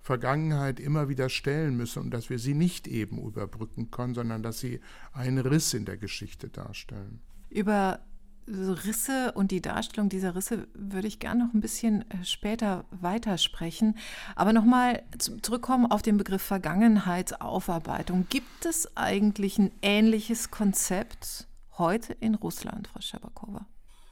Vergangenheit 0.00 0.78
immer 0.78 1.08
wieder 1.08 1.28
stellen 1.28 1.76
müssen 1.76 2.04
und 2.04 2.10
dass 2.12 2.30
wir 2.30 2.38
sie 2.38 2.54
nicht 2.54 2.86
eben 2.86 3.18
überbrücken 3.18 3.90
können, 3.90 4.14
sondern 4.14 4.42
dass 4.42 4.60
sie 4.60 4.80
einen 5.12 5.38
Riss 5.38 5.74
in 5.74 5.84
der 5.84 5.96
Geschichte 5.96 6.48
darstellen. 6.48 7.20
Über 7.50 8.05
Risse 8.48 9.32
und 9.32 9.50
die 9.50 9.60
Darstellung 9.60 10.08
dieser 10.08 10.34
Risse 10.34 10.68
würde 10.74 11.08
ich 11.08 11.18
gerne 11.18 11.44
noch 11.44 11.54
ein 11.54 11.60
bisschen 11.60 12.08
äh, 12.10 12.24
später 12.24 12.84
weitersprechen. 12.90 13.96
Aber 14.34 14.52
nochmal 14.52 15.02
zurückkommen 15.18 15.86
auf 15.86 16.02
den 16.02 16.16
Begriff 16.16 16.42
Vergangenheitsaufarbeitung. 16.42 18.26
Gibt 18.28 18.64
es 18.64 18.96
eigentlich 18.96 19.58
ein 19.58 19.72
ähnliches 19.82 20.50
Konzept 20.50 21.48
heute 21.78 22.12
in 22.14 22.34
Russland, 22.34 22.88
Frau 22.88 23.00
Schebakowa? 23.00 23.66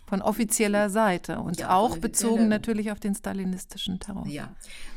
Von 0.07 0.21
offizieller 0.23 0.91
Seite 0.91 1.39
und 1.41 1.61
ja, 1.61 1.71
auch 1.71 1.97
bezogen 1.97 2.49
natürlich 2.49 2.93
auf 2.93 3.01
den 3.01 3.15
stalinistischen 3.15 3.99
Terror. 3.99 4.27
Ja, 4.27 4.51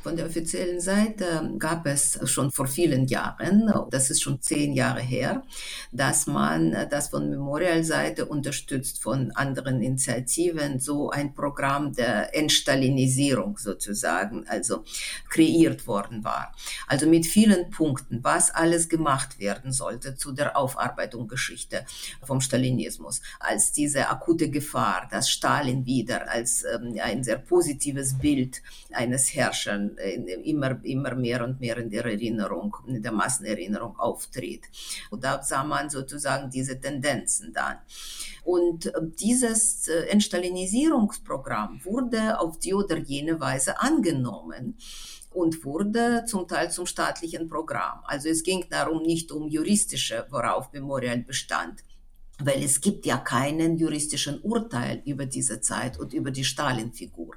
von 0.03 0.15
der 0.15 0.25
offiziellen 0.25 0.79
Seite 0.79 1.53
gab 1.59 1.85
es 1.85 2.19
schon 2.29 2.51
vor 2.51 2.67
vielen 2.67 3.07
Jahren, 3.07 3.71
das 3.89 4.09
ist 4.09 4.21
schon 4.21 4.41
zehn 4.41 4.73
Jahre 4.73 5.01
her, 5.01 5.43
dass 5.91 6.27
man 6.27 6.87
das 6.89 7.09
von 7.09 7.29
Memorial-Seite 7.29 8.25
unterstützt 8.25 9.01
von 9.01 9.31
anderen 9.31 9.81
Initiativen 9.81 10.79
so 10.79 11.09
ein 11.09 11.33
Programm 11.33 11.93
der 11.93 12.35
Entstalinisierung 12.35 13.57
sozusagen, 13.57 14.45
also 14.47 14.83
kreiert 15.29 15.87
worden 15.87 16.23
war. 16.23 16.53
Also 16.87 17.05
mit 17.05 17.25
vielen 17.25 17.69
Punkten, 17.69 18.23
was 18.23 18.51
alles 18.51 18.87
gemacht 18.87 19.39
werden 19.39 19.71
sollte 19.71 20.15
zu 20.15 20.31
der 20.31 20.55
Aufarbeitung 20.57 21.27
Geschichte 21.27 21.85
vom 22.23 22.39
Stalinismus 22.39 23.21
als 23.39 23.71
diese 23.73 24.09
akute 24.09 24.49
Gefahr 24.49 24.96
war, 24.97 25.07
dass 25.09 25.29
Stalin 25.29 25.85
wieder 25.85 26.29
als 26.29 26.63
ähm, 26.63 26.97
ein 27.01 27.23
sehr 27.23 27.37
positives 27.37 28.17
Bild 28.17 28.61
eines 28.91 29.33
Herrschers 29.33 29.91
äh, 29.97 30.15
immer, 30.43 30.83
immer 30.83 31.15
mehr 31.15 31.43
und 31.43 31.59
mehr 31.59 31.77
in 31.77 31.89
der 31.89 32.05
Erinnerung, 32.05 32.75
in 32.87 33.01
der 33.01 33.11
Massenerinnerung 33.11 33.97
auftritt. 33.99 34.63
Und 35.09 35.23
da 35.23 35.41
sah 35.41 35.63
man 35.63 35.89
sozusagen 35.89 36.49
diese 36.49 36.79
Tendenzen 36.79 37.53
dann. 37.53 37.77
Und 38.43 38.87
äh, 38.87 38.91
dieses 39.19 39.87
äh, 39.87 40.07
Entstalinisierungsprogramm 40.07 41.81
wurde 41.83 42.39
auf 42.39 42.59
die 42.59 42.73
oder 42.73 42.97
jene 42.97 43.39
Weise 43.39 43.79
angenommen 43.79 44.77
und 45.31 45.63
wurde 45.65 46.25
zum 46.25 46.47
Teil 46.47 46.71
zum 46.71 46.85
staatlichen 46.87 47.47
Programm. 47.47 47.99
Also 48.05 48.29
es 48.29 48.43
ging 48.43 48.65
darum 48.69 49.03
nicht 49.03 49.31
um 49.31 49.47
juristische, 49.47 50.25
worauf 50.31 50.71
Memorial 50.73 51.19
bestand, 51.19 51.83
weil 52.39 52.63
es 52.63 52.81
gibt 52.81 53.05
ja 53.05 53.17
keinen 53.17 53.77
juristischen 53.77 54.39
Urteil 54.41 55.01
über 55.05 55.25
diese 55.25 55.59
Zeit 55.59 55.99
und 55.99 56.13
über 56.13 56.31
die 56.31 56.43
Stalin-Figur. 56.43 57.35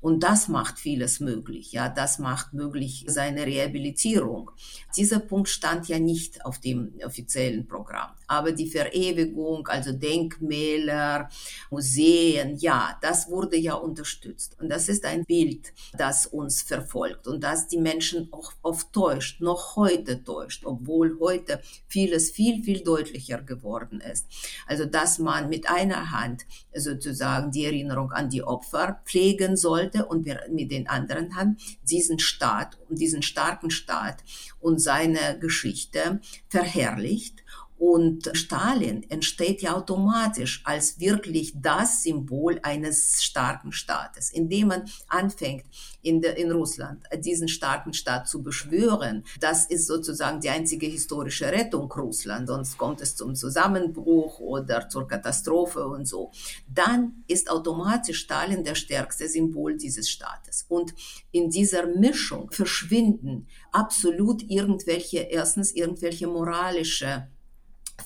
Und 0.00 0.22
das 0.22 0.48
macht 0.48 0.78
vieles 0.78 1.20
möglich. 1.20 1.72
Ja, 1.72 1.88
das 1.88 2.18
macht 2.18 2.54
möglich 2.54 3.04
seine 3.08 3.44
Rehabilitierung. 3.44 4.50
Dieser 4.96 5.18
Punkt 5.18 5.48
stand 5.48 5.88
ja 5.88 5.98
nicht 5.98 6.44
auf 6.44 6.58
dem 6.58 6.94
offiziellen 7.04 7.66
Programm. 7.66 8.10
Aber 8.26 8.52
die 8.52 8.68
Verewigung, 8.68 9.66
also 9.68 9.92
Denkmäler, 9.92 11.28
Museen, 11.70 12.56
ja, 12.58 12.98
das 13.02 13.28
wurde 13.28 13.56
ja 13.56 13.74
unterstützt. 13.74 14.56
Und 14.60 14.70
das 14.70 14.88
ist 14.88 15.04
ein 15.04 15.24
Bild, 15.24 15.72
das 15.96 16.26
uns 16.26 16.62
verfolgt 16.62 17.26
und 17.26 17.42
das 17.42 17.68
die 17.68 17.78
Menschen 17.78 18.28
auch 18.32 18.52
oft 18.62 18.92
täuscht, 18.92 19.40
noch 19.40 19.76
heute 19.76 20.22
täuscht, 20.24 20.64
obwohl 20.64 21.18
heute 21.20 21.60
vieles 21.86 22.30
viel, 22.30 22.62
viel 22.62 22.82
deutlicher 22.82 23.42
geworden 23.42 24.00
ist. 24.00 24.26
Also, 24.66 24.84
dass 24.84 25.18
man 25.18 25.48
mit 25.48 25.68
einer 25.68 26.10
Hand 26.10 26.46
sozusagen 26.74 27.50
die 27.50 27.64
Erinnerung 27.64 28.12
an 28.12 28.30
die 28.30 28.42
Opfer 28.42 29.00
pflegen 29.04 29.56
sollte 29.56 30.06
und 30.06 30.26
mit 30.50 30.70
den 30.70 30.88
anderen 30.88 31.36
Hand 31.36 31.60
diesen 31.82 32.18
Staat 32.18 32.78
und 32.88 32.98
diesen 32.98 33.22
starken 33.22 33.70
Staat 33.70 34.22
und 34.60 34.80
seine 34.80 35.38
Geschichte 35.38 36.20
verherrlicht 36.48 37.44
und 37.78 38.30
Stalin 38.32 39.08
entsteht 39.08 39.62
ja 39.62 39.76
automatisch 39.76 40.62
als 40.64 40.98
wirklich 40.98 41.52
das 41.54 42.02
Symbol 42.02 42.58
eines 42.62 43.22
starken 43.22 43.70
Staates, 43.70 44.30
indem 44.30 44.68
man 44.68 44.90
anfängt, 45.06 45.64
in, 46.02 46.20
der, 46.20 46.36
in 46.36 46.50
Russland 46.50 47.04
diesen 47.24 47.48
starken 47.48 47.92
Staat 47.92 48.28
zu 48.28 48.42
beschwören. 48.42 49.24
Das 49.40 49.66
ist 49.66 49.86
sozusagen 49.86 50.40
die 50.40 50.48
einzige 50.48 50.86
historische 50.86 51.52
Rettung 51.52 51.90
Russland, 51.92 52.48
sonst 52.48 52.78
kommt 52.78 53.00
es 53.00 53.14
zum 53.14 53.34
Zusammenbruch 53.34 54.40
oder 54.40 54.88
zur 54.88 55.06
Katastrophe 55.06 55.86
und 55.86 56.06
so. 56.06 56.32
Dann 56.68 57.24
ist 57.28 57.50
automatisch 57.50 58.20
Stalin 58.20 58.64
der 58.64 58.74
stärkste 58.74 59.28
Symbol 59.28 59.76
dieses 59.76 60.10
Staates. 60.10 60.64
Und 60.68 60.94
in 61.30 61.50
dieser 61.50 61.86
Mischung 61.86 62.50
verschwinden 62.50 63.46
absolut 63.70 64.42
irgendwelche, 64.48 65.18
erstens 65.18 65.72
irgendwelche 65.72 66.26
moralische 66.26 67.28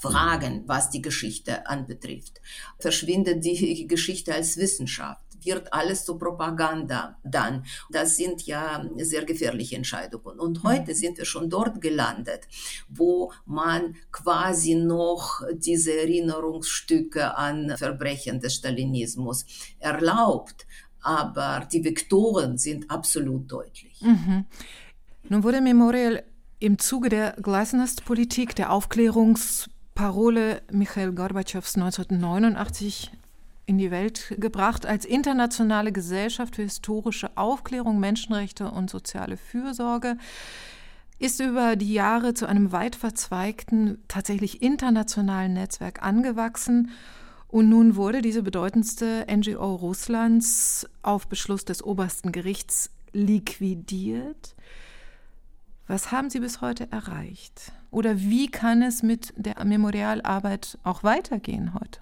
Fragen, 0.01 0.65
was 0.67 0.91
die 0.91 1.03
Geschichte 1.03 1.67
anbetrifft. 1.67 2.41
Verschwindet 2.79 3.45
die 3.45 3.87
Geschichte 3.87 4.35
als 4.35 4.57
Wissenschaft 4.57 5.23
wird 5.45 5.73
alles 5.73 6.05
zur 6.05 6.19
Propaganda 6.19 7.19
dann. 7.25 7.65
Das 7.91 8.17
sind 8.17 8.43
ja 8.43 8.85
sehr 8.99 9.25
gefährliche 9.25 9.77
Entscheidungen. 9.77 10.39
Und 10.39 10.63
mhm. 10.63 10.69
heute 10.69 10.95
sind 10.95 11.19
wir 11.19 11.25
schon 11.25 11.51
dort 11.51 11.81
gelandet, 11.81 12.49
wo 12.89 13.33
man 13.45 13.97
quasi 14.11 14.75
noch 14.75 15.43
diese 15.55 15.99
Erinnerungsstücke 15.99 17.37
an 17.37 17.77
Verbrechen 17.77 18.41
des 18.41 18.55
Stalinismus 18.55 19.45
erlaubt. 19.79 20.67
Aber 21.01 21.67
die 21.73 21.85
Vektoren 21.85 22.59
sind 22.59 22.91
absolut 22.91 23.51
deutlich. 23.51 24.01
Mhm. 24.01 24.45
Nun 25.29 25.43
wurde 25.43 25.61
Memorial 25.61 26.23
im 26.61 26.79
Zuge 26.79 27.09
der 27.09 27.33
Glasnost-Politik, 27.43 28.55
der 28.55 28.71
Aufklärungs- 28.71 29.69
Parole 29.95 30.63
Michael 30.71 31.13
Gorbatschows 31.13 31.77
1989 31.77 33.11
in 33.67 33.79
die 33.79 33.91
Welt 33.91 34.35
gebracht 34.39 34.87
als 34.87 35.05
internationale 35.05 35.93
Gesellschaft 35.93 36.57
für 36.57 36.63
historische 36.63 37.37
Aufklärung, 37.37 38.01
Menschenrechte 38.01 38.71
und 38.71 38.91
soziale 38.91 39.37
Fürsorge, 39.37 40.17
ist 41.19 41.41
über 41.41 41.77
die 41.77 41.93
Jahre 41.93 42.35
zu 42.35 42.47
einem 42.47 42.73
weit 42.73 42.97
verzweigten, 42.97 44.03
tatsächlich 44.09 44.61
internationalen 44.63 45.53
Netzwerk 45.53 46.03
angewachsen. 46.03 46.91
Und 47.47 47.69
nun 47.69 47.97
wurde 47.97 48.23
diese 48.23 48.43
bedeutendste 48.43 49.27
NGO 49.31 49.75
Russlands 49.77 50.89
auf 51.03 51.29
Beschluss 51.29 51.65
des 51.65 51.85
obersten 51.85 52.33
Gerichts 52.33 52.91
liquidiert. 53.13 54.57
Was 55.87 56.13
haben 56.13 56.31
Sie 56.31 56.41
bis 56.41 56.61
heute 56.61 56.91
erreicht? 56.91 57.73
Oder 57.91 58.19
wie 58.19 58.51
kann 58.51 58.83
es 58.83 59.03
mit 59.03 59.33
der 59.37 59.65
Memorialarbeit 59.65 60.79
auch 60.85 61.03
weitergehen 61.03 61.75
heute? 61.75 62.01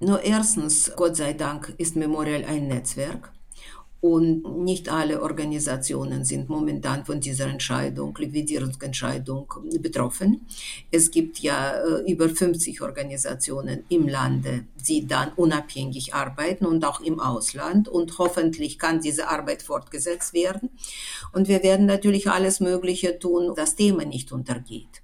Nur 0.00 0.22
erstens, 0.22 0.92
Gott 0.94 1.16
sei 1.16 1.32
Dank, 1.32 1.74
ist 1.78 1.96
Memorial 1.96 2.44
ein 2.44 2.68
Netzwerk. 2.68 3.32
Und 4.00 4.62
nicht 4.64 4.88
alle 4.88 5.22
Organisationen 5.22 6.24
sind 6.24 6.48
momentan 6.48 7.04
von 7.04 7.20
dieser 7.20 7.46
Entscheidung, 7.46 8.16
Liquidierungsentscheidung 8.16 9.52
betroffen. 9.80 10.46
Es 10.92 11.10
gibt 11.10 11.40
ja 11.40 11.72
äh, 11.72 12.10
über 12.10 12.28
50 12.28 12.80
Organisationen 12.80 13.82
im 13.88 14.06
Lande, 14.06 14.66
die 14.88 15.06
dann 15.08 15.32
unabhängig 15.34 16.14
arbeiten 16.14 16.64
und 16.64 16.84
auch 16.84 17.00
im 17.00 17.18
Ausland. 17.18 17.88
Und 17.88 18.18
hoffentlich 18.18 18.78
kann 18.78 19.00
diese 19.00 19.28
Arbeit 19.28 19.62
fortgesetzt 19.62 20.32
werden. 20.32 20.70
Und 21.32 21.48
wir 21.48 21.64
werden 21.64 21.86
natürlich 21.86 22.30
alles 22.30 22.60
Mögliche 22.60 23.18
tun, 23.18 23.54
das 23.56 23.74
Thema 23.74 24.04
nicht 24.04 24.30
untergeht. 24.30 25.02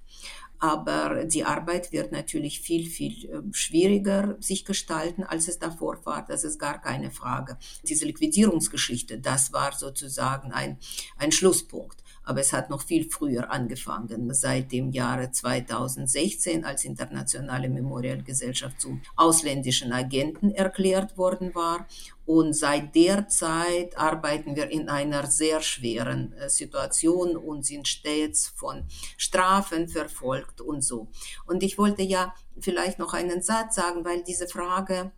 Aber 0.59 1.25
die 1.25 1.43
Arbeit 1.43 1.91
wird 1.91 2.11
natürlich 2.11 2.61
viel, 2.61 2.85
viel 2.85 3.29
ähm, 3.29 3.53
schwieriger 3.53 4.37
sich 4.39 4.65
gestalten, 4.65 5.23
als 5.23 5.47
es 5.47 5.59
davor 5.59 6.05
war. 6.05 6.25
Das 6.25 6.43
ist 6.43 6.59
gar 6.59 6.81
keine 6.81 7.11
Frage. 7.11 7.57
Diese 7.83 8.05
Liquidierungsgeschichte, 8.05 9.19
das 9.19 9.51
war 9.51 9.73
sozusagen 9.73 10.51
ein, 10.51 10.77
ein 11.17 11.31
Schlusspunkt 11.31 12.04
aber 12.25 12.41
es 12.41 12.53
hat 12.53 12.69
noch 12.69 12.81
viel 12.81 13.09
früher 13.09 13.51
angefangen, 13.51 14.33
seit 14.33 14.71
dem 14.71 14.91
Jahre 14.91 15.31
2016, 15.31 16.65
als 16.65 16.83
internationale 16.83 17.69
Memorialgesellschaft 17.69 18.81
zum 18.81 19.01
ausländischen 19.15 19.93
Agenten 19.93 20.51
erklärt 20.51 21.17
worden 21.17 21.53
war. 21.55 21.87
Und 22.25 22.53
seit 22.53 22.95
der 22.95 23.27
Zeit 23.27 23.97
arbeiten 23.97 24.55
wir 24.55 24.71
in 24.71 24.89
einer 24.89 25.27
sehr 25.27 25.61
schweren 25.61 26.33
äh, 26.33 26.49
Situation 26.49 27.37
und 27.37 27.65
sind 27.65 27.87
stets 27.87 28.47
von 28.47 28.85
Strafen 29.15 29.87
verfolgt 29.87 30.59
und 30.59 30.83
so. 30.83 31.07
Und 31.45 31.61
ich 31.61 31.77
wollte 31.77 32.01
ja 32.01 32.33
vielleicht 32.59 32.97
noch 32.97 33.13
einen 33.13 33.43
Satz 33.43 33.75
sagen, 33.75 34.03
weil 34.05 34.23
diese 34.23 34.47
Frage 34.47 35.11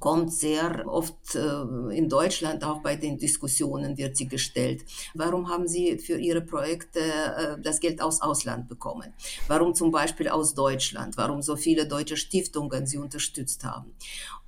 kommt 0.00 0.32
sehr 0.32 0.86
oft 0.86 1.34
äh, 1.34 1.96
in 1.96 2.08
Deutschland, 2.08 2.64
auch 2.64 2.80
bei 2.80 2.96
den 2.96 3.18
Diskussionen 3.18 3.96
wird 3.96 4.16
sie 4.16 4.28
gestellt. 4.28 4.84
Warum 5.14 5.48
haben 5.48 5.66
Sie 5.66 5.98
für 5.98 6.18
Ihre 6.18 6.40
Projekte 6.40 7.00
äh, 7.00 7.60
das 7.60 7.80
Geld 7.80 8.00
aus 8.00 8.20
Ausland 8.20 8.68
bekommen? 8.68 9.12
Warum 9.46 9.74
zum 9.74 9.90
Beispiel 9.90 10.28
aus 10.28 10.54
Deutschland? 10.54 11.16
Warum 11.16 11.42
so 11.42 11.56
viele 11.56 11.86
deutsche 11.86 12.16
Stiftungen 12.16 12.86
Sie 12.86 12.98
unterstützt 12.98 13.64
haben? 13.64 13.94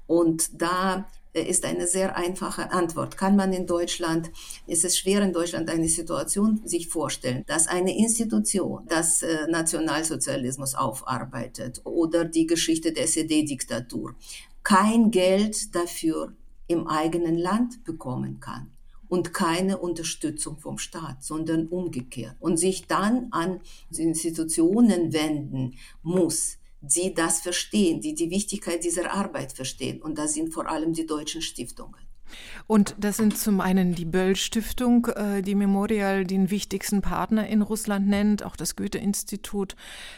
Und 0.06 0.60
da 0.60 1.06
äh, 1.32 1.42
ist 1.42 1.64
eine 1.64 1.86
sehr 1.86 2.16
einfache 2.16 2.72
Antwort. 2.72 3.16
Kann 3.16 3.36
man 3.36 3.52
in 3.52 3.66
Deutschland, 3.66 4.30
ist 4.66 4.84
es 4.84 4.98
schwer 4.98 5.22
in 5.22 5.32
Deutschland 5.32 5.70
eine 5.70 5.88
Situation 5.88 6.60
sich 6.64 6.88
vorstellen, 6.88 7.44
dass 7.46 7.68
eine 7.68 7.96
Institution 7.96 8.86
das 8.88 9.24
Nationalsozialismus 9.48 10.74
aufarbeitet 10.74 11.80
oder 11.84 12.24
die 12.24 12.46
Geschichte 12.46 12.92
der 12.92 13.04
SED-Diktatur 13.04 14.14
kein 14.62 15.10
Geld 15.10 15.74
dafür 15.74 16.34
im 16.66 16.86
eigenen 16.86 17.36
Land 17.36 17.84
bekommen 17.84 18.40
kann 18.40 18.72
und 19.08 19.34
keine 19.34 19.78
Unterstützung 19.78 20.58
vom 20.58 20.78
Staat, 20.78 21.24
sondern 21.24 21.66
umgekehrt 21.66 22.36
und 22.38 22.56
sich 22.56 22.86
dann 22.86 23.28
an 23.32 23.60
Institutionen 23.90 25.12
wenden 25.12 25.76
muss, 26.02 26.58
die 26.80 27.12
das 27.12 27.40
verstehen, 27.40 28.00
die 28.00 28.14
die 28.14 28.30
Wichtigkeit 28.30 28.84
dieser 28.84 29.12
Arbeit 29.12 29.52
verstehen. 29.52 30.00
Und 30.00 30.16
das 30.16 30.34
sind 30.34 30.54
vor 30.54 30.68
allem 30.68 30.92
die 30.92 31.06
deutschen 31.06 31.42
Stiftungen. 31.42 32.09
Und 32.66 32.94
das 32.98 33.16
sind 33.16 33.36
zum 33.36 33.60
einen 33.60 33.94
die 33.94 34.04
Böll-Stiftung, 34.04 35.06
äh, 35.06 35.42
die 35.42 35.54
Memorial 35.54 36.24
den 36.24 36.50
wichtigsten 36.50 37.02
Partner 37.02 37.46
in 37.48 37.62
Russland 37.62 38.06
nennt, 38.08 38.42
auch 38.42 38.56
das 38.56 38.76
Goethe-Institut. 38.76 39.76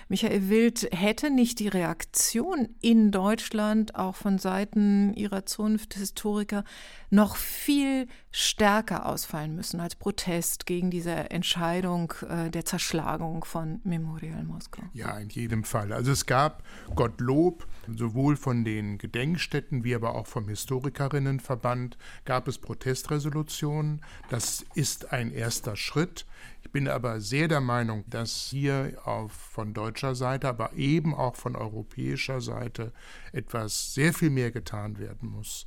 Michael 0.08 0.48
Wild, 0.48 0.88
hätte 0.92 1.30
nicht 1.30 1.58
die 1.58 1.68
Reaktion 1.68 2.68
in 2.80 3.10
Deutschland 3.10 3.94
auch 3.94 4.16
von 4.16 4.38
Seiten 4.38 5.14
ihrer 5.14 5.46
Zunft 5.46 5.94
Historiker 5.94 6.64
noch 7.12 7.36
viel 7.36 8.08
stärker 8.30 9.04
ausfallen 9.04 9.54
müssen 9.54 9.80
als 9.80 9.94
Protest 9.94 10.64
gegen 10.64 10.90
diese 10.90 11.12
Entscheidung 11.30 12.14
äh, 12.26 12.50
der 12.50 12.64
Zerschlagung 12.64 13.44
von 13.44 13.80
Memorial 13.84 14.44
Moskau? 14.44 14.82
Ja, 14.94 15.18
in 15.18 15.28
jedem 15.28 15.62
Fall. 15.62 15.92
Also 15.92 16.10
es 16.10 16.24
gab 16.24 16.62
Gottlob 16.94 17.66
sowohl 17.94 18.36
von 18.36 18.64
den 18.64 18.96
Gedenkstätten 18.96 19.84
wie 19.84 19.94
aber 19.94 20.14
auch 20.14 20.26
vom 20.26 20.48
Historikerinnenverband 20.48 21.98
gab 22.24 22.48
es 22.48 22.56
Protestresolutionen. 22.56 24.00
Das 24.30 24.64
ist 24.74 25.12
ein 25.12 25.32
erster 25.32 25.76
Schritt. 25.76 26.24
Ich 26.62 26.70
bin 26.70 26.88
aber 26.88 27.20
sehr 27.20 27.46
der 27.46 27.60
Meinung, 27.60 28.04
dass 28.08 28.48
hier 28.48 28.96
auf, 29.04 29.32
von 29.32 29.74
deutscher 29.74 30.14
Seite, 30.14 30.48
aber 30.48 30.72
eben 30.72 31.14
auch 31.14 31.36
von 31.36 31.56
europäischer 31.56 32.40
Seite 32.40 32.92
etwas 33.32 33.92
sehr 33.92 34.14
viel 34.14 34.30
mehr 34.30 34.50
getan 34.50 34.98
werden 34.98 35.28
muss. 35.28 35.66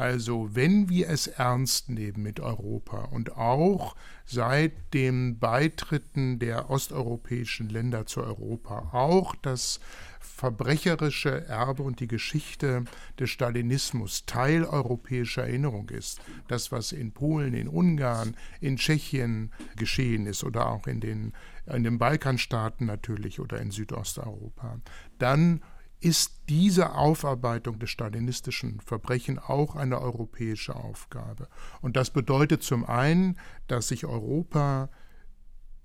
Also 0.00 0.48
wenn 0.54 0.88
wir 0.88 1.10
es 1.10 1.26
ernst 1.26 1.90
nehmen 1.90 2.22
mit 2.22 2.40
Europa 2.40 3.00
und 3.10 3.36
auch 3.36 3.94
seit 4.24 4.72
dem 4.94 5.38
Beitritten 5.38 6.38
der 6.38 6.70
osteuropäischen 6.70 7.68
Länder 7.68 8.06
zu 8.06 8.22
Europa, 8.22 8.88
auch 8.94 9.34
das 9.42 9.78
verbrecherische 10.18 11.46
Erbe 11.46 11.82
und 11.82 12.00
die 12.00 12.08
Geschichte 12.08 12.84
des 13.18 13.28
Stalinismus 13.28 14.24
Teil 14.24 14.64
europäischer 14.64 15.42
Erinnerung 15.42 15.90
ist, 15.90 16.22
das, 16.48 16.72
was 16.72 16.92
in 16.92 17.12
Polen, 17.12 17.52
in 17.52 17.68
Ungarn, 17.68 18.38
in 18.62 18.78
Tschechien 18.78 19.52
geschehen 19.76 20.24
ist 20.24 20.44
oder 20.44 20.70
auch 20.70 20.86
in 20.86 21.00
den, 21.00 21.34
in 21.66 21.84
den 21.84 21.98
Balkanstaaten 21.98 22.86
natürlich 22.86 23.38
oder 23.38 23.60
in 23.60 23.70
Südosteuropa, 23.70 24.80
dann 25.18 25.60
ist 26.00 26.42
diese 26.48 26.94
Aufarbeitung 26.94 27.78
des 27.78 27.90
stalinistischen 27.90 28.80
Verbrechens 28.80 29.40
auch 29.46 29.76
eine 29.76 30.00
europäische 30.00 30.74
Aufgabe. 30.74 31.48
Und 31.82 31.96
das 31.96 32.10
bedeutet 32.10 32.62
zum 32.62 32.84
einen, 32.86 33.38
dass 33.66 33.88
sich 33.88 34.06
Europa 34.06 34.88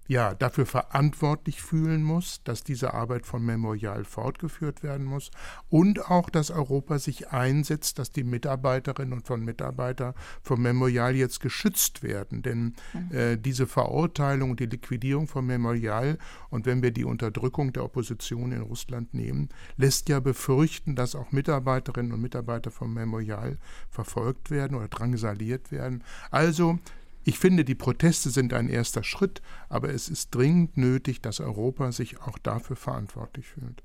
ja, 0.07 0.35
dafür 0.35 0.65
verantwortlich 0.65 1.61
fühlen 1.61 2.03
muss, 2.03 2.43
dass 2.43 2.63
diese 2.63 2.93
Arbeit 2.93 3.25
vom 3.25 3.45
Memorial 3.45 4.03
fortgeführt 4.03 4.83
werden 4.83 5.05
muss 5.05 5.31
und 5.69 6.11
auch, 6.11 6.29
dass 6.29 6.51
Europa 6.51 6.99
sich 6.99 7.29
einsetzt, 7.29 7.97
dass 7.97 8.11
die 8.11 8.23
Mitarbeiterinnen 8.23 9.13
und 9.13 9.25
von 9.25 9.43
Mitarbeiter 9.43 10.13
vom 10.43 10.61
Memorial 10.61 11.15
jetzt 11.15 11.39
geschützt 11.39 12.03
werden. 12.03 12.43
Denn 12.43 12.75
mhm. 12.93 13.15
äh, 13.15 13.37
diese 13.37 13.65
Verurteilung, 13.65 14.55
die 14.55 14.67
Liquidierung 14.67 15.27
vom 15.27 15.47
Memorial 15.47 16.19
und 16.49 16.65
wenn 16.65 16.83
wir 16.83 16.91
die 16.91 17.05
Unterdrückung 17.05 17.73
der 17.73 17.83
Opposition 17.83 18.51
in 18.51 18.61
Russland 18.61 19.13
nehmen, 19.13 19.49
lässt 19.77 20.09
ja 20.09 20.19
befürchten, 20.19 20.95
dass 20.95 21.15
auch 21.15 21.31
Mitarbeiterinnen 21.31 22.11
und 22.11 22.21
Mitarbeiter 22.21 22.69
vom 22.69 22.93
Memorial 22.93 23.57
verfolgt 23.89 24.51
werden 24.51 24.77
oder 24.77 24.87
drangsaliert 24.87 25.71
werden. 25.71 26.03
Also 26.29 26.79
ich 27.25 27.39
finde, 27.39 27.65
die 27.65 27.75
Proteste 27.75 28.29
sind 28.29 28.53
ein 28.53 28.69
erster 28.69 29.03
Schritt, 29.03 29.41
aber 29.67 29.89
es 29.89 30.09
ist 30.09 30.33
dringend 30.33 30.77
nötig, 30.77 31.21
dass 31.21 31.39
Europa 31.39 31.91
sich 31.91 32.21
auch 32.21 32.37
dafür 32.37 32.75
verantwortlich 32.75 33.47
fühlt. 33.47 33.81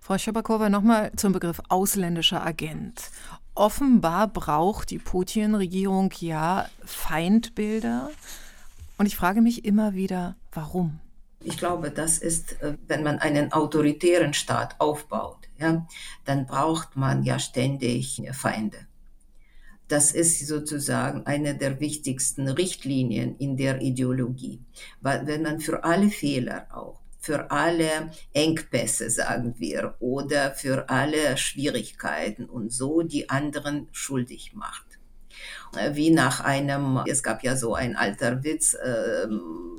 Frau 0.00 0.16
Schebakowa, 0.16 0.70
nochmal 0.70 1.12
zum 1.16 1.34
Begriff 1.34 1.60
ausländischer 1.68 2.44
Agent. 2.44 3.10
Offenbar 3.54 4.28
braucht 4.28 4.90
die 4.90 4.98
Putin-Regierung 4.98 6.10
ja 6.20 6.70
Feindbilder. 6.82 8.10
Und 8.96 9.04
ich 9.04 9.16
frage 9.16 9.42
mich 9.42 9.66
immer 9.66 9.92
wieder, 9.92 10.36
warum? 10.52 11.00
Ich 11.44 11.58
glaube, 11.58 11.90
das 11.90 12.16
ist, 12.16 12.62
äh, 12.62 12.78
wenn 12.88 13.02
man 13.02 13.18
einen 13.18 13.52
autoritären 13.52 14.32
Staat 14.32 14.76
aufbaut, 14.78 15.48
ja, 15.58 15.86
dann 16.24 16.46
braucht 16.46 16.96
man 16.96 17.24
ja 17.24 17.38
ständig 17.38 18.22
Feinde. 18.32 18.86
Das 19.90 20.12
ist 20.12 20.46
sozusagen 20.46 21.26
eine 21.26 21.56
der 21.56 21.80
wichtigsten 21.80 22.46
Richtlinien 22.46 23.36
in 23.38 23.56
der 23.56 23.82
Ideologie. 23.82 24.60
Weil 25.00 25.26
wenn 25.26 25.42
man 25.42 25.58
für 25.58 25.82
alle 25.82 26.10
Fehler 26.10 26.68
auch, 26.72 27.00
für 27.18 27.50
alle 27.50 28.12
Engpässe, 28.32 29.10
sagen 29.10 29.56
wir, 29.58 29.96
oder 29.98 30.52
für 30.52 30.88
alle 30.88 31.36
Schwierigkeiten 31.36 32.44
und 32.44 32.72
so 32.72 33.02
die 33.02 33.28
anderen 33.28 33.88
schuldig 33.90 34.52
macht 34.54 34.86
wie 35.92 36.10
nach 36.10 36.40
einem, 36.40 37.02
es 37.06 37.22
gab 37.22 37.42
ja 37.42 37.56
so 37.56 37.74
ein 37.74 37.96
alter 37.96 38.42
Witz, 38.42 38.74
äh, 38.74 39.26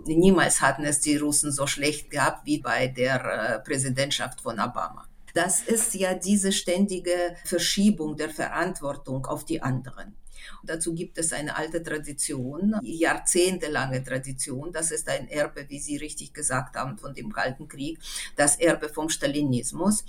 niemals 0.05 0.61
hatten 0.61 0.85
es 0.85 1.01
die 1.01 1.17
Russen 1.17 1.51
so 1.51 1.67
schlecht 1.67 2.09
gehabt 2.09 2.45
wie 2.45 2.59
bei 2.59 2.87
der 2.87 3.25
äh, 3.25 3.59
Präsidentschaft 3.59 4.41
von 4.41 4.59
Obama. 4.59 5.05
Das 5.33 5.61
ist 5.61 5.93
ja 5.95 6.13
diese 6.13 6.51
ständige 6.51 7.35
Verschiebung 7.45 8.17
der 8.17 8.29
Verantwortung 8.29 9.25
auf 9.25 9.45
die 9.45 9.61
anderen. 9.61 10.15
Dazu 10.63 10.93
gibt 10.93 11.17
es 11.17 11.33
eine 11.33 11.55
alte 11.55 11.81
Tradition, 11.81 12.75
jahrzehntelange 12.81 14.03
Tradition. 14.03 14.71
Das 14.71 14.91
ist 14.91 15.09
ein 15.09 15.27
Erbe, 15.27 15.65
wie 15.69 15.79
Sie 15.79 15.97
richtig 15.97 16.33
gesagt 16.33 16.75
haben, 16.75 16.97
von 16.97 17.13
dem 17.13 17.31
Kalten 17.31 17.67
Krieg, 17.67 17.99
das 18.35 18.57
Erbe 18.57 18.89
vom 18.89 19.09
Stalinismus. 19.09 20.03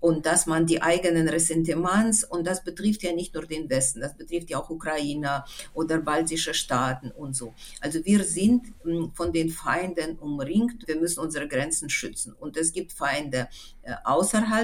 Und 0.00 0.26
dass 0.26 0.46
man 0.46 0.66
die 0.66 0.80
eigenen 0.80 1.28
Ressentiments, 1.28 2.24
und 2.24 2.46
das 2.46 2.62
betrifft 2.62 3.02
ja 3.02 3.12
nicht 3.12 3.34
nur 3.34 3.46
den 3.46 3.68
Westen, 3.68 4.00
das 4.00 4.16
betrifft 4.16 4.50
ja 4.50 4.58
auch 4.58 4.70
Ukrainer 4.70 5.44
oder 5.74 5.98
baltische 5.98 6.54
Staaten 6.54 7.10
und 7.10 7.34
so. 7.34 7.54
Also 7.80 8.04
wir 8.04 8.24
sind 8.24 8.66
hm, 8.82 9.12
von 9.14 9.32
den 9.32 9.50
Feinden 9.50 10.18
umringt. 10.18 10.86
Wir 10.86 10.96
müssen 10.96 11.20
unsere 11.20 11.48
Grenzen 11.48 11.90
schützen. 11.90 12.32
Und 12.32 12.56
es 12.56 12.72
gibt 12.72 12.92
Feinde 12.92 13.48
äh, 13.82 13.94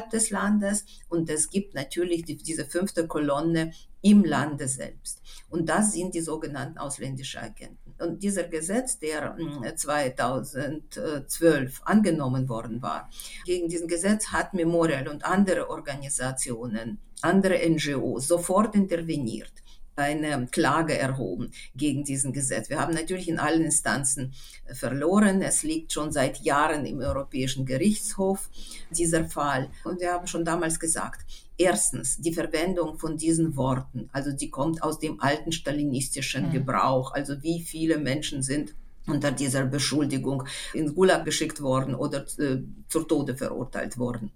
außerhalb 0.04 0.10
des 0.10 0.30
Landes 0.30 0.84
und 1.08 1.30
es 1.30 1.50
gibt 1.50 1.74
natürlich 1.74 2.24
diese 2.24 2.64
fünfte 2.64 3.06
Kolonne 3.06 3.72
im 4.02 4.24
Lande 4.24 4.68
selbst. 4.68 5.22
Und 5.48 5.68
das 5.68 5.92
sind 5.92 6.14
die 6.14 6.20
sogenannten 6.20 6.78
ausländischen 6.78 7.40
Agenten. 7.40 7.94
Und 7.98 8.22
dieser 8.22 8.44
Gesetz, 8.44 8.98
der 8.98 9.36
2012 9.76 11.78
hm, 11.78 11.82
angenommen 11.84 12.48
worden 12.48 12.82
war, 12.82 13.08
gegen 13.46 13.68
diesen 13.68 13.88
Gesetz 13.88 14.28
hat 14.28 14.52
Memorial 14.52 15.08
und 15.08 15.24
andere 15.24 15.70
Organisationen, 15.70 16.98
andere 17.22 17.66
NGOs 17.66 18.28
sofort 18.28 18.74
interveniert 18.74 19.63
eine 19.96 20.46
Klage 20.50 20.98
erhoben 20.98 21.50
gegen 21.76 22.04
diesen 22.04 22.32
Gesetz. 22.32 22.70
Wir 22.70 22.80
haben 22.80 22.94
natürlich 22.94 23.28
in 23.28 23.38
allen 23.38 23.64
Instanzen 23.64 24.32
verloren. 24.72 25.42
Es 25.42 25.62
liegt 25.62 25.92
schon 25.92 26.12
seit 26.12 26.40
Jahren 26.40 26.86
im 26.86 27.00
Europäischen 27.00 27.66
Gerichtshof 27.66 28.50
dieser 28.90 29.24
Fall. 29.24 29.70
Und 29.84 30.00
wir 30.00 30.12
haben 30.12 30.26
schon 30.26 30.44
damals 30.44 30.80
gesagt, 30.80 31.24
Erstens, 31.56 32.20
die 32.20 32.32
Verwendung 32.32 32.98
von 32.98 33.16
diesen 33.16 33.56
Worten, 33.56 34.08
also 34.12 34.32
die 34.32 34.50
kommt 34.50 34.82
aus 34.82 34.98
dem 34.98 35.20
alten 35.20 35.52
stalinistischen 35.52 36.48
mhm. 36.48 36.52
Gebrauch, 36.52 37.14
also 37.14 37.40
wie 37.44 37.60
viele 37.60 37.98
Menschen 37.98 38.42
sind 38.42 38.74
unter 39.06 39.30
dieser 39.30 39.64
Beschuldigung 39.64 40.44
ins 40.72 40.94
Gulag 40.94 41.24
geschickt 41.24 41.60
worden 41.60 41.94
oder 41.94 42.24
äh, 42.38 42.58
zur 42.88 43.06
Tode 43.06 43.36
verurteilt 43.36 43.98
worden, 43.98 44.32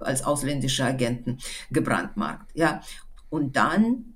als 0.00 0.24
ausländische 0.24 0.84
Agenten 0.84 1.38
gebrandmarkt. 1.70 2.50
Ja. 2.54 2.80
Und 3.30 3.54
dann 3.56 4.15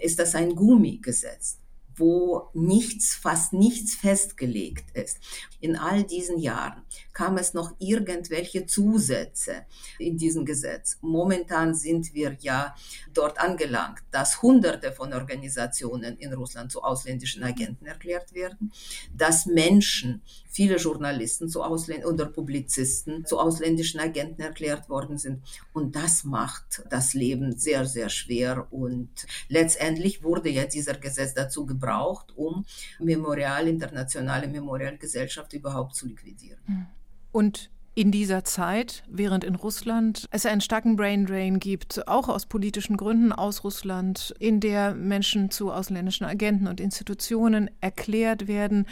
ist 0.00 0.18
das 0.18 0.34
ein 0.34 0.54
Gummigesetz 0.54 1.60
wo 2.00 2.48
nichts, 2.54 3.14
fast 3.14 3.52
nichts 3.52 3.94
festgelegt 3.94 4.96
ist. 4.96 5.18
In 5.60 5.76
all 5.76 6.04
diesen 6.04 6.38
Jahren 6.38 6.82
kam 7.12 7.36
es 7.36 7.52
noch 7.52 7.74
irgendwelche 7.78 8.66
Zusätze 8.66 9.66
in 9.98 10.16
diesem 10.16 10.44
Gesetz. 10.44 10.98
Momentan 11.02 11.74
sind 11.74 12.14
wir 12.14 12.36
ja 12.40 12.74
dort 13.12 13.38
angelangt, 13.38 14.00
dass 14.10 14.42
Hunderte 14.42 14.92
von 14.92 15.12
Organisationen 15.12 16.16
in 16.18 16.32
Russland 16.32 16.72
zu 16.72 16.82
ausländischen 16.82 17.42
Agenten 17.42 17.84
erklärt 17.86 18.32
werden, 18.34 18.72
dass 19.14 19.46
Menschen, 19.46 20.22
viele 20.48 20.76
Journalisten 20.76 21.48
zu 21.48 21.62
Ausländ 21.62 22.04
oder 22.04 22.26
Publizisten 22.26 23.24
zu 23.24 23.38
ausländischen 23.38 24.00
Agenten 24.00 24.42
erklärt 24.42 24.88
worden 24.88 25.16
sind. 25.16 25.42
Und 25.72 25.94
das 25.94 26.24
macht 26.24 26.82
das 26.90 27.14
Leben 27.14 27.56
sehr, 27.56 27.86
sehr 27.86 28.08
schwer. 28.08 28.66
Und 28.70 29.10
letztendlich 29.48 30.24
wurde 30.24 30.48
ja 30.48 30.64
dieser 30.64 30.94
Gesetz 30.94 31.34
dazu 31.34 31.66
gebraucht, 31.66 32.32
um 32.34 32.64
Memorial, 32.98 33.68
internationale 33.68 34.48
Memorialgesellschaft 34.48 35.49
überhaupt 35.52 35.94
zu 35.94 36.06
liquidieren. 36.06 36.88
Und 37.32 37.70
in 37.94 38.12
dieser 38.12 38.44
Zeit, 38.44 39.02
während 39.08 39.44
in 39.44 39.56
Russland 39.56 40.26
es 40.30 40.46
einen 40.46 40.60
starken 40.60 40.96
Braindrain 40.96 41.58
gibt, 41.58 42.06
auch 42.08 42.28
aus 42.28 42.46
politischen 42.46 42.96
Gründen 42.96 43.32
aus 43.32 43.64
Russland, 43.64 44.34
in 44.38 44.60
der 44.60 44.94
Menschen 44.94 45.50
zu 45.50 45.72
ausländischen 45.72 46.24
Agenten 46.24 46.68
und 46.68 46.80
Institutionen 46.80 47.68
erklärt 47.80 48.46
werden, 48.46 48.86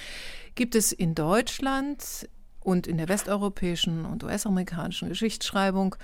gibt 0.57 0.75
es 0.75 0.93
in 0.93 1.15
Deutschland 1.15 2.29
und 2.69 2.87
in 2.87 2.99
der 2.99 3.09
westeuropäischen 3.09 4.05
und 4.05 4.23
US-amerikanischen 4.25 5.09
Geschichtsschreibung 5.09 5.97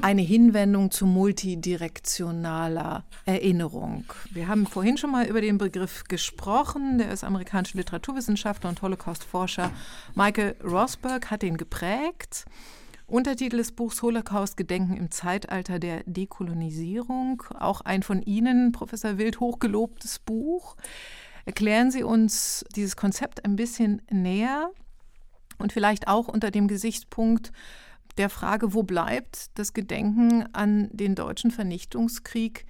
eine 0.00 0.22
Hinwendung 0.22 0.92
zu 0.92 1.06
multidirektionaler 1.06 3.02
Erinnerung. 3.26 4.04
Wir 4.30 4.46
haben 4.46 4.64
vorhin 4.68 4.96
schon 4.96 5.10
mal 5.10 5.26
über 5.26 5.40
den 5.40 5.58
Begriff 5.58 6.04
gesprochen. 6.04 6.98
Der 6.98 7.08
US-amerikanische 7.08 7.78
Literaturwissenschaftler 7.78 8.70
und 8.70 8.80
Holocaust-Forscher 8.80 9.72
Michael 10.14 10.54
Rosberg 10.62 11.32
hat 11.32 11.42
ihn 11.42 11.56
geprägt. 11.56 12.44
Untertitel 13.08 13.56
des 13.56 13.72
Buchs 13.72 14.00
Holocaust 14.00 14.56
Gedenken 14.56 14.96
im 14.96 15.10
Zeitalter 15.10 15.80
der 15.80 16.04
Dekolonisierung. 16.06 17.42
Auch 17.58 17.80
ein 17.80 18.04
von 18.04 18.22
Ihnen, 18.22 18.70
Professor 18.70 19.18
Wild, 19.18 19.40
hochgelobtes 19.40 20.20
Buch. 20.20 20.76
Erklären 21.44 21.90
Sie 21.90 22.04
uns 22.04 22.64
dieses 22.76 22.94
Konzept 22.94 23.44
ein 23.44 23.56
bisschen 23.56 24.00
näher 24.12 24.70
und 25.58 25.72
vielleicht 25.72 26.08
auch 26.08 26.28
unter 26.28 26.50
dem 26.50 26.68
Gesichtspunkt 26.68 27.52
der 28.16 28.30
Frage, 28.30 28.74
wo 28.74 28.82
bleibt 28.82 29.58
das 29.58 29.72
Gedenken 29.72 30.44
an 30.52 30.88
den 30.92 31.14
deutschen 31.14 31.50
Vernichtungskrieg 31.50 32.64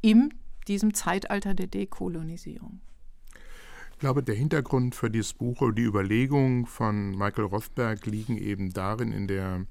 in 0.00 0.34
diesem 0.68 0.94
Zeitalter 0.94 1.54
der 1.54 1.66
Dekolonisierung? 1.66 2.80
Ich 3.92 3.98
glaube, 3.98 4.22
der 4.22 4.36
Hintergrund 4.36 4.94
für 4.94 5.10
dieses 5.10 5.32
Buch 5.32 5.60
oder 5.60 5.72
die 5.72 5.82
Überlegungen 5.82 6.66
von 6.66 7.10
Michael 7.10 7.46
Rothberg 7.46 8.06
liegen 8.06 8.38
eben 8.38 8.72
darin 8.72 9.10
in 9.10 9.26
der 9.26 9.66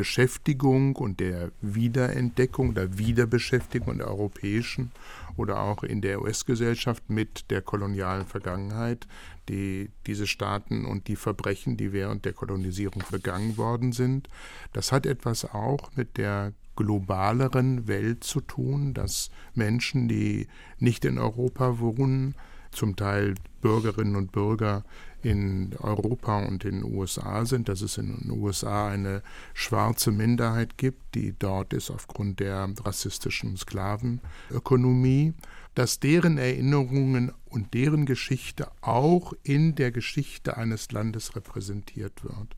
Beschäftigung 0.00 0.96
und 0.96 1.20
der 1.20 1.52
Wiederentdeckung 1.60 2.72
der 2.72 2.96
Wiederbeschäftigung 2.96 3.98
der 3.98 4.08
europäischen 4.08 4.92
oder 5.36 5.60
auch 5.60 5.82
in 5.82 6.00
der 6.00 6.22
US-Gesellschaft 6.22 7.10
mit 7.10 7.50
der 7.50 7.60
kolonialen 7.60 8.24
Vergangenheit, 8.24 9.06
die 9.50 9.90
diese 10.06 10.26
Staaten 10.26 10.86
und 10.86 11.06
die 11.06 11.16
Verbrechen, 11.16 11.76
die 11.76 11.92
während 11.92 12.24
der 12.24 12.32
Kolonisierung 12.32 13.02
begangen 13.10 13.58
worden 13.58 13.92
sind. 13.92 14.30
Das 14.72 14.90
hat 14.90 15.04
etwas 15.04 15.44
auch 15.44 15.90
mit 15.96 16.16
der 16.16 16.54
globaleren 16.76 17.86
Welt 17.86 18.24
zu 18.24 18.40
tun, 18.40 18.94
dass 18.94 19.30
Menschen, 19.54 20.08
die 20.08 20.48
nicht 20.78 21.04
in 21.04 21.18
Europa 21.18 21.78
wohnen, 21.78 22.34
zum 22.72 22.96
Teil 22.96 23.34
Bürgerinnen 23.60 24.16
und 24.16 24.32
Bürger 24.32 24.84
in 25.22 25.74
Europa 25.78 26.38
und 26.38 26.64
in 26.64 26.80
den 26.80 26.94
USA 26.94 27.44
sind, 27.44 27.68
dass 27.68 27.82
es 27.82 27.98
in 27.98 28.16
den 28.18 28.30
USA 28.30 28.88
eine 28.88 29.22
schwarze 29.52 30.12
Minderheit 30.12 30.78
gibt, 30.78 31.14
die 31.14 31.34
dort 31.38 31.74
ist 31.74 31.90
aufgrund 31.90 32.40
der 32.40 32.70
rassistischen 32.82 33.56
Sklavenökonomie, 33.56 35.34
dass 35.74 36.00
deren 36.00 36.38
Erinnerungen 36.38 37.32
und 37.46 37.74
deren 37.74 38.06
Geschichte 38.06 38.68
auch 38.80 39.34
in 39.42 39.74
der 39.74 39.92
Geschichte 39.92 40.56
eines 40.56 40.90
Landes 40.90 41.36
repräsentiert 41.36 42.24
wird. 42.24 42.56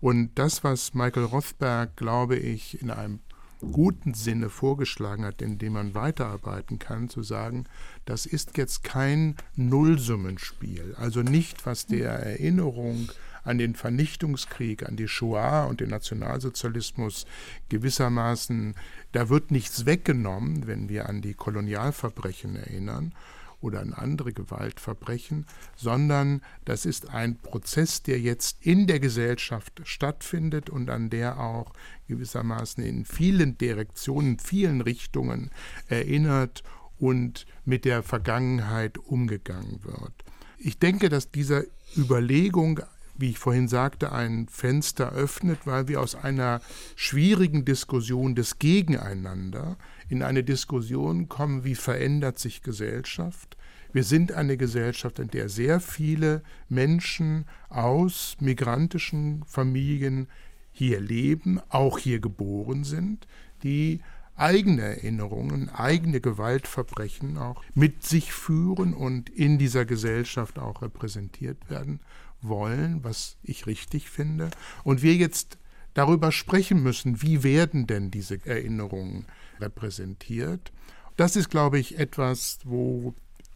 Und 0.00 0.30
das, 0.36 0.64
was 0.64 0.94
Michael 0.94 1.24
Rothberg, 1.24 1.96
glaube 1.96 2.36
ich, 2.36 2.80
in 2.80 2.90
einem 2.90 3.20
guten 3.60 4.14
Sinne 4.14 4.50
vorgeschlagen 4.50 5.24
hat, 5.24 5.42
in 5.42 5.58
dem 5.58 5.74
man 5.74 5.94
weiterarbeiten 5.94 6.78
kann, 6.78 7.08
zu 7.08 7.22
sagen, 7.22 7.64
das 8.04 8.26
ist 8.26 8.56
jetzt 8.56 8.84
kein 8.84 9.36
Nullsummenspiel, 9.56 10.94
also 10.96 11.22
nicht, 11.22 11.66
was 11.66 11.86
der 11.86 12.10
Erinnerung 12.10 13.10
an 13.44 13.58
den 13.58 13.74
Vernichtungskrieg, 13.74 14.86
an 14.86 14.96
die 14.96 15.08
Shoah 15.08 15.64
und 15.64 15.80
den 15.80 15.90
Nationalsozialismus 15.90 17.24
gewissermaßen, 17.70 18.74
da 19.12 19.28
wird 19.28 19.50
nichts 19.50 19.86
weggenommen, 19.86 20.66
wenn 20.66 20.88
wir 20.88 21.08
an 21.08 21.22
die 21.22 21.34
Kolonialverbrechen 21.34 22.56
erinnern, 22.56 23.14
oder 23.60 23.80
an 23.80 23.92
andere 23.92 24.32
Gewaltverbrechen, 24.32 25.46
sondern 25.76 26.42
das 26.64 26.86
ist 26.86 27.10
ein 27.10 27.36
Prozess, 27.36 28.02
der 28.02 28.20
jetzt 28.20 28.64
in 28.64 28.86
der 28.86 29.00
Gesellschaft 29.00 29.82
stattfindet 29.84 30.70
und 30.70 30.90
an 30.90 31.10
der 31.10 31.40
auch 31.40 31.72
gewissermaßen 32.06 32.84
in 32.84 33.04
vielen 33.04 33.58
Direktionen, 33.58 34.38
vielen 34.38 34.80
Richtungen 34.80 35.50
erinnert 35.88 36.62
und 36.98 37.46
mit 37.64 37.84
der 37.84 38.02
Vergangenheit 38.02 38.98
umgegangen 38.98 39.80
wird. 39.82 40.12
Ich 40.58 40.78
denke, 40.78 41.08
dass 41.08 41.30
diese 41.30 41.68
Überlegung 41.96 42.80
wie 43.18 43.30
ich 43.30 43.38
vorhin 43.38 43.66
sagte, 43.66 44.12
ein 44.12 44.46
Fenster 44.48 45.12
öffnet, 45.12 45.66
weil 45.66 45.88
wir 45.88 46.00
aus 46.00 46.14
einer 46.14 46.60
schwierigen 46.94 47.64
Diskussion 47.64 48.36
des 48.36 48.60
Gegeneinander 48.60 49.76
in 50.08 50.22
eine 50.22 50.44
Diskussion 50.44 51.28
kommen, 51.28 51.64
wie 51.64 51.74
verändert 51.74 52.38
sich 52.38 52.62
Gesellschaft. 52.62 53.56
Wir 53.92 54.04
sind 54.04 54.32
eine 54.32 54.56
Gesellschaft, 54.56 55.18
in 55.18 55.28
der 55.28 55.48
sehr 55.48 55.80
viele 55.80 56.42
Menschen 56.68 57.46
aus 57.68 58.36
migrantischen 58.40 59.44
Familien 59.46 60.28
hier 60.72 61.00
leben, 61.00 61.60
auch 61.70 61.98
hier 61.98 62.20
geboren 62.20 62.84
sind, 62.84 63.26
die 63.62 64.00
eigene 64.36 64.82
Erinnerungen, 64.82 65.68
eigene 65.70 66.20
Gewaltverbrechen 66.20 67.38
auch 67.38 67.62
mit 67.74 68.04
sich 68.04 68.32
führen 68.32 68.94
und 68.94 69.30
in 69.30 69.58
dieser 69.58 69.84
Gesellschaft 69.84 70.58
auch 70.58 70.82
repräsentiert 70.82 71.68
werden 71.68 72.00
wollen, 72.40 73.02
was 73.02 73.36
ich 73.42 73.66
richtig 73.66 74.08
finde. 74.08 74.50
Und 74.84 75.02
wir 75.02 75.14
jetzt 75.14 75.57
darüber 75.98 76.30
sprechen 76.30 76.80
müssen, 76.80 77.22
wie 77.22 77.42
werden 77.42 77.88
denn 77.88 78.12
diese 78.12 78.38
Erinnerungen 78.46 79.26
repräsentiert. 79.60 80.70
Das 81.16 81.34
ist, 81.34 81.50
glaube 81.50 81.80
ich, 81.80 81.98
etwas, 81.98 82.60
wo 82.62 83.14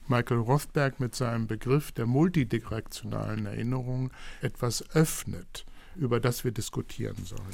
Michael 0.09 0.41
Rothberg 0.41 0.99
mit 0.99 1.15
seinem 1.15 1.47
Begriff 1.47 1.93
der 1.93 2.07
multidirektionalen 2.07 3.47
Erinnerung 3.47 4.11
etwas 4.41 4.85
öffnet, 4.91 5.65
über 5.95 6.19
das 6.19 6.43
wir 6.43 6.51
diskutieren 6.51 7.25
sollen. 7.25 7.47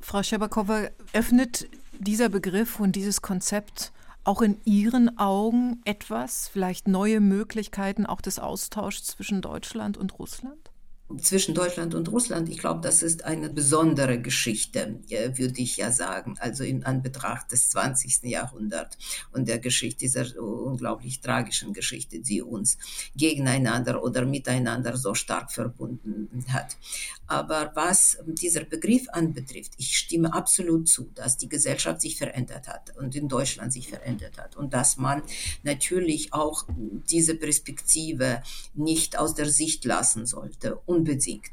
Frau 0.00 0.22
Schebakowa, 0.22 0.90
öffnet 1.12 1.68
dieser 1.98 2.28
Begriff 2.28 2.78
und 2.78 2.94
dieses 2.94 3.22
Konzept 3.22 3.92
auch 4.22 4.42
in 4.42 4.60
Ihren 4.64 5.18
Augen 5.18 5.80
etwas, 5.84 6.46
vielleicht 6.46 6.86
neue 6.86 7.18
Möglichkeiten 7.18 8.06
auch 8.06 8.20
des 8.20 8.38
Austauschs 8.38 9.04
zwischen 9.04 9.42
Deutschland 9.42 9.96
und 9.96 10.20
Russland? 10.20 10.70
Zwischen 11.20 11.54
Deutschland 11.54 11.94
und 11.94 12.10
Russland, 12.10 12.48
ich 12.48 12.58
glaube, 12.58 12.80
das 12.80 13.02
ist 13.02 13.24
eine 13.24 13.48
besondere 13.48 14.20
Geschichte, 14.20 14.98
würde 15.08 15.60
ich 15.60 15.76
ja 15.76 15.92
sagen, 15.92 16.36
also 16.40 16.64
in 16.64 16.84
Anbetracht 16.84 17.52
des 17.52 17.70
20. 17.70 18.24
Jahrhunderts 18.24 18.98
und 19.32 19.46
der 19.46 19.60
Geschichte, 19.60 20.00
dieser 20.00 20.26
unglaublich 20.40 21.20
tragischen 21.20 21.72
Geschichte, 21.72 22.18
die 22.18 22.42
uns 22.42 22.76
gegeneinander 23.14 24.02
oder 24.02 24.24
miteinander 24.24 24.96
so 24.96 25.14
stark 25.14 25.52
verbunden 25.52 26.44
hat. 26.52 26.76
Aber 27.28 27.72
was 27.74 28.18
dieser 28.26 28.64
Begriff 28.64 29.08
anbetrifft, 29.10 29.72
ich 29.78 29.96
stimme 29.96 30.32
absolut 30.32 30.88
zu, 30.88 31.10
dass 31.14 31.36
die 31.36 31.48
Gesellschaft 31.48 32.00
sich 32.00 32.16
verändert 32.16 32.68
hat 32.68 32.96
und 32.96 33.14
in 33.14 33.28
Deutschland 33.28 33.72
sich 33.72 33.88
verändert 33.88 34.38
hat 34.38 34.56
und 34.56 34.74
dass 34.74 34.96
man 34.96 35.22
natürlich 35.62 36.32
auch 36.32 36.66
diese 37.10 37.36
Perspektive 37.36 38.42
nicht 38.74 39.18
aus 39.18 39.34
der 39.34 39.48
Sicht 39.48 39.84
lassen 39.84 40.26
sollte 40.26 40.76
unbedingt. 40.96 41.50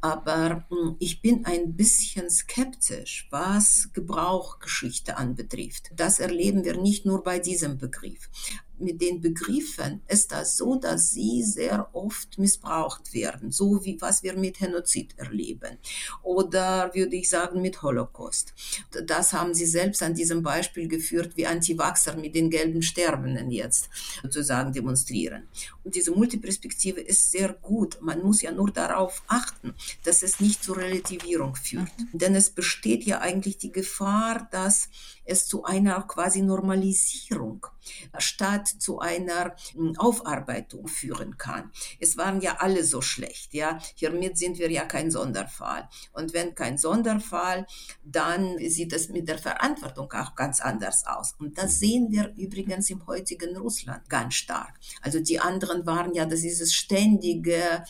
Aber 0.00 0.66
hm, 0.68 0.96
ich 0.98 1.20
bin 1.20 1.44
ein 1.46 1.74
bisschen 1.74 2.30
skeptisch, 2.30 3.28
was 3.30 3.90
Gebrauchgeschichte 3.92 5.16
anbetrifft. 5.16 5.90
Das 5.96 6.20
erleben 6.20 6.64
wir 6.64 6.76
nicht 6.76 7.06
nur 7.06 7.22
bei 7.22 7.38
diesem 7.38 7.78
Begriff 7.78 8.30
mit 8.78 9.00
den 9.00 9.20
Begriffen 9.20 10.02
ist 10.08 10.32
das 10.32 10.56
so, 10.56 10.76
dass 10.76 11.10
sie 11.10 11.42
sehr 11.42 11.88
oft 11.94 12.38
missbraucht 12.38 13.14
werden, 13.14 13.52
so 13.52 13.84
wie 13.84 14.00
was 14.00 14.22
wir 14.22 14.36
mit 14.36 14.58
Genozid 14.58 15.14
erleben 15.16 15.78
oder 16.22 16.90
würde 16.94 17.16
ich 17.16 17.28
sagen 17.28 17.62
mit 17.62 17.82
Holocaust. 17.82 18.52
Das 19.06 19.32
haben 19.32 19.54
sie 19.54 19.66
selbst 19.66 20.02
an 20.02 20.14
diesem 20.14 20.42
Beispiel 20.42 20.88
geführt, 20.88 21.36
wie 21.36 21.46
Antivaxer 21.46 22.16
mit 22.16 22.34
den 22.34 22.50
gelben 22.50 22.82
Sterbenden 22.82 23.50
jetzt 23.50 23.88
sozusagen 24.22 24.72
demonstrieren. 24.72 25.48
Und 25.84 25.94
diese 25.94 26.10
Multiperspektive 26.10 27.00
ist 27.00 27.30
sehr 27.30 27.52
gut. 27.52 27.98
Man 28.00 28.22
muss 28.22 28.42
ja 28.42 28.52
nur 28.52 28.70
darauf 28.70 29.22
achten, 29.28 29.74
dass 30.04 30.22
es 30.22 30.40
nicht 30.40 30.62
zur 30.64 30.78
Relativierung 30.78 31.54
führt. 31.56 31.90
Mhm. 31.98 32.18
Denn 32.18 32.34
es 32.34 32.50
besteht 32.50 33.04
ja 33.04 33.20
eigentlich 33.20 33.58
die 33.58 33.72
Gefahr, 33.72 34.48
dass 34.50 34.88
es 35.26 35.46
zu 35.46 35.64
einer 35.64 36.02
quasi 36.02 36.42
Normalisierung 36.42 37.66
statt 38.18 38.66
zu 38.66 38.98
einer 38.98 39.54
hm, 39.72 39.96
Aufarbeitung 39.96 40.88
führen 40.88 41.38
kann. 41.38 41.70
Es 42.00 42.16
waren 42.16 42.40
ja 42.40 42.56
alle 42.58 42.84
so 42.84 43.00
schlecht, 43.00 43.54
ja. 43.54 43.78
Hiermit 43.94 44.38
sind 44.38 44.58
wir 44.58 44.70
ja 44.70 44.84
kein 44.84 45.10
Sonderfall. 45.10 45.88
Und 46.12 46.34
wenn 46.34 46.54
kein 46.54 46.78
Sonderfall, 46.78 47.66
dann 48.04 48.58
sieht 48.58 48.92
es 48.92 49.08
mit 49.08 49.28
der 49.28 49.38
Verantwortung 49.38 50.12
auch 50.12 50.34
ganz 50.34 50.60
anders 50.60 51.06
aus. 51.06 51.34
Und 51.38 51.58
das 51.58 51.78
sehen 51.78 52.10
wir 52.10 52.32
übrigens 52.36 52.90
im 52.90 53.06
heutigen 53.06 53.56
Russland 53.56 54.08
ganz 54.08 54.34
stark. 54.34 54.74
Also 55.00 55.20
die 55.20 55.38
anderen 55.38 55.86
waren 55.86 56.12
ja, 56.14 56.24
das 56.26 56.40
ist 56.40 56.56
dieses 56.56 56.74
ständige 56.74 57.84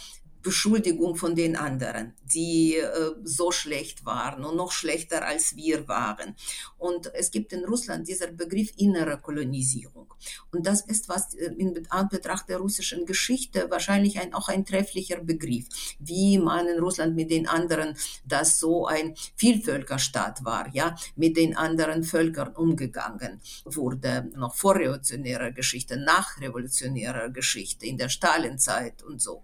Beschuldigung 0.47 1.17
von 1.17 1.35
den 1.35 1.57
anderen, 1.57 2.15
die 2.23 2.77
äh, 2.77 3.11
so 3.25 3.51
schlecht 3.51 4.07
waren 4.07 4.45
und 4.45 4.55
noch 4.55 4.71
schlechter 4.71 5.27
als 5.27 5.57
wir 5.57 5.89
waren. 5.89 6.37
Und 6.79 7.13
es 7.15 7.33
gibt 7.33 7.53
in 7.53 7.65
Russland 7.65 8.07
dieser 8.07 8.29
Begriff 8.29 8.71
innere 8.77 9.19
Kolonisierung. 9.19 10.07
Und 10.53 10.65
das 10.65 10.83
ist 10.83 11.09
was 11.09 11.35
äh, 11.35 11.47
in 11.59 11.85
Anbetracht 11.91 12.49
der 12.49 12.59
russischen 12.59 13.07
Geschichte 13.07 13.67
wahrscheinlich 13.71 14.21
ein, 14.21 14.35
auch 14.35 14.49
ein 14.49 14.65
trefflicher 14.65 15.19
Begriff, 15.19 15.67
wie 15.99 16.39
man 16.39 16.69
in 16.69 16.79
Russland 16.79 17.17
mit 17.17 17.33
den 17.33 17.49
anderen, 17.49 17.97
das 18.25 18.61
so 18.61 18.87
ein 18.87 19.17
Vielvölkerstaat 19.35 20.45
war, 20.45 20.73
ja, 20.73 20.95
mit 21.17 21.37
den 21.37 21.57
anderen 21.57 22.05
Völkern 22.05 22.55
umgegangen 22.55 23.41
wurde, 23.65 24.31
noch 24.37 24.55
vor 24.55 24.77
revolutionärer 24.77 25.51
Geschichte, 25.51 25.97
nach 25.97 26.41
revolutionärer 26.41 27.31
Geschichte, 27.31 27.85
in 27.85 27.99
der 27.99 28.11
Stalinzeit 28.11 29.03
und 29.03 29.21
so. 29.21 29.43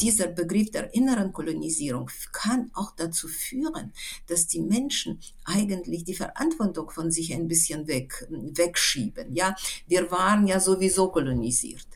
Dieser 0.00 0.37
Begriff 0.38 0.70
der 0.70 0.94
inneren 0.94 1.32
Kolonisierung 1.32 2.08
kann 2.32 2.70
auch 2.72 2.92
dazu 2.94 3.26
führen, 3.26 3.92
dass 4.28 4.46
die 4.46 4.60
Menschen 4.60 5.18
eigentlich 5.44 6.04
die 6.04 6.14
Verantwortung 6.14 6.90
von 6.90 7.10
sich 7.10 7.34
ein 7.34 7.48
bisschen 7.48 7.88
weg, 7.88 8.26
wegschieben. 8.30 9.34
Ja, 9.34 9.56
wir 9.88 10.10
waren 10.12 10.46
ja 10.46 10.60
sowieso 10.60 11.10
kolonisiert, 11.10 11.88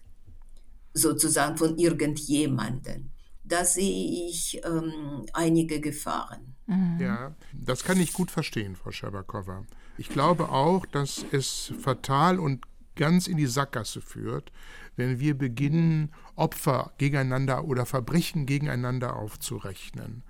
sozusagen 0.92 1.56
von 1.56 1.78
irgendjemanden. 1.78 3.12
Da 3.44 3.64
sehe 3.64 4.28
ich 4.28 4.60
ähm, 4.64 5.24
einige 5.32 5.80
Gefahren. 5.80 6.56
Mhm. 6.66 6.98
Ja, 7.00 7.36
das 7.52 7.84
kann 7.84 8.00
ich 8.00 8.12
gut 8.12 8.30
verstehen, 8.30 8.74
Frau 8.74 8.90
Schabakowa. 8.90 9.64
Ich 9.98 10.08
glaube 10.08 10.48
auch, 10.48 10.84
dass 10.86 11.24
es 11.30 11.72
fatal 11.80 12.40
und 12.40 12.64
ganz 12.96 13.28
in 13.28 13.36
die 13.36 13.46
Sackgasse 13.46 14.00
führt, 14.00 14.50
wenn 14.96 15.20
wir 15.20 15.36
beginnen, 15.36 16.12
Opfer 16.36 16.92
gegeneinander 16.98 17.64
oder 17.64 17.86
Verbrechen 17.86 18.46
gegeneinander 18.46 19.16
aufzurechnen. 19.16 20.22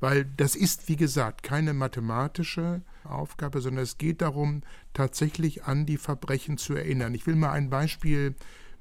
Weil 0.00 0.24
das 0.36 0.54
ist, 0.54 0.88
wie 0.88 0.96
gesagt, 0.96 1.42
keine 1.42 1.74
mathematische 1.74 2.82
Aufgabe, 3.02 3.60
sondern 3.60 3.82
es 3.82 3.98
geht 3.98 4.22
darum, 4.22 4.62
tatsächlich 4.94 5.64
an 5.64 5.86
die 5.86 5.96
Verbrechen 5.96 6.56
zu 6.56 6.74
erinnern. 6.74 7.14
Ich 7.14 7.26
will 7.26 7.34
mal 7.34 7.50
ein 7.50 7.68
Beispiel 7.68 8.36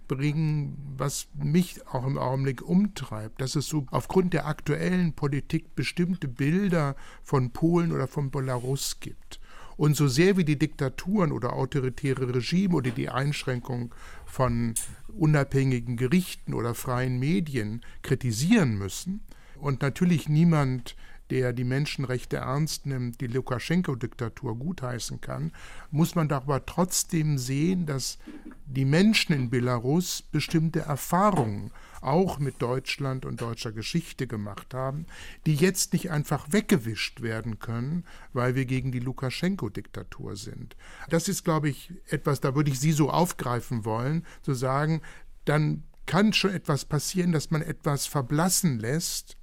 bringen, 0.08 0.96
was 0.98 1.28
mich 1.34 1.86
auch 1.88 2.06
im 2.06 2.18
Augenblick 2.18 2.62
umtreibt, 2.62 3.42
dass 3.42 3.56
es 3.56 3.68
so 3.68 3.86
aufgrund 3.92 4.34
der 4.34 4.46
aktuellen 4.46 5.14
Politik 5.14 5.76
bestimmte 5.76 6.28
Bilder 6.28 6.96
von 7.24 7.52
Polen 7.52 7.92
oder 7.92 8.08
von 8.08 8.32
Belarus 8.32 9.00
gibt. 9.00 9.40
Und 9.78 9.96
so 9.96 10.08
sehr 10.08 10.38
wie 10.38 10.44
die 10.44 10.58
Diktaturen 10.58 11.32
oder 11.32 11.54
autoritäre 11.54 12.34
Regime 12.34 12.76
oder 12.76 12.92
die 12.92 13.10
Einschränkung 13.10 13.94
von 14.26 14.74
unabhängigen 15.08 15.98
Gerichten 15.98 16.54
oder 16.54 16.74
freien 16.74 17.20
Medien 17.20 17.82
kritisieren 18.02 18.78
müssen 18.78 19.22
und 19.60 19.82
natürlich 19.82 20.30
niemand 20.30 20.96
der 21.30 21.54
die 21.54 21.64
Menschenrechte 21.64 22.38
ernst 22.38 22.86
nimmt, 22.86 23.22
die 23.22 23.28
Lukaschenko-Diktatur 23.28 24.58
gutheißen 24.58 25.22
kann, 25.22 25.52
muss 25.92 26.16
man 26.16 26.32
aber 26.32 26.66
trotzdem 26.66 27.38
sehen, 27.38 27.86
dass 27.86 28.18
die 28.66 28.86
Menschen 28.86 29.34
in 29.34 29.50
Belarus 29.50 30.22
bestimmte 30.22 30.82
Erfahrungen 30.82 31.72
auch 32.02 32.40
mit 32.40 32.62
Deutschland 32.62 33.26
und 33.26 33.42
deutscher 33.42 33.72
Geschichte 33.72 34.28
gemacht 34.28 34.74
haben, 34.74 35.06
die 35.46 35.56
jetzt 35.56 35.94
nicht 35.94 36.12
einfach 36.12 36.52
weggewischt 36.52 37.22
werden 37.22 37.60
können, 37.60 38.06
weil 38.34 38.56
wir 38.56 38.66
gegen 38.66 38.92
die 38.92 39.00
Lukaschenko-Diktatur 39.00 40.36
sind. 40.36 40.76
Das 41.10 41.28
ist, 41.28 41.44
glaube 41.44 41.70
ich, 41.70 41.92
etwas, 42.08 42.40
da 42.40 42.56
würde 42.56 42.72
ich 42.72 42.80
Sie 42.80 42.92
so 42.92 43.10
aufgreifen 43.10 43.86
wollen, 43.86 44.26
zu 44.42 44.54
sagen, 44.54 45.02
dann 45.46 45.84
kann 46.06 46.34
schon 46.34 46.52
etwas 46.52 46.86
passieren, 46.86 47.32
dass 47.32 47.52
man 47.52 47.62
etwas 47.62 48.06
verblassen 48.08 48.80
lässt, 48.80 49.37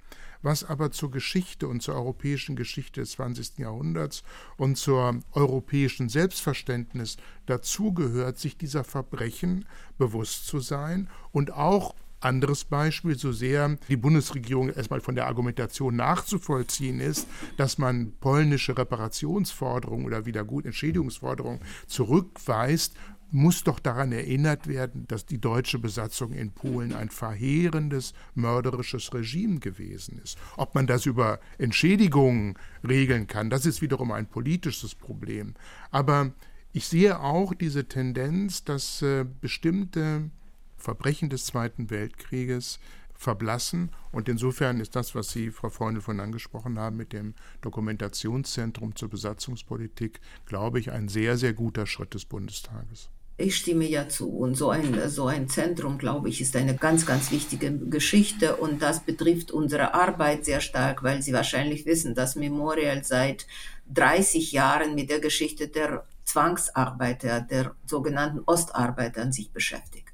was 0.45 0.63
aber 0.63 0.91
zur 0.91 1.11
Geschichte 1.11 1.67
und 1.67 1.81
zur 1.81 1.95
europäischen 1.95 2.55
Geschichte 2.55 3.01
des 3.01 3.11
20. 3.13 3.57
Jahrhunderts 3.57 4.23
und 4.57 4.77
zur 4.77 5.19
europäischen 5.33 6.07
Selbstverständnis 6.07 7.17
dazugehört, 7.47 8.37
sich 8.37 8.55
dieser 8.55 8.83
Verbrechen 8.83 9.65
bewusst 9.97 10.45
zu 10.45 10.59
sein 10.59 11.09
und 11.31 11.51
auch 11.51 11.95
anderes 12.21 12.65
Beispiel, 12.65 13.17
so 13.17 13.31
sehr 13.31 13.77
die 13.87 13.97
Bundesregierung 13.97 14.69
erstmal 14.69 15.01
von 15.01 15.15
der 15.15 15.27
Argumentation 15.27 15.95
nachzuvollziehen 15.95 16.99
ist, 16.99 17.27
dass 17.57 17.77
man 17.77 18.13
polnische 18.19 18.77
Reparationsforderungen 18.77 20.05
oder 20.05 20.25
Wiedergutentschädigungsforderungen 20.25 21.59
zurückweist, 21.87 22.95
muss 23.31 23.63
doch 23.63 23.79
daran 23.79 24.11
erinnert 24.11 24.67
werden, 24.67 25.07
dass 25.07 25.25
die 25.25 25.39
deutsche 25.39 25.79
Besatzung 25.79 26.31
in 26.33 26.51
Polen 26.51 26.93
ein 26.93 27.09
verheerendes, 27.09 28.13
mörderisches 28.33 29.13
Regime 29.13 29.59
gewesen 29.59 30.19
ist. 30.23 30.37
Ob 30.57 30.75
man 30.75 30.87
das 30.87 31.05
über 31.05 31.39
Entschädigungen 31.57 32.57
regeln 32.87 33.27
kann, 33.27 33.49
das 33.49 33.65
ist 33.65 33.81
wiederum 33.81 34.11
ein 34.11 34.27
politisches 34.27 34.95
Problem. 34.95 35.55
Aber 35.91 36.31
ich 36.71 36.87
sehe 36.87 37.19
auch 37.19 37.53
diese 37.53 37.87
Tendenz, 37.87 38.63
dass 38.63 39.01
äh, 39.01 39.25
bestimmte 39.41 40.29
Verbrechen 40.77 41.29
des 41.29 41.45
Zweiten 41.45 41.89
Weltkrieges 41.89 42.79
verblassen. 43.13 43.91
Und 44.11 44.29
insofern 44.29 44.79
ist 44.79 44.95
das, 44.95 45.15
was 45.15 45.29
Sie, 45.31 45.51
Frau 45.51 45.69
Freundl, 45.69 46.01
von 46.01 46.19
angesprochen 46.19 46.77
haben 46.77 46.97
mit 46.97 47.13
dem 47.13 47.33
Dokumentationszentrum 47.61 48.95
zur 48.95 49.09
Besatzungspolitik, 49.09 50.19
glaube 50.45 50.79
ich, 50.79 50.91
ein 50.91 51.07
sehr, 51.07 51.37
sehr 51.37 51.53
guter 51.53 51.87
Schritt 51.87 52.13
des 52.13 52.25
Bundestages. 52.25 53.09
Ich 53.37 53.57
stimme 53.57 53.85
ja 53.85 54.07
zu. 54.07 54.29
Und 54.29 54.55
so 54.55 54.69
ein, 54.69 55.09
so 55.09 55.25
ein 55.27 55.49
Zentrum, 55.49 55.97
glaube 55.97 56.29
ich, 56.29 56.39
ist 56.39 56.55
eine 56.55 56.75
ganz, 56.75 57.05
ganz 57.05 57.31
wichtige 57.31 57.77
Geschichte. 57.77 58.55
Und 58.55 58.81
das 58.81 59.01
betrifft 59.01 59.51
unsere 59.51 59.93
Arbeit 59.93 60.45
sehr 60.45 60.61
stark, 60.61 61.03
weil 61.03 61.21
Sie 61.21 61.33
wahrscheinlich 61.33 61.85
wissen, 61.85 62.15
dass 62.15 62.35
Memorial 62.35 63.03
seit 63.03 63.45
30 63.93 64.53
Jahren 64.53 64.95
mit 64.95 65.09
der 65.09 65.19
Geschichte 65.19 65.67
der 65.67 66.05
Zwangsarbeiter, 66.23 67.41
der 67.41 67.75
sogenannten 67.85 68.41
Ostarbeiter 68.45 69.21
an 69.21 69.33
sich 69.33 69.51
beschäftigt. 69.51 70.13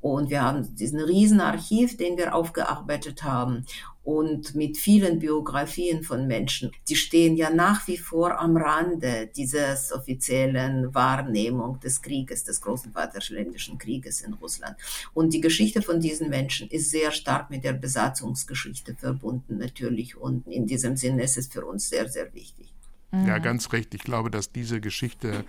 Und 0.00 0.30
wir 0.30 0.42
haben 0.42 0.74
diesen 0.74 1.00
riesen 1.00 1.40
Archiv, 1.40 1.96
den 1.96 2.16
wir 2.16 2.34
aufgearbeitet 2.34 3.22
haben 3.22 3.66
und 4.04 4.54
mit 4.54 4.76
vielen 4.76 5.18
Biografien 5.18 6.02
von 6.02 6.26
Menschen. 6.26 6.72
Die 6.88 6.96
stehen 6.96 7.36
ja 7.36 7.50
nach 7.50 7.86
wie 7.86 7.98
vor 7.98 8.38
am 8.38 8.56
Rande 8.56 9.30
dieses 9.34 9.92
offiziellen 9.92 10.94
Wahrnehmung 10.94 11.78
des 11.80 12.02
Krieges, 12.02 12.44
des 12.44 12.60
großen 12.60 12.92
Vaterländischen 12.92 13.78
Krieges 13.78 14.20
in 14.22 14.34
Russland. 14.34 14.76
Und 15.14 15.32
die 15.32 15.40
Geschichte 15.40 15.82
von 15.82 16.00
diesen 16.00 16.28
Menschen 16.28 16.68
ist 16.68 16.90
sehr 16.90 17.12
stark 17.12 17.50
mit 17.50 17.64
der 17.64 17.74
Besatzungsgeschichte 17.74 18.94
verbunden 18.94 19.58
natürlich. 19.58 20.16
Und 20.16 20.46
in 20.48 20.66
diesem 20.66 20.96
Sinne 20.96 21.22
ist 21.22 21.38
es 21.38 21.46
für 21.46 21.64
uns 21.64 21.88
sehr, 21.88 22.08
sehr 22.08 22.32
wichtig. 22.34 22.72
Ja, 23.12 23.38
ganz 23.38 23.72
recht. 23.72 23.94
Ich 23.94 24.02
glaube, 24.02 24.30
dass 24.30 24.52
diese 24.52 24.80
Geschichte 24.80 25.44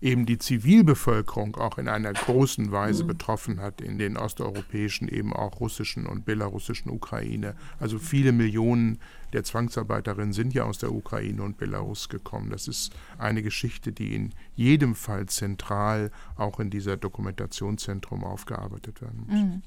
eben 0.00 0.26
die 0.26 0.38
Zivilbevölkerung 0.38 1.56
auch 1.56 1.78
in 1.78 1.88
einer 1.88 2.12
großen 2.12 2.70
Weise 2.70 3.02
mhm. 3.02 3.08
betroffen 3.08 3.60
hat 3.60 3.80
in 3.80 3.98
den 3.98 4.16
osteuropäischen, 4.16 5.08
eben 5.08 5.32
auch 5.32 5.60
russischen 5.60 6.06
und 6.06 6.24
belarussischen 6.24 6.90
Ukraine. 6.90 7.56
Also 7.80 7.98
viele 7.98 8.32
Millionen 8.32 8.98
der 9.32 9.44
Zwangsarbeiterinnen 9.44 10.32
sind 10.32 10.54
ja 10.54 10.64
aus 10.64 10.78
der 10.78 10.92
Ukraine 10.92 11.42
und 11.42 11.58
Belarus 11.58 12.08
gekommen. 12.08 12.50
Das 12.50 12.68
ist 12.68 12.94
eine 13.18 13.42
Geschichte, 13.42 13.92
die 13.92 14.14
in 14.14 14.34
jedem 14.54 14.94
Fall 14.94 15.26
zentral 15.26 16.10
auch 16.36 16.60
in 16.60 16.70
dieser 16.70 16.96
Dokumentationszentrum 16.96 18.24
aufgearbeitet 18.24 19.02
werden 19.02 19.24
muss. 19.26 19.36
Mhm. 19.36 19.62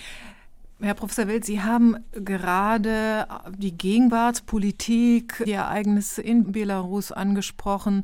Herr 0.84 0.95
Professor 0.95 1.27
Wild, 1.27 1.45
Sie 1.45 1.61
haben 1.61 1.95
gerade 2.11 3.27
die 3.55 3.77
Gegenwartspolitik, 3.77 5.43
die 5.45 5.51
Ereignisse 5.51 6.23
in 6.23 6.51
Belarus 6.51 7.11
angesprochen. 7.11 8.03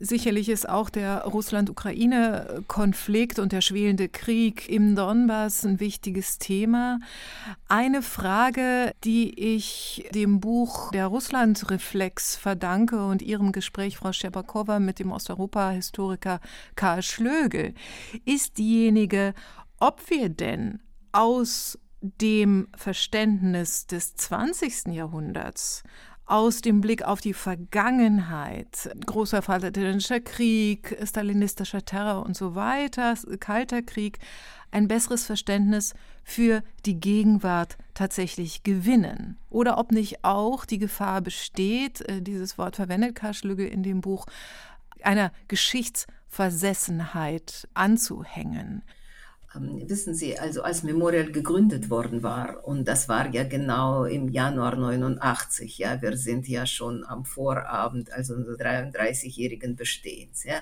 Sicherlich 0.00 0.48
ist 0.48 0.68
auch 0.68 0.90
der 0.90 1.22
Russland-Ukraine-Konflikt 1.22 3.38
und 3.38 3.52
der 3.52 3.60
schwelende 3.60 4.08
Krieg 4.08 4.68
im 4.68 4.96
Donbass 4.96 5.64
ein 5.64 5.78
wichtiges 5.78 6.38
Thema. 6.38 6.98
Eine 7.68 8.02
Frage, 8.02 8.90
die 9.04 9.54
ich 9.54 10.08
dem 10.12 10.40
Buch 10.40 10.90
Der 10.90 11.06
Russland-Reflex 11.06 12.34
verdanke 12.34 13.06
und 13.06 13.22
Ihrem 13.22 13.52
Gespräch, 13.52 13.98
Frau 13.98 14.12
Schepakowa, 14.12 14.80
mit 14.80 14.98
dem 14.98 15.12
Osteuropa-Historiker 15.12 16.40
Karl 16.74 17.04
Schlögel, 17.04 17.72
ist 18.24 18.58
diejenige, 18.58 19.32
ob 19.78 20.10
wir 20.10 20.28
denn 20.28 20.80
aus 21.12 21.78
dem 22.20 22.68
Verständnis 22.76 23.86
des 23.86 24.16
20. 24.16 24.88
Jahrhunderts, 24.88 25.82
aus 26.26 26.60
dem 26.60 26.80
Blick 26.80 27.04
auf 27.04 27.20
die 27.20 27.34
Vergangenheit, 27.34 28.90
großer 29.06 29.42
Vaterländischer 29.42 30.18
Krieg, 30.18 30.96
stalinistischer 31.04 31.84
Terror 31.84 32.26
und 32.26 32.36
so 32.36 32.56
weiter, 32.56 33.14
Kalter 33.38 33.82
Krieg, 33.82 34.18
ein 34.72 34.88
besseres 34.88 35.24
Verständnis 35.24 35.94
für 36.24 36.64
die 36.84 36.98
Gegenwart 36.98 37.78
tatsächlich 37.94 38.64
gewinnen. 38.64 39.38
Oder 39.50 39.78
ob 39.78 39.92
nicht 39.92 40.24
auch 40.24 40.64
die 40.64 40.78
Gefahr 40.78 41.20
besteht, 41.20 42.00
äh, 42.08 42.20
dieses 42.20 42.58
Wort 42.58 42.74
verwendet 42.76 43.14
Karl 43.14 43.34
Schlügel 43.34 43.68
in 43.68 43.84
dem 43.84 44.00
Buch, 44.00 44.26
einer 45.02 45.30
Geschichtsversessenheit 45.46 47.68
anzuhängen. 47.74 48.82
Ähm, 49.54 49.88
wissen 49.88 50.14
Sie, 50.14 50.38
also 50.38 50.62
als 50.62 50.82
Memorial 50.82 51.30
gegründet 51.30 51.88
worden 51.90 52.22
war, 52.22 52.66
und 52.66 52.86
das 52.86 53.08
war 53.08 53.32
ja 53.32 53.44
genau 53.44 54.04
im 54.04 54.28
Januar 54.28 54.76
89, 54.76 55.78
ja, 55.78 56.00
wir 56.02 56.16
sind 56.16 56.48
ja 56.48 56.66
schon 56.66 57.04
am 57.04 57.24
Vorabend, 57.24 58.12
also 58.12 58.34
unseres 58.34 58.58
33-jährigen 58.58 59.76
Bestehens, 59.76 60.44
ja, 60.44 60.60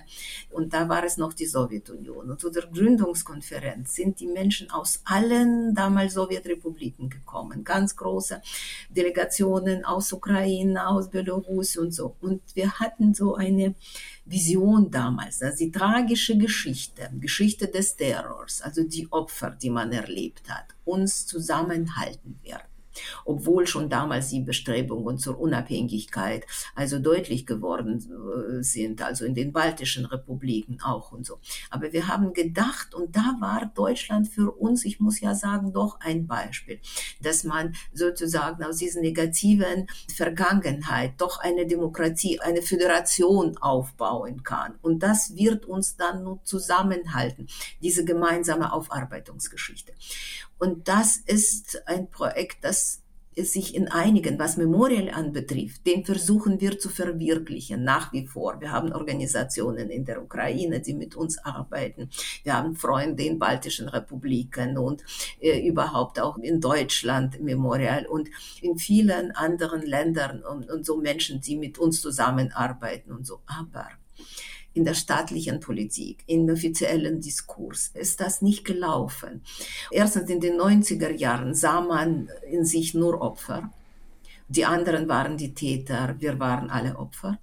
und 0.50 0.74
da 0.74 0.88
war 0.88 1.04
es 1.04 1.16
noch 1.16 1.32
die 1.32 1.46
Sowjetunion. 1.46 2.30
Und 2.30 2.40
zu 2.40 2.50
der 2.50 2.66
Gründungskonferenz 2.66 3.94
sind 3.94 4.20
die 4.20 4.26
Menschen 4.26 4.70
aus 4.70 5.00
allen 5.04 5.74
damals 5.74 6.14
Sowjetrepubliken 6.14 7.08
gekommen, 7.08 7.64
ganz 7.64 7.96
große 7.96 8.42
Delegationen 8.90 9.84
aus 9.84 10.12
Ukraine, 10.12 10.88
aus 10.88 11.10
Belarus 11.10 11.76
und 11.76 11.92
so. 11.92 12.16
Und 12.20 12.42
wir 12.54 12.72
hatten 12.80 13.14
so 13.14 13.34
eine 13.34 13.74
Vision 14.26 14.90
damals, 14.90 15.42
also 15.42 15.58
die 15.58 15.70
tragische 15.70 16.36
Geschichte, 16.38 17.10
Geschichte 17.20 17.68
des 17.68 17.96
Terrors, 17.96 18.62
also 18.62 18.82
die 18.82 19.10
Opfer, 19.12 19.50
die 19.50 19.70
man 19.70 19.92
erlebt 19.92 20.48
hat, 20.48 20.74
uns 20.84 21.26
zusammenhalten 21.26 22.38
werden 22.42 22.73
obwohl 23.24 23.66
schon 23.66 23.88
damals 23.88 24.28
die 24.28 24.40
Bestrebungen 24.40 25.18
zur 25.18 25.38
Unabhängigkeit 25.38 26.46
also 26.74 26.98
deutlich 26.98 27.46
geworden 27.46 27.98
äh, 27.98 28.62
sind, 28.62 29.02
also 29.02 29.24
in 29.24 29.34
den 29.34 29.52
baltischen 29.52 30.06
Republiken 30.06 30.80
auch 30.82 31.12
und 31.12 31.26
so. 31.26 31.38
Aber 31.70 31.92
wir 31.92 32.08
haben 32.08 32.32
gedacht, 32.32 32.94
und 32.94 33.16
da 33.16 33.36
war 33.40 33.70
Deutschland 33.74 34.28
für 34.28 34.50
uns, 34.50 34.84
ich 34.84 35.00
muss 35.00 35.20
ja 35.20 35.34
sagen, 35.34 35.72
doch 35.72 36.00
ein 36.00 36.26
Beispiel, 36.26 36.80
dass 37.20 37.44
man 37.44 37.74
sozusagen 37.92 38.62
aus 38.64 38.78
dieser 38.78 39.00
negativen 39.00 39.86
Vergangenheit 40.14 41.14
doch 41.18 41.38
eine 41.38 41.66
Demokratie, 41.66 42.40
eine 42.40 42.62
Föderation 42.62 43.56
aufbauen 43.58 44.42
kann. 44.42 44.74
Und 44.82 45.02
das 45.02 45.34
wird 45.36 45.66
uns 45.66 45.96
dann 45.96 46.24
nur 46.24 46.42
zusammenhalten, 46.44 47.48
diese 47.82 48.04
gemeinsame 48.04 48.72
Aufarbeitungsgeschichte. 48.72 49.92
Und 50.58 50.88
das 50.88 51.16
ist 51.16 51.82
ein 51.86 52.10
Projekt, 52.10 52.64
das 52.64 53.04
sich 53.36 53.74
in 53.74 53.88
einigen, 53.88 54.38
was 54.38 54.56
Memorial 54.56 55.10
anbetrifft, 55.10 55.86
den 55.86 56.04
versuchen 56.04 56.60
wir 56.60 56.78
zu 56.78 56.88
verwirklichen, 56.88 57.82
nach 57.82 58.12
wie 58.12 58.26
vor. 58.26 58.60
Wir 58.60 58.70
haben 58.70 58.92
Organisationen 58.92 59.90
in 59.90 60.04
der 60.04 60.22
Ukraine, 60.22 60.80
die 60.80 60.94
mit 60.94 61.16
uns 61.16 61.38
arbeiten. 61.38 62.10
Wir 62.44 62.54
haben 62.54 62.76
Freunde 62.76 63.24
in 63.24 63.38
baltischen 63.38 63.88
Republiken 63.88 64.78
und 64.78 65.04
äh, 65.40 65.66
überhaupt 65.66 66.20
auch 66.20 66.38
in 66.38 66.60
Deutschland 66.60 67.40
Memorial 67.40 68.06
und 68.06 68.28
in 68.60 68.78
vielen 68.78 69.32
anderen 69.32 69.82
Ländern 69.82 70.42
und, 70.44 70.70
und 70.70 70.86
so 70.86 70.96
Menschen, 70.96 71.40
die 71.40 71.56
mit 71.56 71.78
uns 71.78 72.00
zusammenarbeiten 72.00 73.12
und 73.12 73.26
so. 73.26 73.40
Aber 73.46 73.88
in 74.74 74.84
der 74.84 74.94
staatlichen 74.94 75.60
Politik, 75.60 76.24
im 76.26 76.48
offiziellen 76.50 77.20
Diskurs 77.20 77.90
ist 77.94 78.20
das 78.20 78.42
nicht 78.42 78.64
gelaufen. 78.64 79.42
Erstens 79.90 80.28
in 80.28 80.40
den 80.40 80.60
90er 80.60 81.10
Jahren 81.10 81.54
sah 81.54 81.80
man 81.80 82.28
in 82.50 82.64
sich 82.64 82.92
nur 82.92 83.22
Opfer. 83.22 83.70
Die 84.48 84.64
anderen 84.64 85.08
waren 85.08 85.36
die 85.36 85.54
Täter, 85.54 86.16
wir 86.18 86.38
waren 86.38 86.70
alle 86.70 86.98
Opfer. 86.98 87.38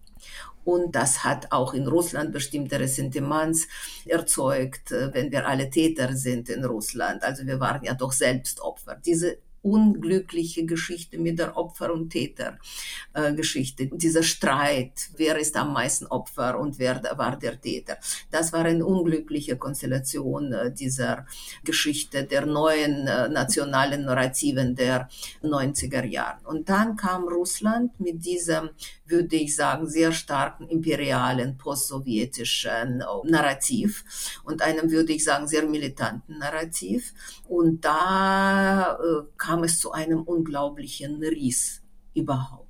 Und 0.64 0.96
das 0.96 1.24
hat 1.24 1.52
auch 1.52 1.74
in 1.74 1.88
Russland 1.88 2.32
bestimmte 2.32 2.80
Ressentiments 2.80 3.68
erzeugt, 4.06 4.92
äh, 4.92 5.12
wenn 5.14 5.32
wir 5.32 5.48
alle 5.48 5.72
Täter 5.72 6.16
sind 6.16 6.50
in 6.50 6.64
Russland. 6.64 7.24
Also 7.24 7.48
wir 7.48 7.60
waren 7.60 7.84
ja 7.84 7.96
doch 7.96 8.12
selbst 8.12 8.62
Opfer. 8.62 9.00
Diese 9.04 9.38
unglückliche 9.62 10.66
Geschichte 10.66 11.18
mit 11.18 11.40
der 11.40 11.56
Opfer- 11.56 11.94
und 11.94 12.10
Tätergeschichte. 12.10 13.88
Dieser 13.88 14.24
Streit, 14.24 15.10
wer 15.18 15.38
ist 15.38 15.56
am 15.56 15.74
meisten 15.74 16.08
Opfer 16.08 16.60
und 16.60 16.80
wer 16.80 17.02
war 17.16 17.38
der 17.38 17.60
Täter. 17.60 17.98
Das 18.32 18.54
war 18.54 18.66
eine 18.66 18.86
unglückliche 18.86 19.58
Konstellation 19.58 20.54
äh, 20.54 20.74
dieser 20.74 21.26
Geschichte 21.64 22.24
der 22.24 22.46
neuen 22.46 23.08
äh, 23.08 23.30
nationalen 23.30 24.06
Narrativen 24.06 24.76
der 24.76 25.10
90er 25.44 26.06
Jahre. 26.06 26.40
Und 26.46 26.70
dann 26.70 26.96
kam 26.96 27.28
Russland 27.28 28.00
mit 28.00 28.26
diesem, 28.26 28.70
würde 29.12 29.36
ich 29.36 29.56
sagen, 29.56 29.88
sehr 29.88 30.12
starken 30.12 30.68
imperialen, 30.68 31.58
postsowjetischen 31.58 33.02
äh, 33.02 33.30
Narrativ 33.30 34.04
und 34.44 34.62
einem, 34.62 34.90
würde 34.92 35.14
ich 35.14 35.24
sagen, 35.24 35.48
sehr 35.48 35.66
militanten 35.66 36.40
Narrativ. 36.40 37.14
Und 37.48 37.86
da 37.86 38.94
äh, 38.94 39.24
kam 39.38 39.64
es 39.64 39.80
zu 39.80 39.92
einem 39.92 40.22
unglaublichen 40.24 41.22
Riss 41.24 41.82
überhaupt. 42.14 42.61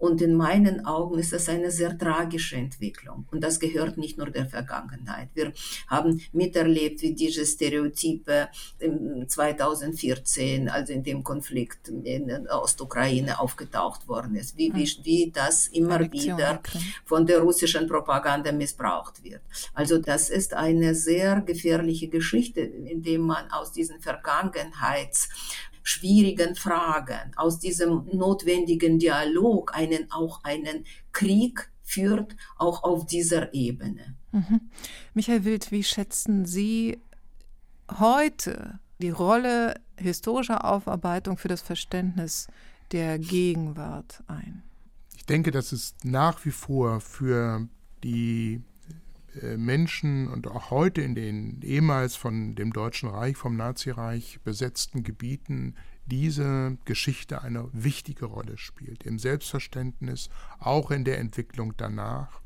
Und 0.00 0.22
in 0.22 0.34
meinen 0.34 0.86
Augen 0.86 1.18
ist 1.18 1.34
das 1.34 1.48
eine 1.50 1.70
sehr 1.70 1.96
tragische 1.96 2.56
Entwicklung. 2.56 3.26
Und 3.30 3.44
das 3.44 3.60
gehört 3.60 3.98
nicht 3.98 4.16
nur 4.16 4.30
der 4.30 4.46
Vergangenheit. 4.46 5.28
Wir 5.34 5.52
haben 5.88 6.22
miterlebt, 6.32 7.02
wie 7.02 7.14
diese 7.14 7.44
Stereotype 7.44 8.48
2014, 9.26 10.70
also 10.70 10.94
in 10.94 11.02
dem 11.02 11.22
Konflikt 11.22 11.88
in 11.88 12.28
der 12.28 12.62
Ostukraine 12.62 13.38
aufgetaucht 13.38 14.08
worden 14.08 14.36
ist, 14.36 14.56
wie, 14.56 14.72
wie, 14.74 14.86
hm. 14.86 15.04
wie 15.04 15.30
das 15.30 15.66
immer 15.66 16.00
wieder 16.10 16.62
von 17.04 17.26
der 17.26 17.40
russischen 17.40 17.86
Propaganda 17.86 18.52
missbraucht 18.52 19.22
wird. 19.22 19.42
Also 19.74 19.98
das 19.98 20.30
ist 20.30 20.54
eine 20.54 20.94
sehr 20.94 21.42
gefährliche 21.42 22.08
Geschichte, 22.08 22.62
indem 22.62 23.20
man 23.20 23.50
aus 23.50 23.70
diesen 23.70 24.00
Vergangenheits 24.00 25.28
schwierigen 25.82 26.54
Fragen, 26.54 27.32
aus 27.36 27.58
diesem 27.58 28.06
notwendigen 28.12 28.98
Dialog 28.98 29.74
einen, 29.74 30.10
auch 30.10 30.44
einen 30.44 30.84
Krieg 31.12 31.70
führt, 31.82 32.36
auch 32.56 32.82
auf 32.82 33.06
dieser 33.06 33.52
Ebene. 33.52 34.14
Mhm. 34.32 34.60
Michael 35.14 35.44
Wild, 35.44 35.72
wie 35.72 35.82
schätzen 35.82 36.46
Sie 36.46 36.98
heute 37.98 38.78
die 38.98 39.10
Rolle 39.10 39.74
historischer 39.96 40.64
Aufarbeitung 40.64 41.36
für 41.36 41.48
das 41.48 41.62
Verständnis 41.62 42.46
der 42.92 43.18
Gegenwart 43.18 44.22
ein? 44.26 44.62
Ich 45.16 45.26
denke, 45.26 45.50
dass 45.50 45.72
es 45.72 45.94
nach 46.02 46.44
wie 46.44 46.50
vor 46.50 47.00
für 47.00 47.68
die 48.02 48.62
Menschen 49.56 50.28
und 50.28 50.48
auch 50.48 50.70
heute 50.70 51.02
in 51.02 51.14
den 51.14 51.60
ehemals 51.62 52.16
von 52.16 52.54
dem 52.54 52.72
Deutschen 52.72 53.08
Reich, 53.08 53.36
vom 53.36 53.56
Nazireich 53.56 54.40
besetzten 54.42 55.04
Gebieten 55.04 55.74
diese 56.06 56.76
Geschichte 56.84 57.42
eine 57.42 57.68
wichtige 57.72 58.26
Rolle 58.26 58.58
spielt. 58.58 59.04
Im 59.04 59.18
Selbstverständnis, 59.18 60.30
auch 60.58 60.90
in 60.90 61.04
der 61.04 61.18
Entwicklung 61.18 61.74
danach, 61.76 62.40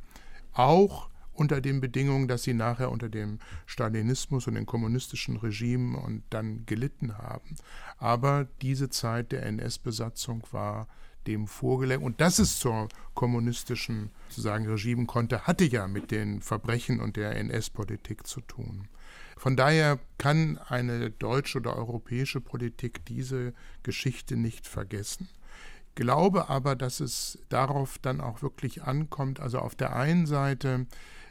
auch 0.53 1.09
unter 1.33 1.61
den 1.61 1.81
Bedingungen, 1.81 2.29
dass 2.29 2.45
sie 2.45 2.55
nachher 2.55 2.91
unter 2.91 3.09
dem 3.09 3.41
Stalinismus 3.67 4.47
und 4.47 4.55
den 4.55 4.67
kommunistischen 4.67 5.37
Regimen 5.37 5.97
und 5.97 6.23
dann 6.31 6.65
gelitten 6.67 7.19
haben. 7.19 7.57
Aber 7.99 8.47
diese 8.63 8.89
Zeit 8.89 9.33
der 9.33 9.45
NS-Besatzung 9.47 10.45
war 10.53 10.87
dem 11.27 11.47
vorgelenkt. 11.47 12.05
Und 12.05 12.21
dass 12.21 12.39
es 12.39 12.59
zur 12.59 12.89
kommunistischen 13.15 14.11
sozusagen 14.29 14.67
Regime 14.67 15.07
konnte, 15.07 15.47
hatte 15.47 15.65
ja 15.65 15.87
mit 15.87 16.11
den 16.11 16.41
Verbrechen 16.41 17.01
und 17.01 17.17
der 17.17 17.37
NS-Politik 17.37 18.27
zu 18.27 18.41
tun. 18.41 18.89
Von 19.37 19.57
daher 19.57 19.99
kann 20.19 20.59
eine 20.69 21.11
deutsche 21.11 21.59
oder 21.59 21.77
europäische 21.77 22.41
Politik 22.41 23.05
diese 23.07 23.53
Geschichte 23.83 24.37
nicht 24.37 24.67
vergessen. 24.67 25.29
Glaube 25.95 26.49
aber, 26.49 26.75
dass 26.75 27.01
es 27.01 27.39
darauf 27.49 27.99
dann 27.99 28.21
auch 28.21 28.43
wirklich 28.43 28.83
ankommt. 28.83 29.41
Also 29.41 29.59
auf 29.59 29.75
der 29.75 29.95
einen 29.95 30.27
Seite 30.27 30.87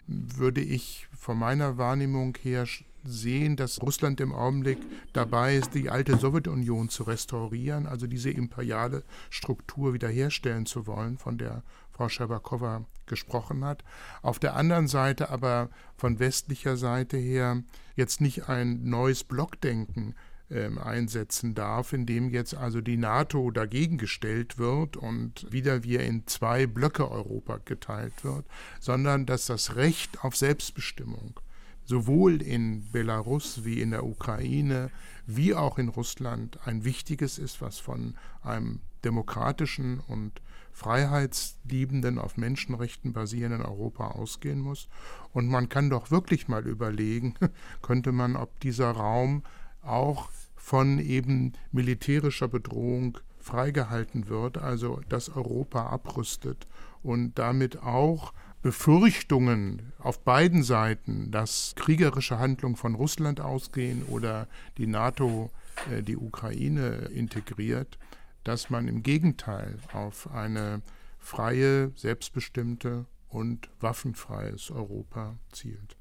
würde 0.08 0.62
ich 0.62 1.08
von 1.18 1.38
meiner 1.38 1.78
Wahrnehmung 1.78 2.38
her 2.42 2.66
sehen, 3.04 3.56
dass 3.56 3.82
Russland 3.82 4.20
im 4.22 4.34
Augenblick 4.34 4.78
dabei 5.14 5.56
ist, 5.56 5.74
die 5.74 5.90
alte 5.90 6.18
Sowjetunion 6.18 6.90
zu 6.90 7.04
restaurieren, 7.04 7.88
also 7.88 8.08
diese 8.08 8.30
imperiale 8.30 9.04
Struktur 9.30 9.94
wiederherstellen 9.94 10.66
zu 10.66 10.88
wollen, 10.88 11.18
von 11.18 11.38
der 11.38 11.64
Frau 11.92 12.10
Scherbakowa 12.10 12.86
gesprochen 13.06 13.64
hat. 13.64 13.84
Auf 14.22 14.40
der 14.40 14.56
anderen 14.56 14.88
Seite 14.88 15.30
aber 15.30 15.70
von 15.96 16.20
westlicher 16.20 16.78
Seite 16.78 17.18
her 17.18 17.62
jetzt 17.96 18.22
nicht 18.22 18.50
ein 18.50 18.90
neues 18.90 19.24
Blockdenken 19.24 20.16
ähm, 20.50 20.78
einsetzen 20.78 21.54
darf, 21.54 21.94
in 21.94 22.06
dem 22.06 22.30
jetzt 22.30 22.56
also 22.56 22.82
die 22.82 22.98
NATO 22.98 23.52
dagegen 23.52 23.98
gestellt 23.98 24.58
wird 24.58 24.98
und 24.98 25.52
wieder 25.52 25.84
wir 25.84 26.02
in 26.02 26.28
zwei 26.28 26.68
Blöcke 26.68 27.10
Europa 27.10 27.60
geteilt 27.64 28.24
wird, 28.24 28.46
sondern 28.80 29.26
dass 29.26 29.46
das 29.46 29.76
Recht 29.76 30.24
auf 30.24 30.36
Selbstbestimmung 30.36 31.40
sowohl 31.86 32.42
in 32.42 32.90
Belarus 32.92 33.66
wie 33.66 33.82
in 33.82 33.92
der 33.92 34.06
Ukraine 34.06 34.90
wie 35.26 35.56
auch 35.56 35.78
in 35.78 35.90
Russland 35.90 36.60
ein 36.66 36.84
wichtiges 36.84 37.38
ist, 37.38 37.62
was 37.62 37.80
von 37.80 38.16
einem 38.42 38.82
demokratischen 39.04 40.00
und 40.02 40.42
freiheitsliebenden, 40.72 42.18
auf 42.18 42.36
Menschenrechten 42.36 43.14
basierenden 43.14 43.62
Europa 43.62 44.08
ausgehen 44.08 44.60
muss. 44.60 44.88
Und 45.32 45.48
man 45.48 45.70
kann 45.70 45.90
doch 45.90 46.10
wirklich 46.10 46.48
mal 46.48 46.66
überlegen, 46.66 47.36
könnte 47.82 48.12
man, 48.12 48.36
ob 48.36 48.60
dieser 48.60 48.92
Raum 48.92 49.44
auch 49.82 50.30
von 50.56 51.00
eben 51.00 51.54
militärischer 51.72 52.48
Bedrohung 52.48 53.18
freigehalten 53.40 54.30
wird, 54.30 54.58
also 54.58 55.02
dass 55.10 55.30
Europa 55.30 55.88
abrüstet 55.88 56.68
und 57.04 57.38
damit 57.38 57.84
auch 57.84 58.34
Befürchtungen 58.64 59.92
auf 60.00 60.24
beiden 60.24 60.64
Seiten, 60.64 61.32
dass 61.32 61.74
kriegerische 61.76 62.40
Handlungen 62.40 62.78
von 62.78 62.96
Russland 62.96 63.42
ausgehen 63.42 64.04
oder 64.04 64.48
die 64.78 64.88
NATO 64.88 65.52
äh, 65.92 66.02
die 66.02 66.16
Ukraine 66.16 67.10
integriert, 67.14 68.00
dass 68.46 68.70
man 68.70 68.88
im 68.88 69.04
Gegenteil 69.04 69.78
auf 69.92 70.32
eine 70.34 70.82
freie, 71.20 71.92
selbstbestimmte 71.96 73.06
und 73.28 73.70
waffenfreies 73.82 74.72
Europa 74.72 75.36
zielt. 75.52 75.98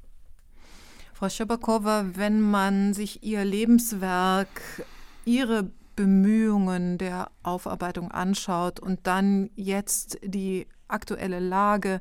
Frau 1.14 1.28
Schebakowa, 1.28 2.06
wenn 2.14 2.40
man 2.40 2.94
sich 2.94 3.24
Ihr 3.24 3.44
Lebenswerk, 3.44 4.84
Ihre 5.24 5.68
Bemühungen 5.96 6.96
der 6.96 7.30
Aufarbeitung 7.42 8.12
anschaut 8.12 8.78
und 8.78 9.00
dann 9.06 9.50
jetzt 9.56 10.18
die 10.24 10.66
aktuelle 10.92 11.40
Lage, 11.40 12.00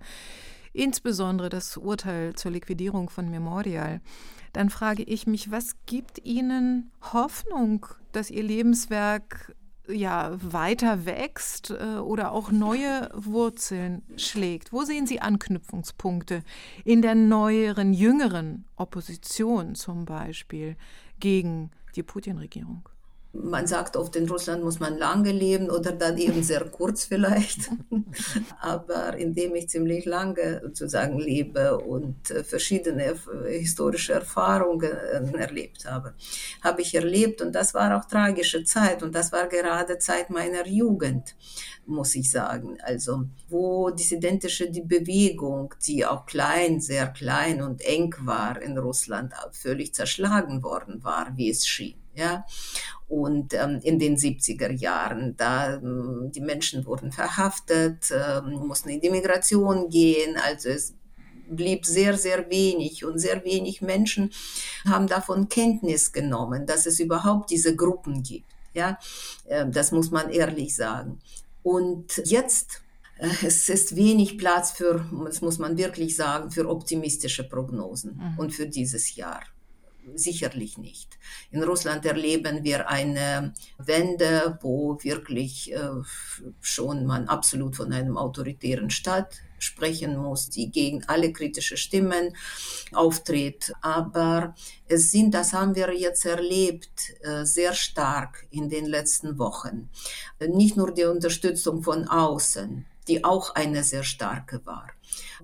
insbesondere 0.74 1.50
das 1.50 1.78
Urteil 1.78 2.34
zur 2.36 2.52
Liquidierung 2.52 3.10
von 3.10 3.30
Memorial, 3.30 4.02
dann 4.54 4.70
frage 4.70 5.04
ich 5.04 5.28
mich, 5.28 5.52
was 5.52 5.76
gibt 5.86 6.26
Ihnen 6.26 6.92
Hoffnung, 7.14 7.86
dass 8.12 8.30
Ihr 8.30 8.44
Lebenswerk 8.44 9.56
ja 9.88 10.32
weiter 10.42 11.06
wächst 11.06 11.72
äh, 11.72 11.98
oder 11.98 12.32
auch 12.32 12.52
neue 12.52 13.10
Wurzeln 13.14 14.04
schlägt? 14.18 14.72
Wo 14.72 14.84
sehen 14.84 15.08
Sie 15.08 15.22
Anknüpfungspunkte 15.22 16.44
in 16.84 17.02
der 17.02 17.16
neueren, 17.16 17.94
jüngeren 17.94 18.66
Opposition 18.76 19.76
zum 19.76 20.06
Beispiel 20.06 20.76
gegen 21.20 21.72
die 21.96 22.04
Putin-Regierung? 22.04 22.88
Man 23.34 23.66
sagt 23.66 23.96
oft, 23.96 24.16
in 24.18 24.28
Russland 24.28 24.64
muss 24.64 24.80
man 24.82 24.98
lange 24.98 25.32
leben 25.32 25.70
oder 25.70 25.94
dann 25.94 26.18
eben 26.18 26.44
sehr 26.44 26.66
kurz 26.66 27.06
vielleicht. 27.06 27.70
Aber 28.60 29.16
indem 29.18 29.56
ich 29.56 29.70
ziemlich 29.70 30.06
lange 30.06 30.60
sozusagen 30.64 31.18
lebe 31.18 31.78
und 31.78 32.30
äh, 32.30 32.44
verschiedene 32.44 33.16
historische 33.48 34.14
Erfahrungen 34.14 34.92
äh, 34.92 35.38
erlebt 35.38 35.86
habe, 35.86 36.14
habe 36.62 36.82
ich 36.82 36.94
erlebt. 36.94 37.42
Und 37.42 37.56
das 37.56 37.74
war 37.74 37.98
auch 37.98 38.06
tragische 38.06 38.66
Zeit. 38.66 39.02
Und 39.02 39.16
das 39.16 39.32
war 39.32 39.48
gerade 39.48 39.98
Zeit 39.98 40.30
meiner 40.30 40.68
Jugend, 40.68 41.36
muss 41.86 42.16
ich 42.16 42.30
sagen. 42.30 42.78
Also 42.82 43.26
wo 43.50 43.90
dissidentische 43.90 44.70
die 44.70 44.82
Bewegung, 44.82 45.74
die 45.86 46.06
auch 46.06 46.26
klein, 46.26 46.80
sehr 46.80 47.08
klein 47.08 47.62
und 47.62 47.82
eng 47.82 48.16
war 48.20 48.62
in 48.62 48.78
Russland, 48.78 49.34
völlig 49.52 49.94
zerschlagen 49.94 50.64
worden 50.64 51.04
war, 51.04 51.36
wie 51.36 51.50
es 51.50 51.68
schien. 51.68 51.96
Ja, 52.14 52.46
und 53.08 53.54
ähm, 53.54 53.80
in 53.84 53.98
den 53.98 54.18
70er 54.18 54.70
Jahren, 54.70 55.36
da 55.38 55.76
ähm, 55.76 56.30
die 56.36 56.42
Menschen 56.42 56.86
wurden 56.86 57.14
verhaftet, 57.14 58.12
ähm, 58.12 58.68
mussten 58.68 58.90
in 58.90 59.00
die 59.00 59.10
Migration 59.10 59.88
gehen, 59.88 60.36
also 60.36 60.68
es 60.68 60.94
blieb 61.50 61.86
sehr, 61.86 62.18
sehr 62.18 62.50
wenig 62.50 63.06
und 63.06 63.20
sehr 63.20 63.44
wenig 63.44 63.82
Menschen 63.82 64.32
haben 64.86 65.08
davon 65.08 65.50
Kenntnis 65.50 66.12
genommen, 66.12 66.66
dass 66.66 66.86
es 66.86 67.00
überhaupt 67.00 67.52
diese 67.52 67.76
Gruppen 67.76 68.24
gibt. 68.24 68.48
Ja, 68.74 68.98
äh, 69.48 69.66
das 69.70 69.92
muss 69.92 70.12
man 70.12 70.30
ehrlich 70.30 70.76
sagen. 70.76 71.20
Und 71.64 72.22
jetzt 72.26 72.82
äh, 73.22 73.30
es 73.46 73.70
ist 73.70 73.96
wenig 73.96 74.38
Platz 74.38 74.72
für, 74.72 75.06
das 75.26 75.42
muss 75.42 75.60
man 75.60 75.78
wirklich 75.78 76.16
sagen, 76.16 76.52
für 76.52 76.68
optimistische 76.68 77.48
Prognosen 77.48 78.18
mhm. 78.18 78.40
und 78.40 78.52
für 78.52 78.68
dieses 78.68 79.16
Jahr. 79.16 79.42
Sicherlich 80.16 80.80
nicht. 80.80 81.20
In 81.52 81.62
Russland 81.62 82.04
erleben 82.06 82.64
wir 82.64 82.90
eine 82.90 83.54
Wende, 83.78 84.58
wo 84.62 84.98
wirklich 85.04 85.72
äh, 85.72 85.78
schon 86.60 87.06
man 87.06 87.28
absolut 87.28 87.76
von 87.76 87.94
einem 87.94 88.18
autoritären 88.18 88.90
Staat 88.90 89.42
sprechen 89.62 90.18
muss, 90.18 90.50
die 90.50 90.72
gegen 90.72 91.04
alle 91.08 91.32
kritische 91.32 91.78
Stimmen 91.78 92.36
auftritt. 92.92 93.74
Aber 93.82 94.56
es 94.88 95.12
sind, 95.12 95.34
das 95.34 95.54
haben 95.54 95.76
wir 95.76 95.94
jetzt 95.94 96.26
erlebt, 96.26 97.14
äh, 97.22 97.46
sehr 97.46 97.74
stark 97.74 98.48
in 98.52 98.70
den 98.70 98.86
letzten 98.86 99.38
Wochen. 99.40 99.90
Nicht 100.40 100.78
nur 100.78 100.92
die 100.92 101.06
Unterstützung 101.06 101.84
von 101.84 102.08
außen, 102.08 102.86
die 103.08 103.24
auch 103.24 103.56
eine 103.56 103.84
sehr 103.84 104.04
starke 104.04 104.66
war, 104.66 104.88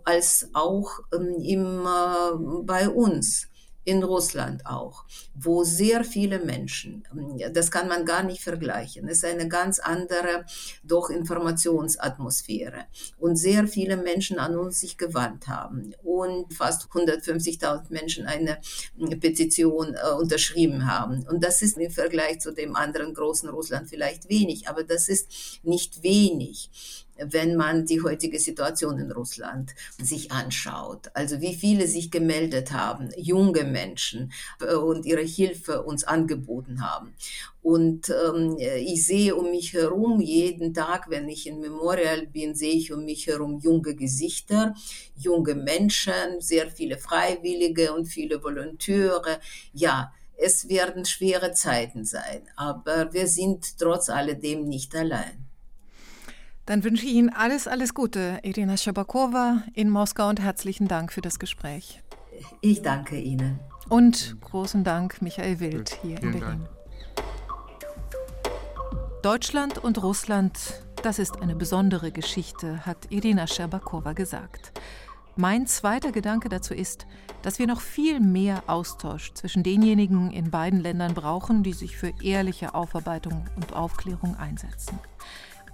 als 0.03 0.49
auch 0.53 0.99
ähm, 1.13 1.36
im, 1.41 1.86
äh, 1.86 2.63
bei 2.63 2.89
uns 2.89 3.47
in 3.88 4.03
Russland 4.03 4.65
auch, 4.65 5.05
wo 5.33 5.63
sehr 5.63 6.03
viele 6.03 6.39
Menschen, 6.39 7.03
das 7.53 7.71
kann 7.71 7.88
man 7.88 8.03
gar 8.03 8.21
nicht 8.21 8.41
vergleichen, 8.41 9.07
ist 9.07 9.23
eine 9.23 9.47
ganz 9.47 9.79
andere 9.79 10.45
doch 10.83 11.09
Informationsatmosphäre 11.09 12.83
und 13.17 13.38
sehr 13.38 13.65
viele 13.65 13.95
Menschen 13.95 14.39
an 14.39 14.57
uns 14.57 14.81
sich 14.81 14.97
gewandt 14.97 15.47
haben 15.47 15.93
und 16.03 16.53
fast 16.53 16.89
150.000 16.89 17.85
Menschen 17.89 18.25
eine 18.25 18.59
Petition 19.21 19.95
äh, 19.95 20.11
unterschrieben 20.11 20.85
haben. 20.85 21.25
Und 21.25 21.41
das 21.45 21.61
ist 21.61 21.77
im 21.77 21.89
Vergleich 21.89 22.41
zu 22.41 22.51
dem 22.51 22.75
anderen 22.75 23.13
großen 23.13 23.47
Russland 23.47 23.88
vielleicht 23.88 24.27
wenig, 24.27 24.67
aber 24.67 24.83
das 24.83 25.07
ist 25.07 25.61
nicht 25.63 26.03
wenig 26.03 27.07
wenn 27.20 27.55
man 27.55 27.86
die 27.86 28.01
heutige 28.01 28.39
Situation 28.39 28.99
in 28.99 29.11
Russland 29.11 29.74
sich 29.97 30.32
anschaut. 30.32 31.09
Also 31.13 31.41
wie 31.41 31.55
viele 31.55 31.88
sich 31.88 32.11
gemeldet 32.11 32.72
haben, 32.72 33.09
junge 33.18 33.63
Menschen 33.63 34.32
äh, 34.61 34.76
und 34.76 35.05
ihre 35.05 35.22
Hilfe 35.22 35.84
uns 35.84 36.03
angeboten 36.03 36.82
haben. 36.82 37.13
Und 37.61 38.09
ähm, 38.09 38.57
ich 38.59 39.05
sehe 39.05 39.36
um 39.36 39.51
mich 39.51 39.74
herum, 39.74 40.22
jeden 40.22 40.74
Tag, 40.74 41.09
wenn 41.09 41.28
ich 41.28 41.47
in 41.47 41.59
Memorial 41.59 42.26
bin, 42.28 42.55
sehe 42.55 42.74
ich 42.74 42.93
um 42.93 43.03
mich 43.03 43.28
herum 43.28 43.59
junge 43.59 43.93
Gesichter, 43.93 44.74
junge 45.18 45.55
Menschen, 45.55 46.39
sehr 46.39 46.70
viele 46.70 46.97
Freiwillige 46.97 47.93
und 47.93 48.05
viele 48.05 48.41
Volontäre. 48.41 49.39
Ja, 49.74 50.13
es 50.38 50.70
werden 50.70 51.03
schwere 51.05 51.51
Zeiten 51.51 52.05
sein, 52.05 52.43
aber 52.55 53.11
wir 53.11 53.28
sind 53.28 53.78
trotz 53.80 54.09
alledem 54.09 54.70
nicht 54.70 54.95
allein. 54.95 55.47
Dann 56.68 56.84
wünsche 56.84 57.05
ich 57.05 57.13
Ihnen 57.13 57.30
alles, 57.30 57.65
alles 57.65 57.93
Gute, 57.93 58.39
Irina 58.43 58.76
Schabakowa 58.76 59.63
in 59.74 59.89
Moskau 59.89 60.28
und 60.28 60.41
herzlichen 60.41 60.89
Dank 60.89 61.13
für 61.13 61.22
das 61.22 61.39
Gespräch. 61.39 62.03
Ich 62.59 62.82
danke 62.82 63.18
Ihnen. 63.18 63.61
Und 63.88 64.36
großen 64.41 64.84
Dank, 64.84 65.22
Michael 65.22 65.61
Wild 65.61 65.97
hier 66.01 66.18
Vielen 66.18 66.34
in 66.34 66.39
Berlin. 66.39 66.59
Dank. 66.59 67.24
Deutschland 69.24 69.78
und 69.78 70.03
Russland, 70.03 70.84
das 71.03 71.20
ist 71.20 71.41
eine 71.41 71.55
besondere 71.55 72.11
Geschichte, 72.11 72.86
hat 72.86 72.97
Irina 73.11 73.47
Scherbakowa 73.47 74.11
gesagt. 74.11 74.74
Mein 75.38 75.68
zweiter 75.68 76.11
Gedanke 76.11 76.49
dazu 76.49 76.74
ist, 76.74 77.07
dass 77.43 77.59
wir 77.59 77.68
noch 77.68 77.80
viel 77.80 78.20
mehr 78.20 78.63
Austausch 78.68 79.32
zwischen 79.36 79.63
denjenigen 79.63 80.32
in 80.32 80.51
beiden 80.51 80.82
Ländern 80.82 81.13
brauchen, 81.13 81.63
die 81.63 81.74
sich 81.74 81.95
für 81.95 82.11
ehrliche 82.22 82.74
Aufarbeitung 82.74 83.45
und 83.55 83.72
Aufklärung 83.72 84.36
einsetzen. 84.36 84.99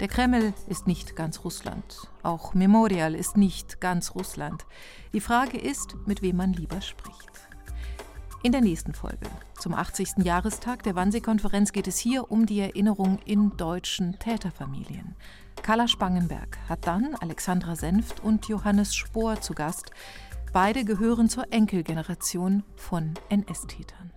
Der 0.04 0.10
Kreml 0.10 0.54
ist 0.68 0.86
nicht 0.86 1.16
ganz 1.16 1.46
Russland. 1.46 2.10
Auch 2.24 2.54
Memorial 2.54 3.16
ist 3.16 3.38
nicht 3.38 3.80
ganz 3.80 4.16
Russland. 4.16 4.66
Die 5.14 5.22
Frage 5.22 5.58
ist, 5.58 5.96
mit 6.06 6.22
wem 6.22 6.36
man 6.36 6.52
lieber 6.52 6.82
spricht. 6.82 7.32
In 8.44 8.52
der 8.52 8.60
nächsten 8.60 8.94
Folge, 8.94 9.30
zum 9.58 9.74
80. 9.74 10.26
Jahrestag 10.26 10.84
der 10.84 10.96
Wannsee-Konferenz, 10.96 11.72
geht 11.72 11.88
es 11.88 12.00
hier 12.00 12.30
um 12.30 12.46
die 12.46 12.60
Erinnerung 12.60 13.18
in 13.24 13.56
deutschen 13.56 14.20
Täterfamilien. 14.20 15.16
Carla 15.62 15.88
Spangenberg 15.88 16.58
hat 16.68 16.86
dann 16.86 17.16
Alexandra 17.22 17.78
Senft 17.78 18.20
und 18.20 18.50
Johannes 18.50 18.94
Spohr 18.94 19.40
zu 19.40 19.54
Gast. 19.54 19.92
Beide 20.52 20.84
gehören 20.84 21.30
zur 21.30 21.54
Enkelgeneration 21.54 22.64
von 22.76 23.14
NS-Tätern. 23.30 24.12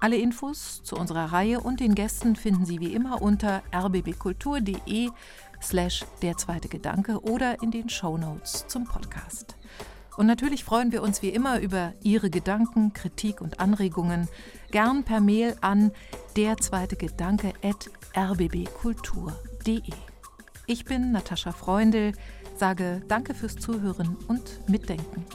Alle 0.00 0.16
Infos 0.16 0.82
zu 0.82 0.96
unserer 0.96 1.26
Reihe 1.26 1.60
und 1.60 1.80
den 1.80 1.94
Gästen 1.94 2.34
finden 2.34 2.64
Sie 2.64 2.80
wie 2.80 2.94
immer 2.94 3.20
unter 3.20 3.62
rbbkultur.de 3.70 5.10
slash 5.62 6.06
der 6.22 6.38
zweite 6.38 6.68
Gedanke 6.68 7.20
oder 7.22 7.62
in 7.62 7.70
den 7.70 7.90
Show 7.90 8.16
Notes 8.16 8.66
zum 8.66 8.84
Podcast. 8.84 9.56
Und 10.16 10.26
natürlich 10.26 10.64
freuen 10.64 10.90
wir 10.90 11.02
uns 11.02 11.20
wie 11.20 11.28
immer 11.28 11.60
über 11.60 11.92
Ihre 12.02 12.30
Gedanken, 12.30 12.94
Kritik 12.94 13.42
und 13.42 13.60
Anregungen. 13.60 14.26
Gern 14.70 15.04
per 15.04 15.20
Mail 15.20 15.56
an 15.60 15.92
der 16.34 16.56
zweite 16.56 16.96
Gedanke 16.96 17.52
at 17.62 17.90
rbbkultur.de. 18.16 19.82
Ich 20.66 20.84
bin 20.86 21.12
Natascha 21.12 21.52
Freundl, 21.52 22.12
sage 22.56 23.02
Danke 23.06 23.34
fürs 23.34 23.56
Zuhören 23.56 24.16
und 24.28 24.66
Mitdenken. 24.66 25.26